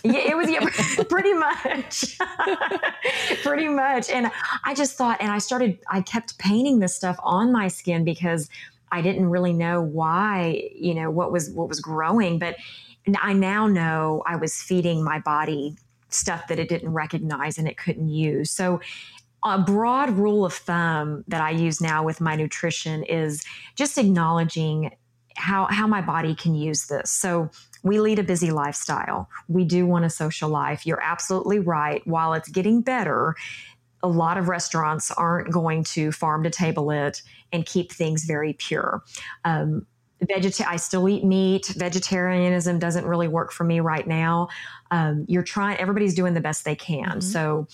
yeah, 0.03 0.29
it 0.31 0.35
was 0.35 0.49
yeah, 0.49 0.67
pretty 1.09 1.33
much, 1.33 2.19
pretty 3.43 3.67
much. 3.67 4.09
And 4.09 4.29
I 4.65 4.73
just 4.73 4.97
thought, 4.97 5.21
and 5.21 5.31
I 5.31 5.37
started. 5.37 5.79
I 5.89 6.01
kept 6.01 6.37
painting 6.37 6.79
this 6.79 6.95
stuff 6.95 7.17
on 7.23 7.51
my 7.51 7.67
skin 7.67 8.03
because 8.03 8.49
I 8.93 9.01
didn't 9.01 9.27
really 9.29 9.53
know 9.53 9.81
why, 9.81 10.69
you 10.75 10.93
know, 10.93 11.09
what 11.09 11.31
was 11.31 11.49
what 11.49 11.67
was 11.67 11.79
growing, 11.79 12.37
but 12.37 12.57
I 13.19 13.33
now 13.33 13.65
know 13.65 14.21
I 14.27 14.35
was 14.35 14.61
feeding 14.61 15.03
my 15.03 15.19
body 15.19 15.75
stuff 16.09 16.47
that 16.47 16.59
it 16.59 16.69
didn't 16.69 16.93
recognize 16.93 17.57
and 17.57 17.67
it 17.67 17.75
couldn't 17.75 18.09
use. 18.09 18.51
So 18.51 18.81
a 19.43 19.57
broad 19.57 20.11
rule 20.11 20.45
of 20.45 20.53
thumb 20.53 21.23
that 21.27 21.41
I 21.41 21.49
use 21.49 21.81
now 21.81 22.03
with 22.03 22.21
my 22.21 22.35
nutrition 22.35 23.01
is 23.03 23.43
just 23.75 23.97
acknowledging 23.97 24.91
how 25.35 25.65
how 25.71 25.87
my 25.87 26.01
body 26.01 26.35
can 26.35 26.53
use 26.53 26.85
this. 26.85 27.09
So 27.09 27.49
we 27.81 27.99
lead 27.99 28.19
a 28.19 28.23
busy 28.23 28.51
lifestyle. 28.51 29.27
We 29.47 29.65
do 29.65 29.87
want 29.87 30.05
a 30.05 30.09
social 30.09 30.49
life. 30.49 30.85
You're 30.85 31.01
absolutely 31.01 31.57
right. 31.57 32.05
While 32.05 32.33
it's 32.33 32.47
getting 32.47 32.81
better, 32.81 33.35
a 34.03 34.07
lot 34.07 34.37
of 34.37 34.49
restaurants 34.49 35.09
aren't 35.11 35.51
going 35.51 35.83
to 35.85 36.11
farm 36.11 36.43
to 36.43 36.49
table 36.49 36.91
it 36.91 37.21
and 37.51 37.65
keep 37.65 37.91
things 37.91 38.25
very 38.25 38.53
pure. 38.53 39.01
Um, 39.45 39.87
Vegeta- 40.21 40.67
I 40.67 40.75
still 40.75 41.09
eat 41.09 41.23
meat. 41.23 41.67
Vegetarianism 41.77 42.79
doesn't 42.79 43.05
really 43.05 43.27
work 43.27 43.51
for 43.51 43.63
me 43.63 43.79
right 43.79 44.07
now. 44.07 44.49
Um, 44.91 45.25
you're 45.27 45.43
trying, 45.43 45.77
everybody's 45.77 46.13
doing 46.13 46.33
the 46.33 46.41
best 46.41 46.65
they 46.65 46.75
can. 46.75 47.05
Mm-hmm. 47.05 47.19
So, 47.19 47.67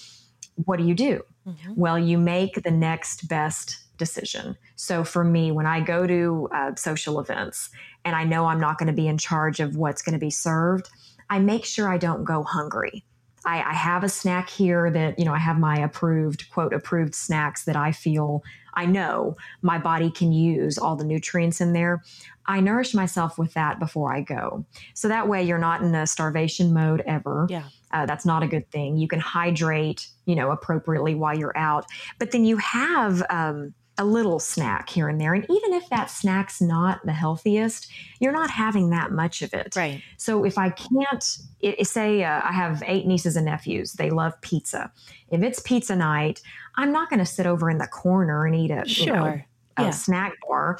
what 0.65 0.77
do 0.77 0.85
you 0.85 0.93
do? 0.93 1.21
Mm-hmm. 1.47 1.73
Well, 1.75 1.97
you 1.97 2.17
make 2.17 2.63
the 2.63 2.71
next 2.71 3.27
best 3.27 3.77
decision. 3.97 4.57
So 4.75 5.03
for 5.03 5.23
me, 5.23 5.51
when 5.51 5.65
I 5.65 5.79
go 5.79 6.05
to 6.05 6.49
uh, 6.53 6.75
social 6.75 7.19
events 7.19 7.69
and 8.03 8.15
I 8.15 8.23
know 8.23 8.45
I'm 8.45 8.59
not 8.59 8.77
going 8.77 8.87
to 8.87 8.93
be 8.93 9.07
in 9.07 9.17
charge 9.17 9.59
of 9.59 9.75
what's 9.75 10.01
going 10.01 10.13
to 10.13 10.19
be 10.19 10.29
served, 10.29 10.89
I 11.29 11.39
make 11.39 11.65
sure 11.65 11.87
I 11.87 11.97
don't 11.97 12.23
go 12.23 12.43
hungry. 12.43 13.05
I, 13.45 13.61
I, 13.61 13.73
have 13.73 14.03
a 14.03 14.09
snack 14.09 14.49
here 14.49 14.91
that, 14.91 15.17
you 15.17 15.25
know, 15.25 15.33
I 15.33 15.39
have 15.39 15.57
my 15.57 15.77
approved, 15.77 16.49
quote, 16.51 16.73
approved 16.73 17.15
snacks 17.15 17.65
that 17.65 17.75
I 17.75 17.91
feel 17.91 18.43
I 18.73 18.85
know 18.85 19.35
my 19.61 19.77
body 19.77 20.09
can 20.11 20.31
use 20.31 20.77
all 20.77 20.95
the 20.95 21.03
nutrients 21.03 21.59
in 21.61 21.73
there. 21.73 22.03
I 22.45 22.59
nourish 22.59 22.93
myself 22.93 23.37
with 23.37 23.53
that 23.53 23.79
before 23.79 24.13
I 24.13 24.21
go. 24.21 24.65
So 24.93 25.07
that 25.07 25.27
way 25.27 25.43
you're 25.43 25.57
not 25.57 25.81
in 25.81 25.93
a 25.93 26.07
starvation 26.07 26.73
mode 26.73 27.01
ever. 27.05 27.47
Yeah. 27.49 27.63
Uh, 27.91 28.05
that's 28.05 28.25
not 28.25 28.43
a 28.43 28.47
good 28.47 28.69
thing. 28.71 28.97
You 28.97 29.07
can 29.07 29.19
hydrate, 29.19 30.07
you 30.25 30.35
know, 30.35 30.51
appropriately 30.51 31.15
while 31.15 31.37
you're 31.37 31.57
out. 31.57 31.85
But 32.19 32.31
then 32.31 32.45
you 32.45 32.57
have, 32.57 33.23
um, 33.29 33.73
a 33.99 34.05
little 34.05 34.39
snack 34.39 34.89
here 34.89 35.09
and 35.09 35.19
there. 35.19 35.33
And 35.33 35.45
even 35.49 35.73
if 35.73 35.87
that 35.89 36.09
snack's 36.09 36.61
not 36.61 37.05
the 37.05 37.11
healthiest, 37.11 37.91
you're 38.19 38.31
not 38.31 38.49
having 38.49 38.89
that 38.91 39.11
much 39.11 39.41
of 39.41 39.53
it. 39.53 39.75
Right. 39.75 40.01
So 40.17 40.45
if 40.45 40.57
I 40.57 40.69
can't, 40.69 41.37
it, 41.59 41.85
say 41.85 42.23
uh, 42.23 42.41
I 42.43 42.53
have 42.53 42.81
eight 42.87 43.05
nieces 43.05 43.35
and 43.35 43.45
nephews, 43.45 43.93
they 43.93 44.09
love 44.09 44.39
pizza. 44.41 44.91
If 45.29 45.43
it's 45.43 45.59
pizza 45.59 45.97
night, 45.97 46.41
I'm 46.75 46.93
not 46.93 47.09
going 47.09 47.19
to 47.19 47.25
sit 47.25 47.45
over 47.45 47.69
in 47.69 47.77
the 47.77 47.87
corner 47.87 48.45
and 48.45 48.55
eat 48.55 48.71
a, 48.71 48.87
sure. 48.87 49.05
you 49.05 49.13
know, 49.13 49.41
a 49.77 49.83
yeah. 49.83 49.89
snack 49.91 50.33
bar. 50.47 50.79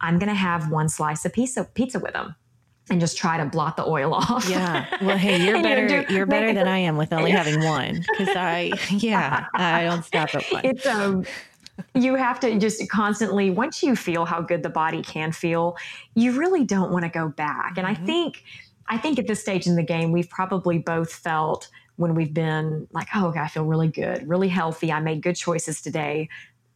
I'm 0.00 0.20
going 0.20 0.28
to 0.28 0.34
have 0.34 0.70
one 0.70 0.88
slice 0.88 1.24
of 1.24 1.32
pizza, 1.32 1.64
pizza 1.74 1.98
with 1.98 2.12
them 2.12 2.36
and 2.88 3.00
just 3.00 3.16
try 3.16 3.36
to 3.36 3.44
blot 3.46 3.76
the 3.76 3.86
oil 3.86 4.14
off. 4.14 4.48
Yeah. 4.48 4.86
Well, 5.00 5.16
hey, 5.16 5.44
you're 5.44 5.62
better. 5.62 5.86
Do, 5.86 6.14
you're 6.14 6.26
better 6.26 6.52
than 6.52 6.68
I 6.68 6.78
am 6.78 6.96
with 6.96 7.12
only 7.12 7.30
having 7.40 7.64
one 7.64 8.04
because 8.18 8.36
I, 8.36 8.72
yeah, 8.90 9.46
I 9.54 9.84
don't 9.84 10.04
stop 10.04 10.34
at 10.34 10.44
one. 10.50 10.64
It's 10.64 10.86
um, 10.86 11.24
you 11.94 12.14
have 12.14 12.40
to 12.40 12.58
just 12.58 12.88
constantly, 12.88 13.50
once 13.50 13.82
you 13.82 13.96
feel 13.96 14.24
how 14.24 14.40
good 14.40 14.62
the 14.62 14.70
body 14.70 15.02
can 15.02 15.32
feel, 15.32 15.76
you 16.14 16.32
really 16.38 16.64
don't 16.64 16.90
want 16.90 17.04
to 17.04 17.10
go 17.10 17.28
back. 17.28 17.76
And 17.76 17.86
mm-hmm. 17.86 18.02
I 18.02 18.06
think, 18.06 18.44
I 18.88 18.98
think 18.98 19.18
at 19.18 19.26
this 19.26 19.40
stage 19.40 19.66
in 19.66 19.76
the 19.76 19.82
game, 19.82 20.12
we've 20.12 20.30
probably 20.30 20.78
both 20.78 21.12
felt 21.12 21.68
when 21.96 22.14
we've 22.14 22.32
been 22.32 22.88
like, 22.92 23.08
oh, 23.14 23.26
okay, 23.28 23.40
I 23.40 23.48
feel 23.48 23.64
really 23.64 23.88
good, 23.88 24.28
really 24.28 24.48
healthy. 24.48 24.90
I 24.90 25.00
made 25.00 25.22
good 25.22 25.36
choices 25.36 25.80
today. 25.82 26.28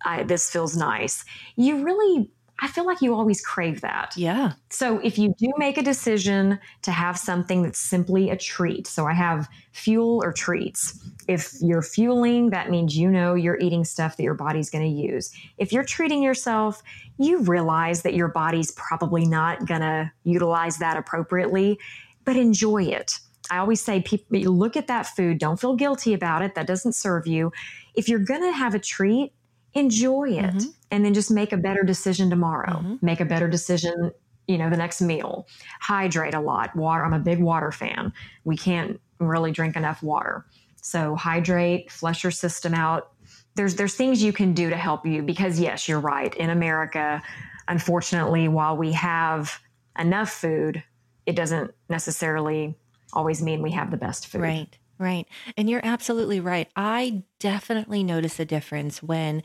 I, 0.04 0.22
this 0.22 0.50
feels 0.50 0.76
nice. 0.76 1.24
You 1.56 1.84
really 1.84 2.30
I 2.60 2.68
feel 2.68 2.86
like 2.86 3.02
you 3.02 3.14
always 3.14 3.44
crave 3.44 3.80
that. 3.80 4.14
Yeah. 4.16 4.52
So 4.70 4.98
if 5.00 5.18
you 5.18 5.34
do 5.38 5.52
make 5.56 5.76
a 5.76 5.82
decision 5.82 6.58
to 6.82 6.92
have 6.92 7.18
something 7.18 7.62
that's 7.62 7.80
simply 7.80 8.30
a 8.30 8.36
treat, 8.36 8.86
so 8.86 9.06
I 9.06 9.12
have 9.12 9.48
fuel 9.72 10.22
or 10.22 10.32
treats. 10.32 10.98
If 11.28 11.54
you're 11.60 11.82
fueling, 11.82 12.50
that 12.50 12.70
means 12.70 12.96
you 12.96 13.10
know 13.10 13.34
you're 13.34 13.58
eating 13.58 13.84
stuff 13.84 14.16
that 14.16 14.22
your 14.22 14.34
body's 14.34 14.70
going 14.70 14.84
to 14.84 14.90
use. 14.90 15.32
If 15.58 15.72
you're 15.72 15.84
treating 15.84 16.22
yourself, 16.22 16.82
you 17.18 17.40
realize 17.40 18.02
that 18.02 18.14
your 18.14 18.28
body's 18.28 18.72
probably 18.72 19.26
not 19.26 19.66
going 19.66 19.80
to 19.80 20.12
utilize 20.24 20.78
that 20.78 20.96
appropriately, 20.96 21.78
but 22.24 22.36
enjoy 22.36 22.84
it. 22.84 23.18
I 23.50 23.58
always 23.58 23.80
say, 23.80 24.00
people, 24.00 24.38
look 24.52 24.76
at 24.76 24.86
that 24.86 25.06
food. 25.06 25.38
Don't 25.38 25.60
feel 25.60 25.76
guilty 25.76 26.14
about 26.14 26.42
it. 26.42 26.54
That 26.54 26.66
doesn't 26.66 26.94
serve 26.94 27.26
you. 27.26 27.52
If 27.94 28.08
you're 28.08 28.18
going 28.18 28.42
to 28.42 28.52
have 28.52 28.74
a 28.74 28.78
treat, 28.78 29.32
enjoy 29.74 30.30
it 30.30 30.54
mm-hmm. 30.54 30.70
and 30.90 31.04
then 31.04 31.14
just 31.14 31.30
make 31.30 31.52
a 31.52 31.56
better 31.56 31.82
decision 31.82 32.30
tomorrow 32.30 32.78
mm-hmm. 32.78 32.94
make 33.02 33.20
a 33.20 33.24
better 33.24 33.48
decision 33.48 34.12
you 34.46 34.56
know 34.56 34.70
the 34.70 34.76
next 34.76 35.00
meal 35.00 35.46
hydrate 35.80 36.34
a 36.34 36.40
lot 36.40 36.74
water 36.76 37.04
i'm 37.04 37.12
a 37.12 37.18
big 37.18 37.40
water 37.40 37.72
fan 37.72 38.12
we 38.44 38.56
can't 38.56 39.00
really 39.18 39.50
drink 39.50 39.76
enough 39.76 40.02
water 40.02 40.46
so 40.84 41.14
hydrate 41.14 41.90
flush 41.90 42.22
your 42.22 42.30
system 42.30 42.74
out 42.74 43.12
there's 43.54 43.74
there's 43.76 43.94
things 43.94 44.22
you 44.22 44.32
can 44.32 44.52
do 44.52 44.68
to 44.68 44.76
help 44.76 45.06
you 45.06 45.22
because 45.22 45.58
yes 45.58 45.88
you're 45.88 45.98
right 45.98 46.34
in 46.36 46.50
america 46.50 47.22
unfortunately 47.68 48.48
while 48.48 48.76
we 48.76 48.92
have 48.92 49.58
enough 49.98 50.30
food 50.30 50.82
it 51.24 51.34
doesn't 51.34 51.72
necessarily 51.88 52.76
always 53.14 53.40
mean 53.40 53.62
we 53.62 53.70
have 53.70 53.90
the 53.90 53.96
best 53.96 54.26
food 54.26 54.42
right 54.42 54.78
Right. 54.96 55.26
And 55.56 55.68
you're 55.68 55.80
absolutely 55.82 56.38
right. 56.38 56.70
I 56.76 57.24
definitely 57.40 58.04
notice 58.04 58.38
a 58.38 58.44
difference 58.44 59.02
when 59.02 59.42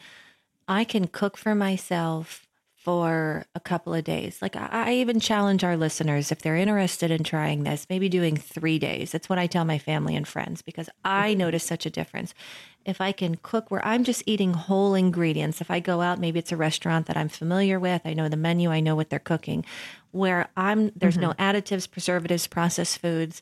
I 0.68 0.84
can 0.84 1.08
cook 1.08 1.38
for 1.38 1.56
myself 1.56 2.48
for 2.80 3.46
a 3.54 3.60
couple 3.60 3.94
of 3.94 4.06
days. 4.06 4.42
Like 4.42 4.56
I 4.56 4.94
even 4.94 5.20
challenge 5.20 5.66
our 5.66 5.76
listeners 5.76 6.32
if 6.32 6.42
they're 6.42 6.56
interested 6.56 7.12
in 7.12 7.26
trying 7.26 7.64
this, 7.64 7.86
maybe 7.90 8.08
doing 8.08 8.38
3 8.38 8.80
days. 8.80 9.12
That's 9.12 9.28
what 9.28 9.38
I 9.38 9.48
tell 9.48 9.66
my 9.66 9.78
family 9.78 10.16
and 10.16 10.26
friends 10.26 10.62
because 10.62 10.90
I 11.04 11.32
mm-hmm. 11.32 11.40
notice 11.40 11.66
such 11.66 11.86
a 11.86 11.90
difference. 11.90 12.34
If 12.86 13.02
I 13.02 13.12
can 13.12 13.36
cook 13.44 13.70
where 13.70 13.86
I'm 13.86 14.06
just 14.06 14.24
eating 14.26 14.54
whole 14.54 14.96
ingredients, 14.96 15.60
if 15.60 15.70
I 15.70 15.82
go 15.82 16.00
out, 16.00 16.20
maybe 16.20 16.40
it's 16.40 16.54
a 16.54 16.58
restaurant 16.58 17.08
that 17.08 17.18
I'm 17.18 17.28
familiar 17.28 17.82
with, 17.82 18.02
I 18.06 18.14
know 18.14 18.30
the 18.30 18.38
menu, 18.38 18.72
I 18.72 18.80
know 18.80 18.96
what 18.96 19.10
they're 19.10 19.20
cooking, 19.20 19.66
where 20.12 20.48
I'm 20.56 20.92
there's 20.96 21.18
mm-hmm. 21.18 21.24
no 21.24 21.34
additives, 21.34 21.92
preservatives, 21.92 22.48
processed 22.48 23.00
foods 23.00 23.42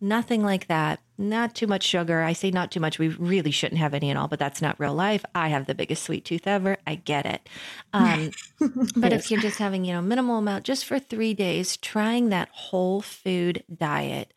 Nothing 0.00 0.42
like 0.42 0.68
that. 0.68 1.00
Not 1.16 1.56
too 1.56 1.66
much 1.66 1.82
sugar. 1.82 2.22
I 2.22 2.32
say 2.32 2.52
not 2.52 2.70
too 2.70 2.78
much. 2.78 3.00
We 3.00 3.08
really 3.08 3.50
shouldn't 3.50 3.80
have 3.80 3.94
any 3.94 4.10
at 4.10 4.16
all, 4.16 4.28
but 4.28 4.38
that's 4.38 4.62
not 4.62 4.78
real 4.78 4.94
life. 4.94 5.24
I 5.34 5.48
have 5.48 5.66
the 5.66 5.74
biggest 5.74 6.04
sweet 6.04 6.24
tooth 6.24 6.46
ever. 6.46 6.76
I 6.86 6.94
get 6.94 7.26
it. 7.26 7.48
Um, 7.92 8.30
but 8.96 9.12
if 9.12 9.30
you're 9.30 9.40
just 9.40 9.58
having, 9.58 9.84
you 9.84 9.94
know, 9.94 10.02
minimal 10.02 10.38
amount 10.38 10.64
just 10.64 10.84
for 10.84 11.00
three 11.00 11.34
days, 11.34 11.76
trying 11.76 12.28
that 12.28 12.48
whole 12.52 13.00
food 13.00 13.64
diet, 13.74 14.32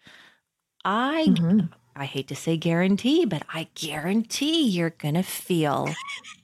I 0.83 1.27
mm-hmm. 1.29 1.67
I 1.95 2.05
hate 2.05 2.29
to 2.29 2.35
say 2.35 2.57
guarantee, 2.57 3.25
but 3.25 3.43
I 3.53 3.67
guarantee 3.75 4.67
you're 4.67 4.89
going 4.89 5.13
to 5.13 5.23
feel 5.23 5.93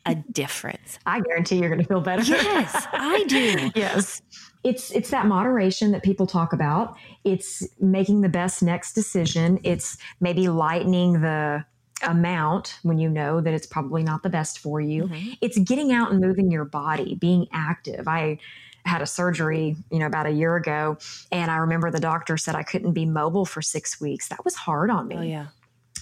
a 0.05 0.13
difference. 0.31 0.99
I 1.07 1.21
guarantee 1.21 1.57
you're 1.57 1.69
going 1.69 1.81
to 1.81 1.87
feel 1.87 2.01
better. 2.01 2.21
Yes, 2.23 2.87
I 2.91 3.23
do. 3.23 3.71
yes 3.79 4.21
it's 4.63 4.91
it's 4.91 5.09
that 5.11 5.25
moderation 5.25 5.91
that 5.91 6.03
people 6.03 6.27
talk 6.27 6.53
about. 6.53 6.95
It's 7.23 7.67
making 7.79 8.21
the 8.21 8.29
best 8.29 8.61
next 8.63 8.93
decision. 8.93 9.59
It's 9.63 9.97
maybe 10.19 10.47
lightening 10.47 11.21
the 11.21 11.65
amount 12.03 12.79
when 12.83 12.99
you 12.99 13.09
know 13.09 13.41
that 13.41 13.53
it's 13.53 13.65
probably 13.65 14.03
not 14.03 14.23
the 14.23 14.29
best 14.29 14.59
for 14.59 14.79
you. 14.79 15.05
Mm-hmm. 15.05 15.31
it's 15.41 15.57
getting 15.57 15.91
out 15.91 16.11
and 16.11 16.19
moving 16.19 16.51
your 16.51 16.65
body 16.65 17.15
being 17.15 17.47
active. 17.51 18.07
I 18.07 18.39
had 18.85 19.01
a 19.01 19.05
surgery 19.05 19.75
you 19.91 19.99
know 19.99 20.05
about 20.05 20.25
a 20.25 20.31
year 20.31 20.55
ago 20.55 20.97
and 21.33 21.51
i 21.51 21.57
remember 21.57 21.91
the 21.91 21.99
doctor 21.99 22.37
said 22.37 22.55
i 22.55 22.63
couldn't 22.63 22.93
be 22.93 23.05
mobile 23.05 23.45
for 23.45 23.61
six 23.61 23.99
weeks. 23.99 24.29
That 24.29 24.45
was 24.45 24.55
hard 24.55 24.89
on 24.89 25.09
me. 25.09 25.15
Oh 25.17 25.21
yeah 25.21 25.47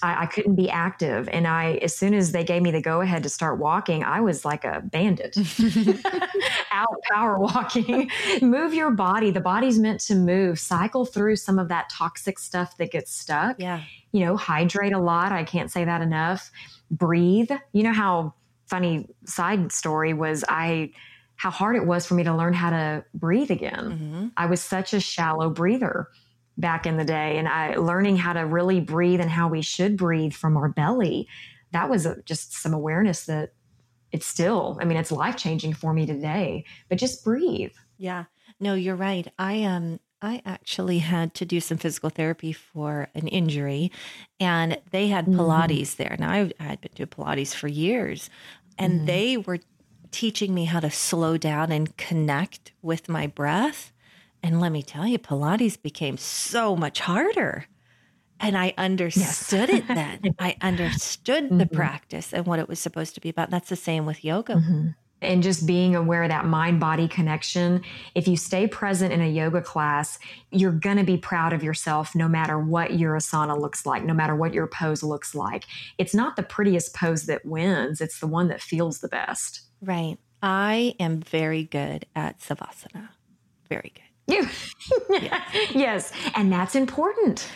I, 0.02 0.22
I, 0.22 0.26
couldn't 0.26 0.54
be 0.54 0.68
active. 0.68 1.28
And 1.28 1.46
I, 1.46 1.74
as 1.82 1.96
soon 1.96 2.14
as 2.14 2.32
they 2.32 2.44
gave 2.44 2.62
me 2.62 2.70
the 2.70 2.80
go 2.80 3.00
ahead 3.00 3.22
to 3.22 3.28
start 3.28 3.58
walking, 3.58 4.04
I 4.04 4.20
was 4.20 4.44
like 4.44 4.64
a 4.64 4.82
bandit 4.84 5.36
out 6.70 6.88
power 7.10 7.38
walking. 7.38 8.10
move 8.42 8.74
your 8.74 8.90
body. 8.90 9.30
The 9.30 9.40
body's 9.40 9.78
meant 9.78 10.00
to 10.02 10.14
move, 10.14 10.58
cycle 10.58 11.04
through 11.04 11.36
some 11.36 11.58
of 11.58 11.68
that 11.68 11.88
toxic 11.90 12.38
stuff 12.38 12.76
that 12.78 12.90
gets 12.90 13.12
stuck. 13.12 13.56
Yeah. 13.58 13.82
You 14.12 14.24
know, 14.24 14.36
hydrate 14.36 14.92
a 14.92 14.98
lot. 14.98 15.32
I 15.32 15.44
can't 15.44 15.70
say 15.70 15.84
that 15.84 16.00
enough. 16.00 16.50
Breathe. 16.90 17.50
You 17.72 17.82
know 17.82 17.92
how 17.92 18.34
funny 18.66 19.08
side 19.24 19.72
story 19.72 20.12
was 20.12 20.44
I, 20.48 20.92
how 21.36 21.50
hard 21.50 21.76
it 21.76 21.86
was 21.86 22.06
for 22.06 22.14
me 22.14 22.24
to 22.24 22.34
learn 22.34 22.54
how 22.54 22.70
to 22.70 23.04
breathe 23.14 23.50
again. 23.50 23.74
Mm-hmm. 23.74 24.26
I 24.36 24.46
was 24.46 24.60
such 24.60 24.94
a 24.94 25.00
shallow 25.00 25.50
breather 25.50 26.08
back 26.58 26.86
in 26.86 26.96
the 26.96 27.04
day 27.04 27.38
and 27.38 27.48
I 27.48 27.74
learning 27.74 28.16
how 28.16 28.32
to 28.32 28.40
really 28.40 28.80
breathe 28.80 29.20
and 29.20 29.30
how 29.30 29.48
we 29.48 29.62
should 29.62 29.96
breathe 29.96 30.32
from 30.32 30.56
our 30.56 30.68
belly. 30.68 31.28
That 31.72 31.90
was 31.90 32.06
a, 32.06 32.22
just 32.22 32.54
some 32.54 32.72
awareness 32.72 33.26
that 33.26 33.52
it's 34.12 34.26
still, 34.26 34.78
I 34.80 34.84
mean, 34.84 34.96
it's 34.96 35.12
life 35.12 35.36
changing 35.36 35.74
for 35.74 35.92
me 35.92 36.06
today, 36.06 36.64
but 36.88 36.98
just 36.98 37.24
breathe. 37.24 37.72
Yeah. 37.98 38.24
No, 38.58 38.74
you're 38.74 38.96
right. 38.96 39.30
I 39.38 39.64
um 39.64 40.00
I 40.22 40.40
actually 40.46 41.00
had 41.00 41.34
to 41.34 41.44
do 41.44 41.60
some 41.60 41.76
physical 41.76 42.08
therapy 42.08 42.52
for 42.52 43.08
an 43.14 43.28
injury 43.28 43.92
and 44.40 44.78
they 44.90 45.08
had 45.08 45.26
mm-hmm. 45.26 45.38
Pilates 45.38 45.92
mm. 45.92 45.96
there. 45.96 46.16
Now 46.18 46.30
I, 46.30 46.52
had 46.58 46.80
been 46.80 46.92
doing 46.94 47.08
Pilates 47.08 47.54
for 47.54 47.68
years 47.68 48.30
and 48.78 49.02
mm. 49.02 49.06
they 49.06 49.36
were 49.36 49.58
teaching 50.10 50.54
me 50.54 50.64
how 50.64 50.80
to 50.80 50.90
slow 50.90 51.36
down 51.36 51.70
and 51.70 51.94
connect 51.98 52.72
with 52.80 53.08
my 53.08 53.26
breath. 53.26 53.92
And 54.46 54.60
let 54.60 54.70
me 54.70 54.80
tell 54.80 55.08
you, 55.08 55.18
Pilates 55.18 55.76
became 55.82 56.16
so 56.16 56.76
much 56.76 57.00
harder. 57.00 57.66
And 58.38 58.56
I 58.56 58.74
understood 58.78 59.68
yes. 59.68 59.78
it 59.80 59.88
then. 59.88 60.36
I 60.38 60.56
understood 60.60 61.46
mm-hmm. 61.46 61.58
the 61.58 61.66
practice 61.66 62.32
and 62.32 62.46
what 62.46 62.60
it 62.60 62.68
was 62.68 62.78
supposed 62.78 63.16
to 63.16 63.20
be 63.20 63.28
about. 63.28 63.50
That's 63.50 63.68
the 63.68 63.74
same 63.74 64.06
with 64.06 64.24
yoga. 64.24 64.54
Mm-hmm. 64.54 64.88
And 65.20 65.42
just 65.42 65.66
being 65.66 65.96
aware 65.96 66.22
of 66.22 66.28
that 66.28 66.44
mind 66.44 66.78
body 66.78 67.08
connection. 67.08 67.82
If 68.14 68.28
you 68.28 68.36
stay 68.36 68.68
present 68.68 69.12
in 69.12 69.20
a 69.20 69.28
yoga 69.28 69.62
class, 69.62 70.16
you're 70.52 70.70
going 70.70 70.98
to 70.98 71.04
be 71.04 71.16
proud 71.16 71.52
of 71.52 71.64
yourself 71.64 72.14
no 72.14 72.28
matter 72.28 72.56
what 72.56 72.96
your 72.96 73.16
asana 73.16 73.58
looks 73.60 73.84
like, 73.84 74.04
no 74.04 74.14
matter 74.14 74.36
what 74.36 74.54
your 74.54 74.68
pose 74.68 75.02
looks 75.02 75.34
like. 75.34 75.64
It's 75.98 76.14
not 76.14 76.36
the 76.36 76.44
prettiest 76.44 76.94
pose 76.94 77.26
that 77.26 77.44
wins, 77.44 78.00
it's 78.00 78.20
the 78.20 78.28
one 78.28 78.46
that 78.46 78.60
feels 78.60 79.00
the 79.00 79.08
best. 79.08 79.62
Right. 79.80 80.18
I 80.40 80.94
am 81.00 81.20
very 81.20 81.64
good 81.64 82.06
at 82.14 82.38
Savasana. 82.38 83.08
Very 83.68 83.90
good. 83.92 84.05
yes, 84.28 86.12
and 86.34 86.52
that's 86.52 86.74
important. 86.74 87.48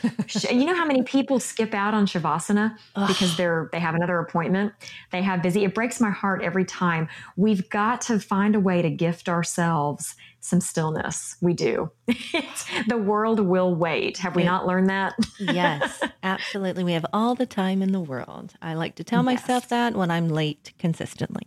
you 0.51 0.65
know 0.65 0.75
how 0.75 0.85
many 0.85 1.03
people 1.03 1.41
skip 1.41 1.75
out 1.75 1.95
on 1.95 2.07
shavasana 2.07 2.77
because 3.09 3.37
they're 3.37 3.69
they 3.73 3.81
have 3.81 3.95
another 3.95 4.19
appointment. 4.19 4.73
They 5.11 5.23
have 5.23 5.43
busy. 5.43 5.65
It 5.65 5.75
breaks 5.75 6.01
my 6.01 6.11
heart 6.11 6.43
every 6.43 6.65
time. 6.65 7.09
We've 7.37 7.69
got 7.71 8.01
to 8.03 8.21
find 8.21 8.55
a 8.55 8.61
way 8.61 8.83
to 8.83 8.91
gift 8.91 9.29
ourselves 9.29 10.15
some 10.41 10.61
stillness. 10.61 11.37
We 11.41 11.53
do. 11.53 11.91
the 12.89 12.99
world 12.99 13.41
will 13.41 13.75
wait. 13.75 14.19
Have 14.19 14.35
we 14.35 14.45
not 14.45 14.67
learned 14.67 14.89
that? 14.89 15.15
yes, 15.39 16.03
absolutely. 16.23 16.85
We 16.85 16.93
have 16.93 17.07
all 17.13 17.35
the 17.35 17.47
time 17.47 17.83
in 17.83 17.93
the 17.93 18.01
world. 18.01 18.55
I 18.63 18.75
like 18.75 18.95
to 18.97 19.05
tell 19.05 19.21
yes. 19.21 19.41
myself 19.41 19.69
that 19.69 19.95
when 19.95 20.11
I'm 20.11 20.29
late 20.29 20.73
consistently. 20.79 21.45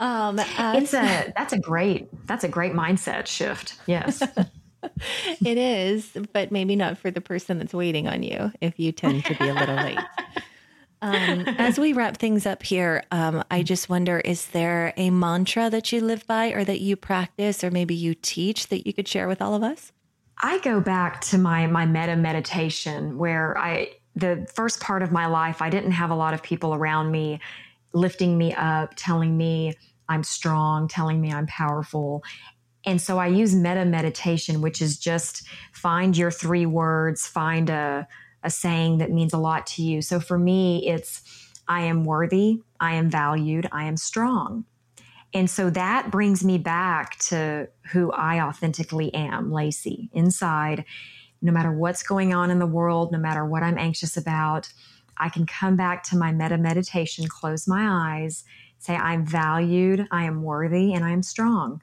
Um, 0.00 0.38
uh, 0.38 0.74
it's 0.76 0.94
a 0.94 1.32
that's 1.36 1.52
a 1.52 1.58
great 1.58 2.08
that's 2.26 2.44
a 2.44 2.48
great 2.48 2.72
mindset 2.72 3.26
shift. 3.26 3.74
Yes. 3.86 4.22
it 5.44 5.58
is, 5.58 6.10
but 6.32 6.50
maybe 6.50 6.74
not 6.76 6.98
for 6.98 7.10
the 7.10 7.20
person 7.20 7.58
that's 7.58 7.74
waiting 7.74 8.08
on 8.08 8.22
you 8.22 8.52
if 8.60 8.78
you 8.78 8.92
tend 8.92 9.24
to 9.26 9.34
be 9.34 9.48
a 9.48 9.54
little 9.54 9.76
late. 9.76 9.98
Um, 11.02 11.40
as 11.58 11.80
we 11.80 11.92
wrap 11.92 12.16
things 12.16 12.46
up 12.46 12.62
here, 12.62 13.02
um, 13.10 13.42
I 13.50 13.64
just 13.64 13.88
wonder 13.88 14.20
is 14.20 14.46
there 14.46 14.94
a 14.96 15.10
mantra 15.10 15.68
that 15.68 15.90
you 15.90 16.00
live 16.00 16.24
by 16.28 16.50
or 16.50 16.62
that 16.62 16.80
you 16.80 16.94
practice 16.94 17.64
or 17.64 17.72
maybe 17.72 17.92
you 17.92 18.14
teach 18.14 18.68
that 18.68 18.86
you 18.86 18.92
could 18.92 19.08
share 19.08 19.26
with 19.26 19.42
all 19.42 19.54
of 19.56 19.64
us? 19.64 19.90
I 20.40 20.60
go 20.60 20.80
back 20.80 21.20
to 21.22 21.38
my 21.38 21.66
my 21.66 21.86
metta 21.86 22.14
meditation 22.14 23.18
where 23.18 23.58
I 23.58 23.90
the 24.14 24.46
first 24.54 24.80
part 24.80 25.02
of 25.02 25.10
my 25.10 25.26
life 25.26 25.60
I 25.60 25.70
didn't 25.70 25.90
have 25.90 26.10
a 26.10 26.14
lot 26.14 26.34
of 26.34 26.42
people 26.42 26.72
around 26.72 27.10
me 27.10 27.40
lifting 27.92 28.38
me 28.38 28.54
up, 28.54 28.94
telling 28.96 29.36
me 29.36 29.74
I'm 30.08 30.22
strong, 30.22 30.88
telling 30.88 31.20
me 31.20 31.32
I'm 31.32 31.46
powerful. 31.46 32.22
And 32.84 33.00
so 33.00 33.18
I 33.18 33.28
use 33.28 33.54
metta 33.54 33.84
meditation, 33.84 34.60
which 34.60 34.82
is 34.82 34.98
just 34.98 35.46
find 35.72 36.16
your 36.16 36.30
three 36.30 36.66
words, 36.66 37.26
find 37.26 37.70
a, 37.70 38.08
a 38.42 38.50
saying 38.50 38.98
that 38.98 39.10
means 39.10 39.32
a 39.32 39.38
lot 39.38 39.66
to 39.68 39.82
you. 39.82 40.02
So 40.02 40.18
for 40.18 40.38
me, 40.38 40.88
it's 40.88 41.22
I 41.68 41.82
am 41.82 42.04
worthy, 42.04 42.60
I 42.80 42.94
am 42.94 43.08
valued, 43.08 43.68
I 43.70 43.84
am 43.84 43.96
strong. 43.96 44.64
And 45.34 45.48
so 45.48 45.70
that 45.70 46.10
brings 46.10 46.44
me 46.44 46.58
back 46.58 47.18
to 47.20 47.68
who 47.92 48.12
I 48.12 48.40
authentically 48.40 49.14
am, 49.14 49.50
Lacey, 49.50 50.10
inside. 50.12 50.84
No 51.40 51.52
matter 51.52 51.72
what's 51.72 52.02
going 52.02 52.34
on 52.34 52.50
in 52.50 52.58
the 52.58 52.66
world, 52.66 53.12
no 53.12 53.18
matter 53.18 53.44
what 53.44 53.62
I'm 53.62 53.78
anxious 53.78 54.16
about, 54.16 54.72
I 55.18 55.28
can 55.28 55.46
come 55.46 55.76
back 55.76 56.02
to 56.04 56.16
my 56.16 56.32
metta 56.32 56.58
meditation, 56.58 57.26
close 57.28 57.68
my 57.68 57.86
eyes, 58.22 58.44
say, 58.78 58.96
I'm 58.96 59.24
valued, 59.24 60.06
I 60.10 60.24
am 60.24 60.42
worthy, 60.42 60.92
and 60.92 61.04
I 61.04 61.10
am 61.10 61.22
strong. 61.22 61.80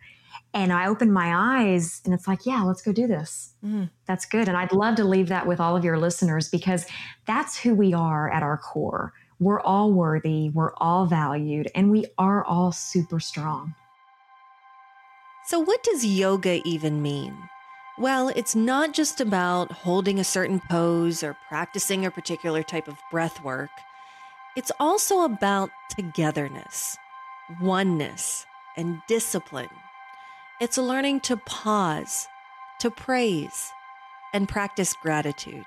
And 0.53 0.73
I 0.73 0.87
open 0.87 1.11
my 1.11 1.61
eyes 1.61 2.01
and 2.05 2.13
it's 2.13 2.27
like, 2.27 2.45
yeah, 2.45 2.63
let's 2.63 2.81
go 2.81 2.91
do 2.91 3.07
this. 3.07 3.53
Mm. 3.63 3.89
That's 4.07 4.25
good. 4.25 4.47
And 4.47 4.57
I'd 4.57 4.71
love 4.71 4.95
to 4.95 5.03
leave 5.03 5.29
that 5.29 5.45
with 5.45 5.59
all 5.59 5.77
of 5.77 5.85
your 5.85 5.97
listeners 5.97 6.49
because 6.49 6.85
that's 7.27 7.57
who 7.57 7.75
we 7.75 7.93
are 7.93 8.31
at 8.31 8.41
our 8.41 8.57
core. 8.57 9.13
We're 9.39 9.61
all 9.61 9.93
worthy, 9.93 10.49
we're 10.49 10.73
all 10.77 11.05
valued, 11.05 11.69
and 11.73 11.91
we 11.91 12.05
are 12.17 12.43
all 12.43 12.71
super 12.71 13.19
strong. 13.19 13.73
So, 15.45 15.59
what 15.59 15.81
does 15.83 16.05
yoga 16.05 16.61
even 16.65 17.01
mean? 17.01 17.37
Well, 17.99 18.29
it's 18.29 18.55
not 18.55 18.93
just 18.93 19.19
about 19.19 19.73
holding 19.73 20.19
a 20.19 20.23
certain 20.23 20.61
pose 20.61 21.21
or 21.21 21.35
practicing 21.49 22.05
a 22.05 22.11
particular 22.11 22.63
type 22.63 22.87
of 22.87 22.97
breath 23.11 23.43
work. 23.43 23.71
It's 24.55 24.71
also 24.79 25.23
about 25.23 25.69
togetherness, 25.89 26.97
oneness, 27.59 28.45
and 28.77 29.01
discipline. 29.09 29.67
It's 30.61 30.77
learning 30.77 31.19
to 31.21 31.35
pause, 31.35 32.29
to 32.79 32.89
praise, 32.89 33.69
and 34.33 34.47
practice 34.47 34.93
gratitude. 34.93 35.65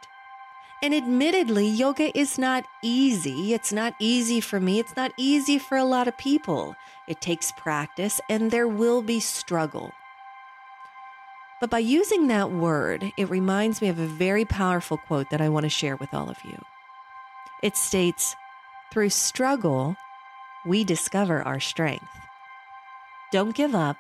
And 0.83 0.95
admittedly, 0.95 1.69
yoga 1.69 2.19
is 2.19 2.39
not 2.39 2.65
easy. 2.83 3.53
It's 3.53 3.75
not 3.75 3.95
easy 3.99 4.41
for 4.41 4.59
me. 4.59 4.79
It's 4.79 4.97
not 4.97 5.13
easy 5.19 5.59
for 5.59 5.77
a 5.77 5.85
lot 5.85 6.09
of 6.09 6.17
people. 6.17 6.77
It 7.07 7.21
takes 7.21 7.53
practice 7.53 8.23
and 8.31 8.51
there 8.51 8.67
will 8.67 9.03
be 9.03 9.21
struggle. 9.21 9.93
But 11.63 11.71
by 11.71 11.79
using 11.79 12.27
that 12.27 12.51
word, 12.51 13.13
it 13.17 13.31
reminds 13.31 13.81
me 13.81 13.89
of 13.89 14.01
a 14.01 14.05
very 14.05 14.45
powerful 14.45 14.97
quote 14.97 15.31
that 15.31 15.41
I 15.41 15.49
want 15.49 15.63
to 15.63 15.71
share 15.71 15.95
with 15.95 16.13
all 16.13 16.29
of 16.29 16.37
you. 16.45 16.61
It 17.63 17.77
states, 17.77 18.35
through 18.93 19.11
struggle, 19.11 19.95
we 20.67 20.83
discover 20.83 21.41
our 21.41 21.61
strength. 21.61 22.11
Don't 23.31 23.55
give 23.55 23.77
up. 23.77 23.99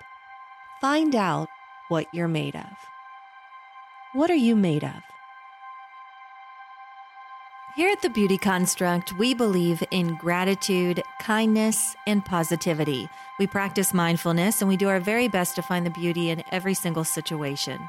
Find 0.80 1.14
out 1.14 1.48
what 1.86 2.08
you're 2.12 2.26
made 2.26 2.56
of. 2.56 2.66
What 4.12 4.28
are 4.28 4.34
you 4.34 4.56
made 4.56 4.82
of? 4.82 5.00
Here 7.74 7.90
at 7.90 8.02
the 8.02 8.10
Beauty 8.10 8.36
Construct, 8.36 9.14
we 9.14 9.32
believe 9.32 9.82
in 9.90 10.16
gratitude, 10.16 11.02
kindness, 11.22 11.96
and 12.06 12.22
positivity. 12.22 13.08
We 13.38 13.46
practice 13.46 13.94
mindfulness 13.94 14.60
and 14.60 14.68
we 14.68 14.76
do 14.76 14.90
our 14.90 15.00
very 15.00 15.26
best 15.26 15.54
to 15.56 15.62
find 15.62 15.86
the 15.86 15.90
beauty 15.90 16.28
in 16.28 16.44
every 16.52 16.74
single 16.74 17.04
situation. 17.04 17.88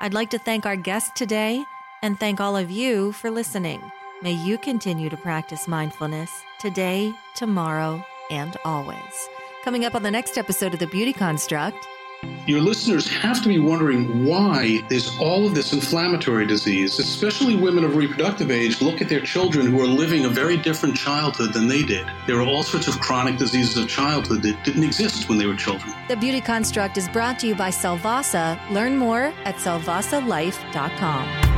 I'd 0.00 0.14
like 0.14 0.30
to 0.30 0.38
thank 0.38 0.64
our 0.64 0.76
guest 0.76 1.14
today 1.14 1.62
and 2.00 2.18
thank 2.18 2.40
all 2.40 2.56
of 2.56 2.70
you 2.70 3.12
for 3.12 3.30
listening. 3.30 3.82
May 4.22 4.32
you 4.32 4.56
continue 4.56 5.10
to 5.10 5.16
practice 5.18 5.68
mindfulness 5.68 6.30
today, 6.58 7.12
tomorrow, 7.34 8.02
and 8.30 8.56
always. 8.64 9.28
Coming 9.62 9.84
up 9.84 9.94
on 9.94 10.04
the 10.04 10.10
next 10.10 10.38
episode 10.38 10.72
of 10.72 10.80
The 10.80 10.86
Beauty 10.86 11.12
Construct, 11.12 11.76
your 12.46 12.60
listeners 12.60 13.06
have 13.06 13.42
to 13.42 13.48
be 13.48 13.58
wondering 13.58 14.24
why 14.24 14.82
there's 14.88 15.16
all 15.18 15.46
of 15.46 15.54
this 15.54 15.72
inflammatory 15.72 16.46
disease, 16.46 16.98
especially 16.98 17.56
women 17.56 17.84
of 17.84 17.94
reproductive 17.94 18.50
age 18.50 18.80
look 18.80 19.02
at 19.02 19.08
their 19.08 19.20
children 19.20 19.66
who 19.66 19.80
are 19.80 19.86
living 19.86 20.24
a 20.24 20.28
very 20.28 20.56
different 20.56 20.96
childhood 20.96 21.52
than 21.52 21.68
they 21.68 21.82
did. 21.82 22.06
There 22.26 22.40
are 22.40 22.46
all 22.46 22.62
sorts 22.62 22.88
of 22.88 22.98
chronic 23.00 23.36
diseases 23.36 23.76
of 23.76 23.88
childhood 23.88 24.42
that 24.42 24.64
didn't 24.64 24.84
exist 24.84 25.28
when 25.28 25.38
they 25.38 25.46
were 25.46 25.56
children. 25.56 25.94
The 26.08 26.16
Beauty 26.16 26.40
Construct 26.40 26.96
is 26.96 27.08
brought 27.08 27.38
to 27.40 27.46
you 27.46 27.54
by 27.54 27.70
Salvasa. 27.70 28.58
Learn 28.70 28.96
more 28.96 29.32
at 29.44 29.56
salvasalife.com. 29.56 31.57